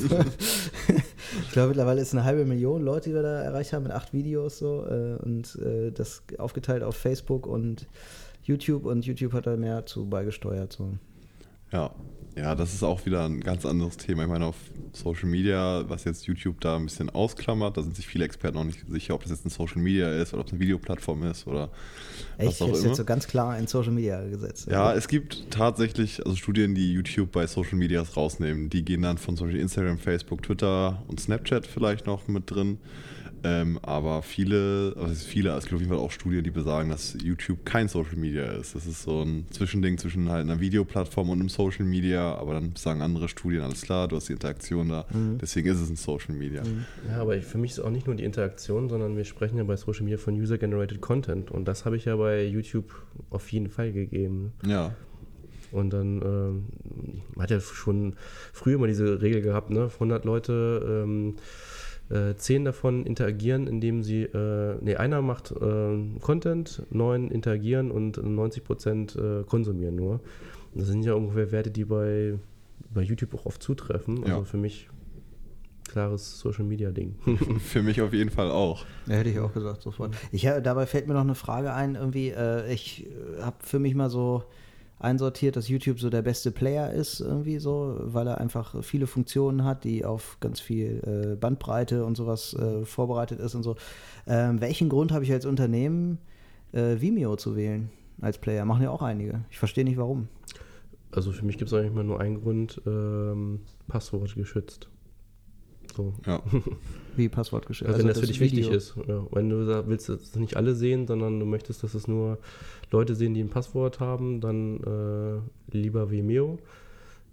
ich 1.43 1.51
glaube, 1.53 1.69
mittlerweile 1.69 2.01
ist 2.01 2.13
eine 2.13 2.25
halbe 2.25 2.45
Million 2.45 2.83
Leute, 2.83 3.11
die 3.11 3.15
wir 3.15 3.23
da 3.23 3.43
erreicht 3.43 3.73
haben 3.73 3.85
mit 3.85 3.93
acht 3.93 4.13
Videos 4.13 4.59
so 4.59 4.85
äh, 4.87 5.17
und 5.23 5.57
äh, 5.57 5.91
das 5.91 6.23
aufgeteilt 6.39 6.83
auf 6.83 6.97
Facebook 6.97 7.47
und 7.47 7.87
YouTube 8.43 8.85
und 8.85 9.07
YouTube 9.07 9.33
hat 9.33 9.47
da 9.47 9.57
mehr 9.57 9.87
zu 9.87 10.07
beigesteuert. 10.07 10.73
So. 10.73 10.95
Ja, 11.73 11.91
ja, 12.37 12.55
das 12.55 12.73
ist 12.73 12.83
auch 12.83 13.05
wieder 13.05 13.25
ein 13.27 13.41
ganz 13.41 13.66
anderes 13.66 13.99
Thema. 13.99 14.23
Ich 14.23 14.29
meine, 14.29 14.47
auf 14.47 14.57
Social 14.93 15.29
Media, 15.29 15.85
was 15.89 16.05
jetzt 16.05 16.27
YouTube 16.27 16.61
da 16.61 16.77
ein 16.77 16.85
bisschen 16.85 17.11
ausklammert, 17.11 17.77
da 17.77 17.83
sind 17.83 17.95
sich 17.95 18.07
viele 18.07 18.25
Experten 18.25 18.57
noch 18.57 18.64
nicht 18.64 18.85
sicher, 18.89 19.14
ob 19.14 19.23
das 19.23 19.31
jetzt 19.31 19.45
ein 19.45 19.51
Social 19.51 19.83
Media 19.83 20.11
ist 20.11 20.33
oder 20.33 20.41
ob 20.41 20.47
es 20.47 20.53
eine 20.53 20.61
Videoplattform 20.61 21.25
ist 21.25 21.47
oder 21.47 21.70
Echt? 22.39 22.49
was 22.49 22.62
auch 22.62 22.68
immer. 22.68 22.87
jetzt 22.87 22.97
so 22.97 23.05
ganz 23.05 23.27
klar 23.27 23.59
in 23.59 23.66
Social 23.66 23.93
Media 23.93 24.23
gesetzt. 24.29 24.68
Ja, 24.70 24.95
es 24.95 25.09
gibt 25.09 25.51
tatsächlich 25.51 26.25
also 26.25 26.37
Studien, 26.37 26.75
die 26.75 26.93
YouTube 26.93 27.33
bei 27.33 27.47
Social 27.47 27.77
Medias 27.77 28.16
rausnehmen. 28.16 28.70
Die 28.70 28.83
gehen 28.83 29.03
dann 29.03 29.18
von 29.18 29.37
zum 29.37 29.49
Beispiel 29.49 29.61
Instagram, 29.61 29.99
Facebook, 29.99 30.43
Twitter 30.43 31.03
und 31.09 31.20
Snapchat 31.20 31.66
vielleicht 31.66 32.07
noch 32.07 32.29
mit 32.29 32.51
drin. 32.51 32.79
Ähm, 33.45 33.78
aber 33.82 34.22
viele, 34.22 34.95
also 34.97 35.14
viele, 35.14 35.51
es 35.57 35.64
gibt 35.64 35.74
auf 35.74 35.80
jeden 35.80 35.93
Fall 35.93 36.03
auch 36.03 36.12
Studien, 36.12 36.45
die 36.45 36.51
besagen, 36.51 36.90
dass 36.90 37.16
YouTube 37.22 37.64
kein 37.64 37.88
Social 37.88 38.16
Media 38.16 38.45
ist. 38.45 38.74
Das 38.74 38.86
ist 38.86 39.03
so 39.03 39.22
ein 39.22 39.47
Zwischending 39.51 39.99
zwischen 39.99 40.28
halt 40.28 40.43
einer 40.43 40.61
Videoplattform 40.61 41.30
und 41.30 41.40
einem 41.40 41.49
Social 41.49 41.84
Media, 41.84 42.36
aber 42.36 42.55
dann 42.55 42.74
sagen 42.76 43.03
andere 43.03 43.28
Studien, 43.28 43.62
alles 43.62 43.82
klar, 43.82 44.07
du 44.07 44.16
hast 44.16 44.28
die 44.28 44.34
Interaktion 44.34 44.88
da, 44.88 45.07
mhm. 45.12 45.38
deswegen 45.38 45.68
ist 45.68 45.80
es 45.80 45.90
ein 45.90 45.97
Social 45.97 46.34
Media. 46.34 46.62
Mhm. 46.62 46.84
Ja, 47.09 47.20
aber 47.20 47.40
für 47.40 47.59
mich 47.59 47.72
ist 47.72 47.80
auch 47.80 47.90
nicht 47.90 48.07
nur 48.07 48.14
die 48.14 48.24
Interaktion, 48.24 48.88
sondern 48.88 49.16
wir 49.16 49.24
sprechen 49.24 49.59
ja 49.59 49.64
bei 49.64 49.76
Social 49.76 50.05
Media 50.05 50.18
von 50.18 50.34
User-Generated 50.34 51.01
Content 51.01 51.51
und 51.51 51.66
das 51.66 51.84
habe 51.84 51.97
ich 51.97 52.05
ja 52.05 52.16
bei 52.16 52.45
YouTube 52.45 52.93
auf 53.30 53.51
jeden 53.51 53.68
Fall 53.68 53.93
gegeben. 53.93 54.53
Ja. 54.64 54.95
Und 55.72 55.90
dann 55.90 56.20
ähm, 56.22 57.22
man 57.34 57.45
hat 57.45 57.51
ja 57.51 57.59
schon 57.59 58.14
früher 58.53 58.78
mal 58.78 58.88
diese 58.88 59.22
Regel 59.22 59.40
gehabt, 59.40 59.70
ne? 59.70 59.90
100 59.95 60.24
Leute 60.24 61.05
ähm, 61.05 61.36
äh, 62.13 62.37
zehn 62.37 62.65
davon 62.65 63.07
interagieren, 63.07 63.67
indem 63.67 64.03
sie, 64.03 64.23
äh, 64.25 64.77
nee, 64.81 64.97
einer 64.97 65.23
macht 65.23 65.51
äh, 65.51 66.19
Content, 66.21 66.83
neun 66.91 67.31
interagieren 67.31 67.91
und 67.91 68.23
90 68.23 68.65
Prozent 68.65 69.17
äh, 69.17 69.45
konsumieren 69.45 69.97
nur. 69.97 70.21
Das 70.75 70.89
sind 70.89 71.05
ja 71.05 71.15
ungefähr 71.15 71.53
Werte, 71.53 71.71
die 71.71 71.85
bei, 71.85 72.35
bei 72.93 73.03
YouTube 73.03 73.35
auch 73.35 73.47
oft 73.47 73.63
zutreffen. 73.63 74.25
Also 74.25 74.37
ja. 74.39 74.45
für 74.45 74.57
mich 74.57 74.89
klares 75.89 76.39
Social 76.39 76.65
Media 76.65 76.91
Ding. 76.91 77.17
Für 77.61 77.83
mich 77.83 78.01
auf 78.01 78.13
jeden 78.13 78.31
Fall 78.31 78.51
auch. 78.51 78.87
Ja, 79.07 79.17
hätte 79.17 79.31
ich 79.31 79.39
auch 79.39 79.53
gesagt, 79.53 79.83
sofort. 79.83 80.17
Ich, 80.31 80.43
dabei 80.43 80.87
fällt 80.87 81.07
mir 81.07 81.15
noch 81.15 81.21
eine 81.21 81.35
Frage 81.35 81.75
ein, 81.75 81.97
irgendwie, 81.97 82.31
äh, 82.31 82.73
ich 82.73 83.07
äh, 83.07 83.43
habe 83.43 83.57
für 83.61 83.79
mich 83.79 83.95
mal 83.95 84.09
so 84.09 84.45
einsortiert, 85.03 85.57
dass 85.57 85.68
YouTube 85.68 86.00
so 86.00 86.11
der 86.11 86.22
beste 86.22 86.50
Player 86.50 86.90
ist, 86.90 87.20
irgendwie 87.20 87.59
so, 87.59 87.96
weil 88.00 88.26
er 88.26 88.38
einfach 88.38 88.82
viele 88.82 89.07
Funktionen 89.07 89.64
hat, 89.64 89.84
die 89.84 90.05
auf 90.05 90.38
ganz 90.40 90.61
viel 90.61 91.32
äh, 91.32 91.36
Bandbreite 91.36 92.05
und 92.05 92.16
sowas 92.16 92.55
äh, 92.55 92.84
vorbereitet 92.84 93.40
ist 93.40 93.55
und 93.55 93.62
so. 93.62 93.76
Ähm, 94.26 94.61
welchen 94.61 94.88
Grund 94.88 95.12
habe 95.12 95.24
ich 95.24 95.32
als 95.32 95.46
Unternehmen, 95.46 96.18
äh, 96.72 97.00
Vimeo 97.00 97.36
zu 97.36 97.57
wählen 97.57 97.90
als 98.20 98.38
Player? 98.38 98.64
Machen 98.64 98.82
ja 98.84 98.90
auch 98.90 99.03
einige. 99.03 99.44
Ich 99.50 99.59
verstehe 99.59 99.84
nicht 99.84 99.98
warum. 99.98 100.28
Also 101.11 101.32
für 101.32 101.44
mich 101.44 101.59
gibt 101.59 101.70
es 101.70 101.78
eigentlich 101.78 101.92
mal 101.92 102.05
nur 102.05 102.20
einen 102.20 102.40
Grund, 102.40 102.80
ähm, 102.86 103.61
Passwort 103.88 104.34
geschützt. 104.34 104.88
So. 105.95 106.14
Ja. 106.26 106.43
Wie 107.16 107.28
Passwort 107.28 107.66
geschützt? 107.66 107.88
Also, 107.88 108.01
wenn 108.01 108.09
also 108.09 108.20
das, 108.20 108.28
das 108.28 108.38
für 108.38 108.45
dich 108.45 108.53
Video. 108.53 108.70
wichtig 108.70 108.76
ist. 108.76 108.97
Ja. 109.07 109.26
Wenn 109.30 109.51
du 109.51 109.86
willst, 109.86 110.09
dass 110.09 110.34
nicht 110.36 110.57
alle 110.57 110.74
sehen, 110.74 111.07
sondern 111.07 111.38
du 111.38 111.47
möchtest, 111.47 111.82
dass 111.82 111.95
es 111.95 112.09
nur 112.09 112.38
Leute 112.90 113.14
sehen, 113.14 113.34
die 113.34 113.43
ein 113.43 113.51
Passwort 113.51 114.01
haben, 114.01 114.40
dann 114.40 114.80
äh, 115.70 115.76
lieber 115.76 116.11
Vimeo. 116.11 116.59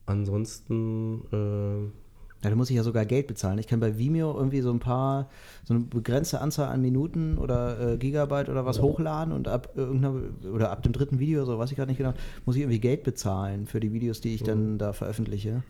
Ansonsten. 0.05 1.21
Äh, 1.31 1.91
ja, 2.41 2.49
da 2.49 2.55
muss 2.55 2.69
ich 2.69 2.77
ja 2.77 2.83
sogar 2.83 3.05
Geld 3.05 3.27
bezahlen. 3.27 3.59
Ich 3.59 3.67
kann 3.67 3.81
bei 3.81 3.97
Vimeo 3.97 4.33
irgendwie 4.33 4.61
so 4.61 4.71
ein 4.71 4.79
paar, 4.79 5.29
so 5.65 5.73
eine 5.73 5.83
begrenzte 5.83 6.39
Anzahl 6.39 6.69
an 6.69 6.81
Minuten 6.81 7.37
oder 7.37 7.93
äh, 7.93 7.97
Gigabyte 7.97 8.47
oder 8.47 8.65
was 8.65 8.77
ja. 8.77 8.83
hochladen 8.83 9.33
und 9.33 9.49
ab 9.49 9.73
irgendeiner 9.75 10.21
oder 10.53 10.71
ab 10.71 10.81
dem 10.81 10.93
dritten 10.93 11.19
Video, 11.19 11.43
so 11.43 11.59
weiß 11.59 11.69
ich 11.71 11.75
gerade 11.75 11.91
nicht 11.91 11.97
genau, 11.97 12.13
muss 12.45 12.55
ich 12.55 12.61
irgendwie 12.61 12.79
Geld 12.79 13.03
bezahlen 13.03 13.67
für 13.67 13.81
die 13.81 13.91
Videos, 13.91 14.21
die 14.21 14.35
ich 14.35 14.41
ja. 14.41 14.47
dann 14.47 14.77
da 14.77 14.93
veröffentliche. 14.93 15.63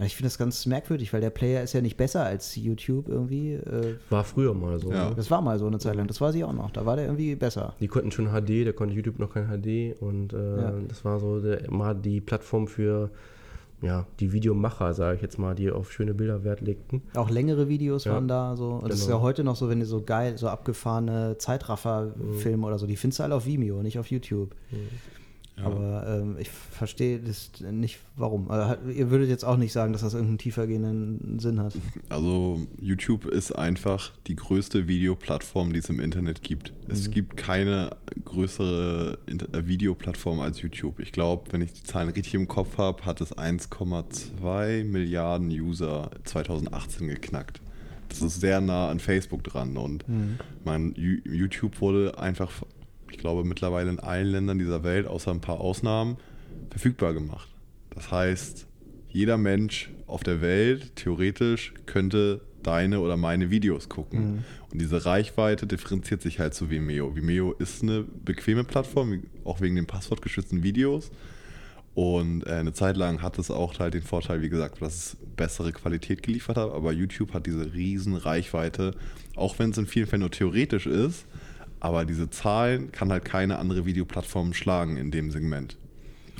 Ich 0.00 0.14
finde 0.14 0.28
das 0.28 0.38
ganz 0.38 0.64
merkwürdig, 0.66 1.12
weil 1.12 1.20
der 1.20 1.30
Player 1.30 1.62
ist 1.62 1.72
ja 1.72 1.80
nicht 1.80 1.96
besser 1.96 2.24
als 2.24 2.54
YouTube 2.54 3.08
irgendwie. 3.08 3.54
Äh. 3.54 3.96
War 4.10 4.22
früher 4.22 4.54
mal 4.54 4.78
so. 4.78 4.92
Ja. 4.92 5.10
Ne? 5.10 5.16
Das 5.16 5.30
war 5.30 5.40
mal 5.40 5.58
so 5.58 5.66
eine 5.66 5.78
Zeit 5.78 5.96
lang, 5.96 6.06
das 6.06 6.20
weiß 6.20 6.34
ich 6.36 6.44
auch 6.44 6.52
noch. 6.52 6.70
Da 6.70 6.86
war 6.86 6.96
der 6.96 7.06
irgendwie 7.06 7.34
besser. 7.34 7.74
Die 7.80 7.88
konnten 7.88 8.12
schon 8.12 8.28
HD, 8.28 8.66
da 8.66 8.72
konnte 8.72 8.94
YouTube 8.94 9.18
noch 9.18 9.32
kein 9.32 9.48
HD 9.48 10.00
und 10.00 10.32
äh, 10.32 10.62
ja. 10.62 10.74
das 10.86 11.04
war 11.04 11.18
so 11.18 11.40
der, 11.40 11.68
mal 11.70 11.94
die 11.94 12.20
Plattform 12.20 12.68
für 12.68 13.10
ja, 13.80 14.06
die 14.18 14.32
Videomacher, 14.32 14.92
sage 14.92 15.16
ich 15.16 15.22
jetzt 15.22 15.38
mal, 15.38 15.54
die 15.54 15.70
auf 15.70 15.92
schöne 15.92 16.14
Bilder 16.14 16.42
Wert 16.42 16.60
legten. 16.60 17.02
Auch 17.14 17.30
längere 17.30 17.68
Videos 17.68 18.04
ja. 18.04 18.12
waren 18.12 18.26
da 18.26 18.56
so. 18.56 18.70
Und 18.70 18.78
genau. 18.78 18.88
das 18.88 18.98
ist 19.00 19.06
genau. 19.06 19.18
ja 19.18 19.22
heute 19.22 19.44
noch 19.44 19.56
so, 19.56 19.68
wenn 19.68 19.80
du 19.80 19.86
so 19.86 20.02
geil, 20.02 20.36
so 20.36 20.48
abgefahrene 20.48 21.36
Zeitraffer-Filme 21.38 22.56
mhm. 22.56 22.64
oder 22.64 22.78
so, 22.78 22.86
die 22.86 22.96
findest 22.96 23.20
du 23.20 23.24
alle 23.24 23.36
auf 23.36 23.46
Vimeo, 23.46 23.82
nicht 23.82 23.98
auf 23.98 24.10
YouTube. 24.10 24.54
Mhm. 24.70 24.88
Ja. 25.58 25.66
Aber 25.66 26.06
ähm, 26.06 26.36
ich 26.38 26.48
verstehe 26.48 27.18
das 27.18 27.50
nicht, 27.60 27.98
warum. 28.16 28.50
Also, 28.50 28.90
ihr 28.90 29.10
würdet 29.10 29.28
jetzt 29.28 29.44
auch 29.44 29.56
nicht 29.56 29.72
sagen, 29.72 29.92
dass 29.92 30.02
das 30.02 30.14
irgendeinen 30.14 30.38
tiefergehenden 30.38 31.38
Sinn 31.38 31.60
hat. 31.60 31.74
Also 32.10 32.66
YouTube 32.80 33.26
ist 33.26 33.52
einfach 33.52 34.12
die 34.26 34.36
größte 34.36 34.88
Videoplattform, 34.88 35.72
die 35.72 35.80
es 35.80 35.88
im 35.88 36.00
Internet 36.00 36.42
gibt. 36.42 36.72
Mhm. 36.72 36.92
Es 36.92 37.10
gibt 37.10 37.36
keine 37.36 37.90
größere 38.24 39.18
äh, 39.26 39.66
Videoplattform 39.66 40.40
als 40.40 40.60
YouTube. 40.62 41.00
Ich 41.00 41.12
glaube, 41.12 41.52
wenn 41.52 41.60
ich 41.60 41.72
die 41.72 41.82
Zahlen 41.82 42.08
richtig 42.08 42.34
im 42.34 42.48
Kopf 42.48 42.78
habe, 42.78 43.04
hat 43.04 43.20
es 43.20 43.36
1,2 43.36 44.84
Milliarden 44.84 45.50
User 45.50 46.10
2018 46.24 47.08
geknackt. 47.08 47.60
Das 48.08 48.22
ist 48.22 48.40
sehr 48.40 48.60
nah 48.60 48.88
an 48.88 49.00
Facebook 49.00 49.44
dran 49.44 49.76
und 49.76 50.08
mhm. 50.08 50.38
mein 50.64 50.94
YouTube 50.96 51.80
wurde 51.80 52.18
einfach 52.18 52.50
ich 53.10 53.18
glaube, 53.18 53.44
mittlerweile 53.44 53.90
in 53.90 54.00
allen 54.00 54.28
Ländern 54.28 54.58
dieser 54.58 54.84
Welt, 54.84 55.06
außer 55.06 55.30
ein 55.30 55.40
paar 55.40 55.60
Ausnahmen, 55.60 56.16
verfügbar 56.70 57.14
gemacht. 57.14 57.48
Das 57.90 58.10
heißt, 58.10 58.66
jeder 59.10 59.38
Mensch 59.38 59.90
auf 60.06 60.22
der 60.22 60.40
Welt 60.40 60.94
theoretisch 60.96 61.74
könnte 61.86 62.40
deine 62.62 63.00
oder 63.00 63.16
meine 63.16 63.50
Videos 63.50 63.88
gucken. 63.88 64.20
Mhm. 64.20 64.44
Und 64.70 64.80
diese 64.80 65.04
Reichweite 65.04 65.66
differenziert 65.66 66.22
sich 66.22 66.38
halt 66.38 66.54
zu 66.54 66.70
Vimeo. 66.70 67.16
Vimeo 67.16 67.52
ist 67.52 67.82
eine 67.82 68.04
bequeme 68.24 68.64
Plattform, 68.64 69.22
auch 69.44 69.60
wegen 69.60 69.76
den 69.76 69.86
passwortgeschützten 69.86 70.62
Videos. 70.62 71.10
Und 71.94 72.46
äh, 72.46 72.50
eine 72.50 72.72
Zeit 72.72 72.96
lang 72.96 73.22
hat 73.22 73.38
es 73.38 73.50
auch 73.50 73.78
halt 73.78 73.94
den 73.94 74.02
Vorteil, 74.02 74.42
wie 74.42 74.48
gesagt, 74.48 74.80
dass 74.80 74.94
es 74.94 75.16
bessere 75.36 75.72
Qualität 75.72 76.22
geliefert 76.22 76.56
hat. 76.56 76.70
Aber 76.72 76.92
YouTube 76.92 77.32
hat 77.32 77.46
diese 77.46 77.72
riesen 77.74 78.14
Reichweite, 78.14 78.94
auch 79.34 79.58
wenn 79.58 79.70
es 79.70 79.78
in 79.78 79.86
vielen 79.86 80.06
Fällen 80.06 80.20
nur 80.20 80.30
theoretisch 80.30 80.86
ist, 80.86 81.26
aber 81.80 82.04
diese 82.04 82.30
Zahlen 82.30 82.92
kann 82.92 83.10
halt 83.10 83.24
keine 83.24 83.58
andere 83.58 83.86
Videoplattform 83.86 84.52
schlagen 84.54 84.96
in 84.96 85.10
dem 85.10 85.30
Segment. 85.30 85.76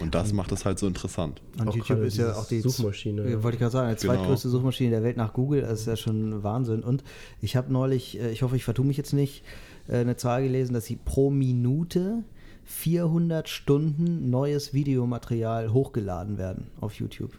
Und 0.00 0.14
das 0.14 0.32
macht 0.32 0.52
es 0.52 0.64
halt 0.64 0.78
so 0.78 0.86
interessant. 0.86 1.42
Und 1.58 1.68
Auch 1.68 1.74
YouTube 1.76 2.02
ist 2.04 2.16
ja 2.18 2.32
auch 2.34 2.46
die 2.46 2.60
Suchmaschine. 2.60 3.28
Ja, 3.28 3.42
Wollte 3.42 3.56
ich 3.56 3.58
gerade 3.60 3.72
sagen, 3.72 3.96
die 3.96 4.00
Genau. 4.00 4.14
zweitgrößte 4.14 4.48
Suchmaschine 4.48 4.90
der 4.90 5.02
Welt 5.02 5.16
nach 5.16 5.32
Google. 5.32 5.62
Das 5.62 5.80
ist 5.80 5.86
ja 5.86 5.96
schon 5.96 6.44
Wahnsinn. 6.44 6.84
Und 6.84 7.02
ich 7.40 7.56
habe 7.56 7.72
neulich, 7.72 8.16
äh, 8.20 8.30
ich 8.30 8.42
hoffe, 8.42 8.54
ich 8.54 8.62
vertue 8.62 8.86
mich 8.86 8.96
jetzt 8.96 9.12
nicht, 9.12 9.42
äh, 9.88 9.96
eine 9.96 10.16
Zahl 10.16 10.44
gelesen, 10.44 10.72
dass 10.72 10.84
sie 10.84 10.94
pro 10.96 11.30
Minute 11.30 12.22
400 12.64 13.48
Stunden 13.48 14.30
neues 14.30 14.72
Videomaterial 14.72 15.72
hochgeladen 15.72 16.38
werden 16.38 16.68
auf 16.80 16.92
YouTube. 16.94 17.32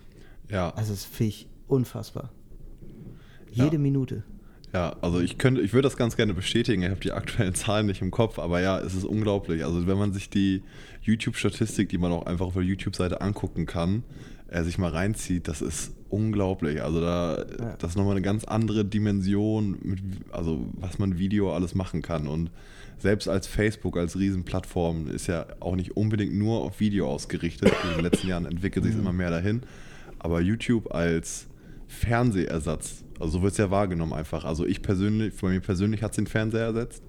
Ja, 0.49 0.71
Also 0.71 0.91
das 0.91 1.05
finde 1.05 1.29
ich 1.29 1.47
unfassbar. 1.69 2.29
Ja. 3.53 3.63
Jede 3.65 3.77
Minute. 3.79 4.23
Ja, 4.73 4.95
also 5.01 5.19
ich 5.19 5.37
könnte, 5.37 5.61
ich 5.61 5.73
würde 5.73 5.87
das 5.87 5.97
ganz 5.97 6.15
gerne 6.15 6.33
bestätigen. 6.33 6.83
Ich 6.83 6.89
habe 6.89 6.99
die 6.99 7.11
aktuellen 7.11 7.55
Zahlen 7.55 7.87
nicht 7.87 8.01
im 8.01 8.11
Kopf, 8.11 8.37
aber 8.39 8.61
ja, 8.61 8.79
es 8.79 8.93
ist 8.95 9.05
unglaublich. 9.05 9.63
Also 9.65 9.87
wenn 9.87 9.97
man 9.97 10.13
sich 10.13 10.29
die 10.29 10.61
YouTube-Statistik, 11.01 11.89
die 11.89 11.97
man 11.97 12.11
auch 12.11 12.25
einfach 12.25 12.45
auf 12.47 12.53
der 12.53 12.63
YouTube-Seite 12.63 13.21
angucken 13.21 13.65
kann, 13.65 14.03
äh, 14.49 14.63
sich 14.63 14.77
mal 14.77 14.91
reinzieht, 14.91 15.47
das 15.47 15.61
ist 15.61 15.93
unglaublich. 16.09 16.81
Also 16.83 17.01
da, 17.01 17.45
Ja. 17.59 17.75
das 17.79 17.91
ist 17.91 17.95
nochmal 17.97 18.13
eine 18.13 18.21
ganz 18.21 18.43
andere 18.43 18.85
Dimension, 18.85 19.77
mit, 19.81 19.99
also 20.31 20.65
was 20.73 20.99
man 20.99 21.17
Video 21.17 21.53
alles 21.53 21.75
machen 21.75 22.01
kann. 22.01 22.27
Und 22.27 22.51
selbst 22.99 23.27
als 23.27 23.47
Facebook, 23.47 23.97
als 23.97 24.17
Riesenplattform, 24.19 25.07
ist 25.09 25.27
ja 25.27 25.45
auch 25.61 25.75
nicht 25.75 25.95
unbedingt 25.95 26.35
nur 26.35 26.61
auf 26.61 26.79
Video 26.79 27.09
ausgerichtet. 27.09 27.71
In 27.83 27.95
den 27.95 28.03
letzten 28.03 28.27
Jahren 28.27 28.45
entwickelt 28.45 28.85
sich 28.85 28.95
immer 28.95 29.13
mehr 29.13 29.29
dahin. 29.31 29.61
Aber 30.19 30.41
YouTube 30.41 30.93
als 30.93 31.47
Fernsehersatz, 31.89 33.03
also 33.19 33.39
so 33.39 33.41
wird 33.41 33.51
es 33.51 33.57
ja 33.57 33.69
wahrgenommen 33.69 34.13
einfach. 34.13 34.45
Also 34.45 34.65
ich 34.65 34.81
persönlich, 34.81 35.33
bei 35.41 35.49
mir 35.49 35.59
persönlich 35.59 36.01
hat 36.03 36.11
es 36.11 36.15
den 36.15 36.27
Fernseher 36.27 36.61
ersetzt. 36.61 37.03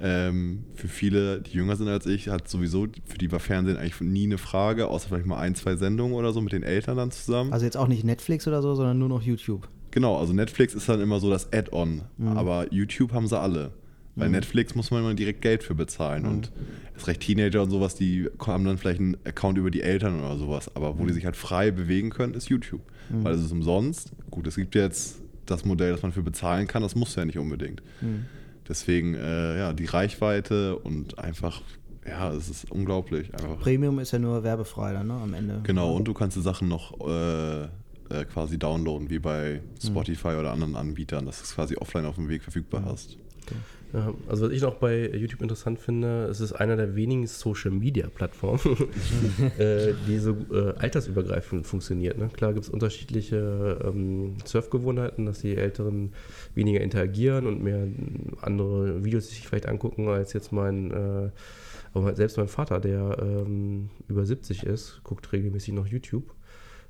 Ähm, 0.00 0.64
für 0.74 0.88
viele, 0.88 1.40
die 1.40 1.52
jünger 1.52 1.76
sind 1.76 1.88
als 1.88 2.04
ich, 2.06 2.28
hat 2.28 2.48
sowieso, 2.48 2.88
für 3.04 3.18
die 3.18 3.30
war 3.30 3.38
Fernsehen 3.38 3.76
eigentlich 3.76 4.00
nie 4.00 4.24
eine 4.24 4.38
Frage, 4.38 4.88
außer 4.88 5.08
vielleicht 5.08 5.26
mal 5.26 5.38
ein, 5.38 5.54
zwei 5.54 5.76
Sendungen 5.76 6.14
oder 6.14 6.32
so 6.32 6.40
mit 6.40 6.52
den 6.52 6.62
Eltern 6.62 6.96
dann 6.96 7.10
zusammen. 7.10 7.52
Also 7.52 7.64
jetzt 7.64 7.76
auch 7.76 7.88
nicht 7.88 8.04
Netflix 8.04 8.48
oder 8.48 8.60
so, 8.60 8.74
sondern 8.74 8.98
nur 8.98 9.08
noch 9.08 9.22
YouTube. 9.22 9.68
Genau, 9.92 10.18
also 10.18 10.32
Netflix 10.32 10.74
ist 10.74 10.88
dann 10.88 11.00
immer 11.00 11.20
so 11.20 11.30
das 11.30 11.52
Add-on, 11.52 12.02
aber 12.34 12.72
YouTube 12.72 13.12
haben 13.12 13.28
sie 13.28 13.38
alle. 13.38 13.70
Weil 14.16 14.30
Netflix 14.30 14.74
muss 14.74 14.90
man 14.90 15.00
immer 15.00 15.14
direkt 15.14 15.42
Geld 15.42 15.62
für 15.62 15.74
bezahlen 15.74 16.24
und 16.24 16.50
erst 16.94 17.06
recht 17.06 17.20
Teenager 17.20 17.62
und 17.62 17.70
sowas, 17.70 17.94
die 17.94 18.28
haben 18.46 18.64
dann 18.64 18.78
vielleicht 18.78 18.98
einen 19.00 19.16
Account 19.24 19.58
über 19.58 19.70
die 19.70 19.82
Eltern 19.82 20.18
oder 20.20 20.36
sowas, 20.38 20.74
aber 20.74 20.98
wo 20.98 21.04
die 21.06 21.12
sich 21.12 21.26
halt 21.26 21.36
frei 21.36 21.70
bewegen 21.70 22.08
können, 22.10 22.32
ist 22.34 22.48
YouTube. 22.48 22.80
Weil 23.10 23.34
es 23.34 23.42
ist 23.44 23.52
umsonst. 23.52 24.10
Gut, 24.30 24.46
es 24.46 24.56
gibt 24.56 24.74
jetzt 24.74 25.20
das 25.44 25.64
Modell, 25.64 25.92
das 25.92 26.02
man 26.02 26.12
für 26.12 26.22
bezahlen 26.22 26.66
kann, 26.66 26.82
das 26.82 26.94
muss 26.96 27.14
ja 27.14 27.24
nicht 27.24 27.38
unbedingt. 27.38 27.82
Deswegen, 28.68 29.14
äh, 29.14 29.58
ja, 29.58 29.72
die 29.72 29.84
Reichweite 29.84 30.76
und 30.78 31.18
einfach, 31.18 31.62
ja, 32.06 32.32
es 32.32 32.48
ist 32.48 32.70
unglaublich. 32.70 33.32
Einfach. 33.34 33.60
Premium 33.60 33.98
ist 34.00 34.10
ja 34.12 34.18
nur 34.18 34.42
werbefrei 34.42 34.92
dann, 34.92 35.06
ne, 35.08 35.12
am 35.14 35.34
Ende. 35.34 35.60
Genau, 35.62 35.94
und 35.94 36.04
du 36.08 36.14
kannst 36.14 36.36
die 36.36 36.42
Sachen 36.42 36.66
noch 36.68 36.98
äh, 37.06 37.62
äh, 37.64 38.24
quasi 38.32 38.58
downloaden, 38.58 39.08
wie 39.10 39.18
bei 39.20 39.60
Mhm. 39.82 39.86
Spotify 39.86 40.28
oder 40.28 40.52
anderen 40.52 40.74
Anbietern, 40.74 41.26
dass 41.26 41.38
du 41.38 41.44
es 41.44 41.54
quasi 41.54 41.76
offline 41.76 42.06
auf 42.06 42.16
dem 42.16 42.28
Weg 42.28 42.42
verfügbar 42.42 42.80
Mhm. 42.80 42.84
hast. 42.86 43.12
Ja, 43.12 43.56
also 44.28 44.46
was 44.46 44.52
ich 44.52 44.62
noch 44.62 44.74
bei 44.74 45.10
YouTube 45.14 45.42
interessant 45.42 45.78
finde, 45.78 46.24
es 46.26 46.40
ist 46.40 46.52
einer 46.52 46.76
der 46.76 46.96
wenigen 46.96 47.26
Social 47.26 47.70
Media 47.70 48.08
Plattformen, 48.08 48.60
äh, 49.58 49.94
die 50.06 50.18
so 50.18 50.36
äh, 50.52 50.74
altersübergreifend 50.76 51.66
funktioniert. 51.66 52.18
Ne? 52.18 52.28
Klar 52.32 52.52
gibt 52.52 52.66
es 52.66 52.70
unterschiedliche 52.70 53.78
ähm, 53.84 54.36
Surfgewohnheiten, 54.44 55.26
dass 55.26 55.40
die 55.40 55.56
Älteren 55.56 56.12
weniger 56.54 56.80
interagieren 56.80 57.46
und 57.46 57.62
mehr 57.62 57.86
andere 58.42 59.04
Videos 59.04 59.28
sich 59.28 59.46
vielleicht 59.46 59.66
angucken 59.66 60.08
als 60.08 60.32
jetzt 60.32 60.52
mein, 60.52 60.90
äh, 60.90 61.30
aber 61.94 62.14
selbst 62.14 62.36
mein 62.36 62.48
Vater, 62.48 62.80
der 62.80 63.16
ähm, 63.20 63.88
über 64.08 64.26
70 64.26 64.64
ist, 64.64 65.00
guckt 65.04 65.32
regelmäßig 65.32 65.74
noch 65.74 65.86
YouTube, 65.86 66.34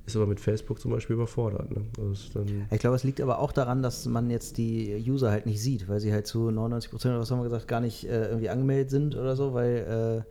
ist 0.07 0.17
aber 0.17 0.27
mit 0.27 0.41
Facebook 0.41 0.81
zum 0.81 0.93
Beispiel 0.93 1.15
überfordert. 1.15 1.71
Ne? 1.71 1.83
Also 1.99 2.45
Ich 2.71 2.79
glaube, 2.79 2.97
es 2.97 3.05
liegt 3.05 3.21
aber 3.21 3.41
auch 3.41 3.53
daran, 3.53 3.83
dass 3.83 4.07
man 4.07 4.31
jetzt 4.31 4.57
die 4.57 5.05
User 5.07 5.31
halt 5.31 5.47
nicht 5.47 5.61
sieht, 5.61 5.89
weil 5.89 6.01
sie 6.01 6.13
halt 6.13 6.27
zu 6.27 6.51
99 6.51 6.91
Prozent 6.91 7.13
oder 7.13 7.21
was 7.23 7.31
haben 7.31 7.41
wir 7.41 7.45
gesagt, 7.45 7.67
gar 7.69 7.81
nicht 7.81 8.05
äh, 8.05 8.29
irgendwie 8.29 8.49
angemeldet 8.49 8.91
sind 8.91 9.17
oder 9.17 9.35
so, 9.37 9.53
weil 9.53 10.25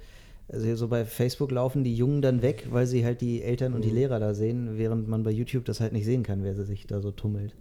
äh, 0.50 0.54
also 0.54 0.76
so 0.76 0.88
bei 0.88 1.06
Facebook 1.06 1.52
laufen 1.52 1.84
die 1.84 1.96
Jungen 1.96 2.22
dann 2.22 2.42
weg, 2.42 2.68
weil 2.72 2.86
sie 2.86 3.04
halt 3.04 3.20
die 3.22 3.42
Eltern 3.42 3.74
und 3.74 3.84
die 3.84 3.90
Mhm. 3.90 3.96
Lehrer 3.96 4.20
da 4.20 4.34
sehen, 4.34 4.78
während 4.78 5.08
man 5.08 5.24
bei 5.24 5.32
YouTube 5.32 5.66
das 5.66 5.80
halt 5.80 5.92
nicht 5.92 6.06
sehen 6.06 6.24
kann, 6.24 6.44
wer 6.44 6.54
sie 6.56 6.66
sich 6.66 6.86
da 6.88 7.02
so 7.02 7.12
tummelt. 7.12 7.56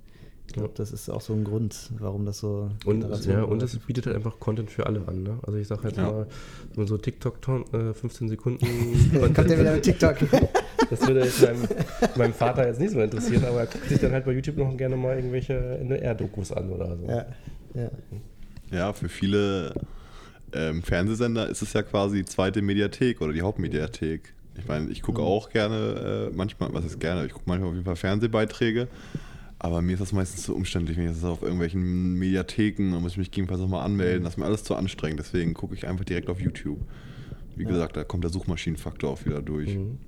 Ich 0.47 0.53
glaube, 0.53 0.73
das 0.77 0.93
ist 0.93 1.09
auch 1.09 1.21
so 1.21 1.33
ein 1.33 1.43
Grund, 1.43 1.91
warum 1.99 2.27
das 2.27 2.39
so. 2.39 2.71
Und, 2.85 3.01
Generationen 3.01 3.39
ja, 3.39 3.45
und 3.45 3.63
es 3.63 3.73
übergreifend 3.73 3.87
bietet 3.87 4.07
halt 4.07 4.17
einfach 4.17 4.39
Content 4.39 4.71
für 4.71 4.87
alle 4.87 5.07
an. 5.09 5.23
Ne? 5.23 5.39
Also 5.43 5.59
ich 5.59 5.67
sage 5.67 5.89
jetzt 5.89 5.97
Ja. 5.97 6.11
mal, 6.13 6.27
nur 6.77 6.87
so 6.87 6.97
TikTok 6.99 7.39
äh, 7.73 7.93
15 7.95 8.29
Sekunden 8.29 9.11
Kommt 9.35 9.37
der 9.51 9.59
wieder 9.59 9.73
mit 9.73 9.83
TikTok? 9.83 10.17
Das 10.91 11.07
würde 11.07 11.25
jetzt 11.25 11.41
meinem, 11.41 11.67
meinem 12.17 12.35
Vater 12.35 12.67
jetzt 12.67 12.79
nicht 12.79 12.93
so 12.93 13.01
interessieren, 13.01 13.45
aber 13.47 13.61
er 13.61 13.67
guckt 13.67 13.89
sich 13.89 13.99
dann 14.01 14.13
halt 14.13 14.27
bei 14.27 14.33
YouTube 14.33 14.59
noch 14.59 14.77
gerne 14.77 14.97
mal 14.97 15.17
irgendwelche 15.17 15.55
NDR-Dokus 15.79 16.53
an 16.53 16.71
oder 16.71 16.97
so. 16.99 17.07
ja, 17.09 17.27
ja. 17.75 17.91
Ja, 18.71 18.93
für 18.93 19.09
viele 19.09 19.73
ähm, 20.53 20.83
Fernsehsender 20.83 21.49
ist 21.49 21.63
es 21.63 21.73
ja 21.73 21.83
quasi 21.83 22.19
die 22.19 22.25
zweite 22.27 22.61
Mediathek 22.61 23.23
oder 23.23 23.33
die 23.33 23.41
Hauptmediathek. 23.43 24.35
Ich 24.59 24.69
meine, 24.69 24.91
ich 24.91 25.01
Mhm. 25.01 25.07
gucke 25.07 25.23
auch 25.23 25.49
gerne, 25.49 26.29
äh, 26.33 26.37
manchmal, 26.37 26.73
was 26.75 26.85
ist 26.85 27.01
gerne, 27.01 27.25
ich 27.27 27.33
gucke 27.33 27.45
manchmal 27.47 27.71
auf 27.71 27.75
jeden 27.75 27.87
Fall 27.87 27.97
Fernsehbeiträge, 27.97 28.89
aber 29.65 29.81
mir 29.81 29.95
ist 29.95 30.01
das 30.01 30.13
meistens 30.13 30.43
zu 30.43 30.55
umständlich, 30.55 30.99
wenn 30.99 31.07
ich 31.07 31.13
das 31.13 31.25
auf 31.25 31.41
irgendwelchen 31.41 32.15
Mediatheken, 32.19 32.93
da 32.93 33.01
muss 33.01 33.13
ich 33.13 33.19
mich 33.19 33.31
gegebenenfalls 33.31 33.63
nochmal 33.63 33.83
anmelden, 33.87 34.23
das 34.23 34.35
ist 34.35 34.37
mir 34.37 34.45
alles 34.45 34.63
zu 34.63 34.75
anstrengend, 34.75 35.21
deswegen 35.21 35.55
gucke 35.55 35.75
ich 35.75 35.87
einfach 35.89 36.05
direkt 36.05 36.29
auf 36.29 36.39
YouTube. 36.39 36.79
Wie 37.57 37.65
gesagt, 37.65 37.97
da 37.97 38.05
kommt 38.05 38.25
der 38.25 38.31
Suchmaschinenfaktor 38.31 39.11
auch 39.11 39.25
wieder 39.25 39.41
durch. 39.41 39.75
Mhm. 39.75 39.99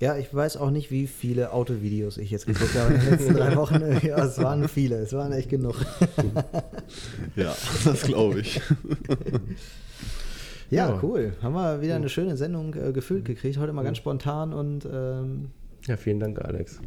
Ja, 0.00 0.18
ich 0.18 0.34
weiß 0.34 0.58
auch 0.58 0.70
nicht, 0.70 0.90
wie 0.90 1.06
viele 1.06 1.52
Autovideos 1.54 2.18
ich 2.18 2.30
jetzt 2.30 2.44
geguckt 2.46 2.74
habe 2.74 2.92
in 2.92 3.00
den 3.00 3.10
letzten 3.10 3.34
drei 3.34 3.56
Wochen. 3.56 3.80
Ja, 4.06 4.22
es 4.22 4.36
waren 4.36 4.68
viele, 4.68 4.96
es 4.96 5.14
waren 5.14 5.32
echt 5.32 5.48
genug. 5.48 5.76
Ja, 7.36 7.54
das 7.86 8.02
glaube 8.02 8.40
ich. 8.40 8.60
Ja, 10.70 10.88
Ja. 10.88 10.98
cool. 11.02 11.32
Haben 11.42 11.54
wir 11.54 11.80
wieder 11.80 11.94
eine 11.94 12.08
schöne 12.08 12.36
Sendung 12.36 12.74
äh, 12.74 12.92
gefüllt 12.92 13.24
gekriegt. 13.24 13.56
Heute 13.56 13.72
mal 13.72 13.84
ganz 13.84 13.98
spontan 13.98 14.52
und 14.52 14.84
ähm, 14.92 15.50
Ja, 15.86 15.96
vielen 15.96 16.18
Dank, 16.20 16.40
Alex. 16.44 16.80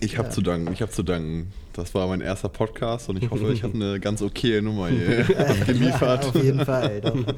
Ich 0.00 0.16
habe 0.18 0.28
Ja. 0.28 0.32
zu 0.34 0.40
danken, 0.42 0.72
ich 0.72 0.80
habe 0.82 0.92
zu 0.92 1.02
danken. 1.02 1.52
Das 1.72 1.94
war 1.94 2.06
mein 2.06 2.20
erster 2.20 2.48
Podcast 2.48 3.08
und 3.08 3.20
ich 3.22 3.28
hoffe, 3.30 3.52
ich 3.52 3.62
habe 3.64 3.74
eine 3.74 3.98
ganz 4.00 4.22
okay 4.22 4.60
Nummer 4.60 4.88
hier 4.88 5.24
geliefert. 5.66 6.24
auf 6.26 6.34
jeden 6.42 6.64
Fall. 6.64 7.00
Doch. 7.00 7.16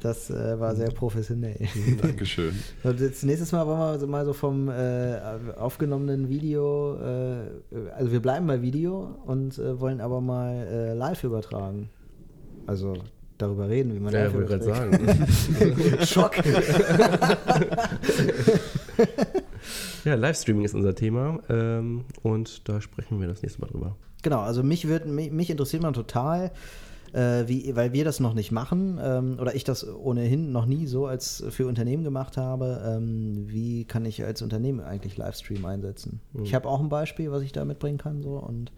Das 0.00 0.30
äh, 0.30 0.58
war 0.58 0.74
sehr 0.74 0.90
professionell. 0.90 1.54
Dankeschön. 2.02 2.58
Und 2.82 2.98
jetzt 2.98 3.22
nächstes 3.22 3.52
Mal 3.52 3.64
wollen 3.68 3.78
wir 3.78 3.98
so 4.00 4.08
mal 4.08 4.24
so 4.24 4.32
vom 4.32 4.68
äh, 4.68 5.14
aufgenommenen 5.56 6.28
Video, 6.28 6.96
äh, 6.96 7.36
also 7.96 8.10
wir 8.10 8.18
bleiben 8.20 8.48
bei 8.48 8.60
Video 8.62 9.16
und 9.26 9.56
äh, 9.58 9.78
wollen 9.78 10.00
aber 10.00 10.20
mal 10.20 10.54
äh, 10.66 10.94
live 10.94 11.22
übertragen. 11.22 11.88
Also 12.66 12.94
darüber 13.38 13.68
reden, 13.68 13.94
wie 13.94 14.00
man 14.00 14.12
Ja, 14.12 14.24
live 14.24 14.34
wollte 14.34 14.58
gerade 14.58 14.88
überträgt. 14.88 15.28
sagen. 15.60 16.04
Schock. 16.04 16.34
Ja, 20.04 20.14
Livestreaming 20.14 20.64
ist 20.64 20.74
unser 20.74 20.94
Thema 20.94 21.40
ähm, 21.48 22.04
und 22.22 22.68
da 22.68 22.80
sprechen 22.80 23.20
wir 23.20 23.28
das 23.28 23.42
nächste 23.42 23.60
Mal 23.60 23.68
drüber. 23.68 23.96
Genau, 24.22 24.40
also 24.40 24.62
mich, 24.62 24.88
wird, 24.88 25.06
mich, 25.06 25.30
mich 25.32 25.50
interessiert 25.50 25.82
man 25.82 25.94
total, 25.94 26.52
äh, 27.12 27.44
wie, 27.46 27.74
weil 27.74 27.92
wir 27.92 28.04
das 28.04 28.20
noch 28.20 28.34
nicht 28.34 28.52
machen 28.52 29.00
ähm, 29.02 29.38
oder 29.40 29.54
ich 29.54 29.64
das 29.64 29.86
ohnehin 29.86 30.52
noch 30.52 30.66
nie 30.66 30.86
so 30.86 31.06
als 31.06 31.44
für 31.50 31.66
Unternehmen 31.66 32.04
gemacht 32.04 32.36
habe. 32.36 32.82
Ähm, 32.86 33.44
wie 33.48 33.84
kann 33.84 34.04
ich 34.04 34.22
als 34.24 34.42
Unternehmen 34.42 34.80
eigentlich 34.80 35.16
Livestream 35.16 35.64
einsetzen? 35.64 36.20
Ich 36.42 36.54
habe 36.54 36.68
auch 36.68 36.80
ein 36.80 36.88
Beispiel, 36.88 37.30
was 37.30 37.42
ich 37.42 37.52
da 37.52 37.64
mitbringen 37.64 37.98
kann, 37.98 38.22
so 38.22 38.36
und 38.36 38.72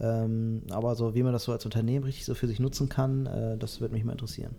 ähm, 0.00 0.62
aber 0.70 0.96
so 0.96 1.14
wie 1.14 1.22
man 1.22 1.32
das 1.32 1.44
so 1.44 1.52
als 1.52 1.64
Unternehmen 1.64 2.04
richtig 2.04 2.24
so 2.24 2.34
für 2.34 2.48
sich 2.48 2.58
nutzen 2.58 2.88
kann, 2.88 3.26
äh, 3.26 3.56
das 3.56 3.80
würde 3.80 3.94
mich 3.94 4.04
mal 4.04 4.12
interessieren. 4.12 4.54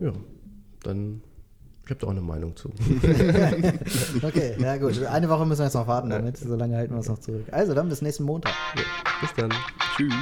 Ja, 0.00 0.12
dann, 0.82 1.22
ich 1.84 1.90
habe 1.90 2.00
da 2.00 2.06
auch 2.06 2.10
eine 2.10 2.20
Meinung 2.20 2.56
zu. 2.56 2.70
Okay, 4.22 4.56
ja 4.58 4.76
gut. 4.78 5.02
Eine 5.04 5.28
Woche 5.28 5.44
müssen 5.46 5.60
wir 5.60 5.64
jetzt 5.66 5.74
noch 5.74 5.86
warten 5.86 6.10
damit. 6.10 6.38
So 6.38 6.56
lange 6.56 6.76
halten 6.76 6.92
wir 6.92 6.98
uns 6.98 7.08
noch 7.08 7.18
zurück. 7.18 7.44
Also 7.50 7.74
dann 7.74 7.88
bis 7.88 8.02
nächsten 8.02 8.24
Montag. 8.24 8.52
ja, 8.76 8.82
bis 9.20 9.34
dann. 9.34 9.50
Tschüss. 9.96 10.14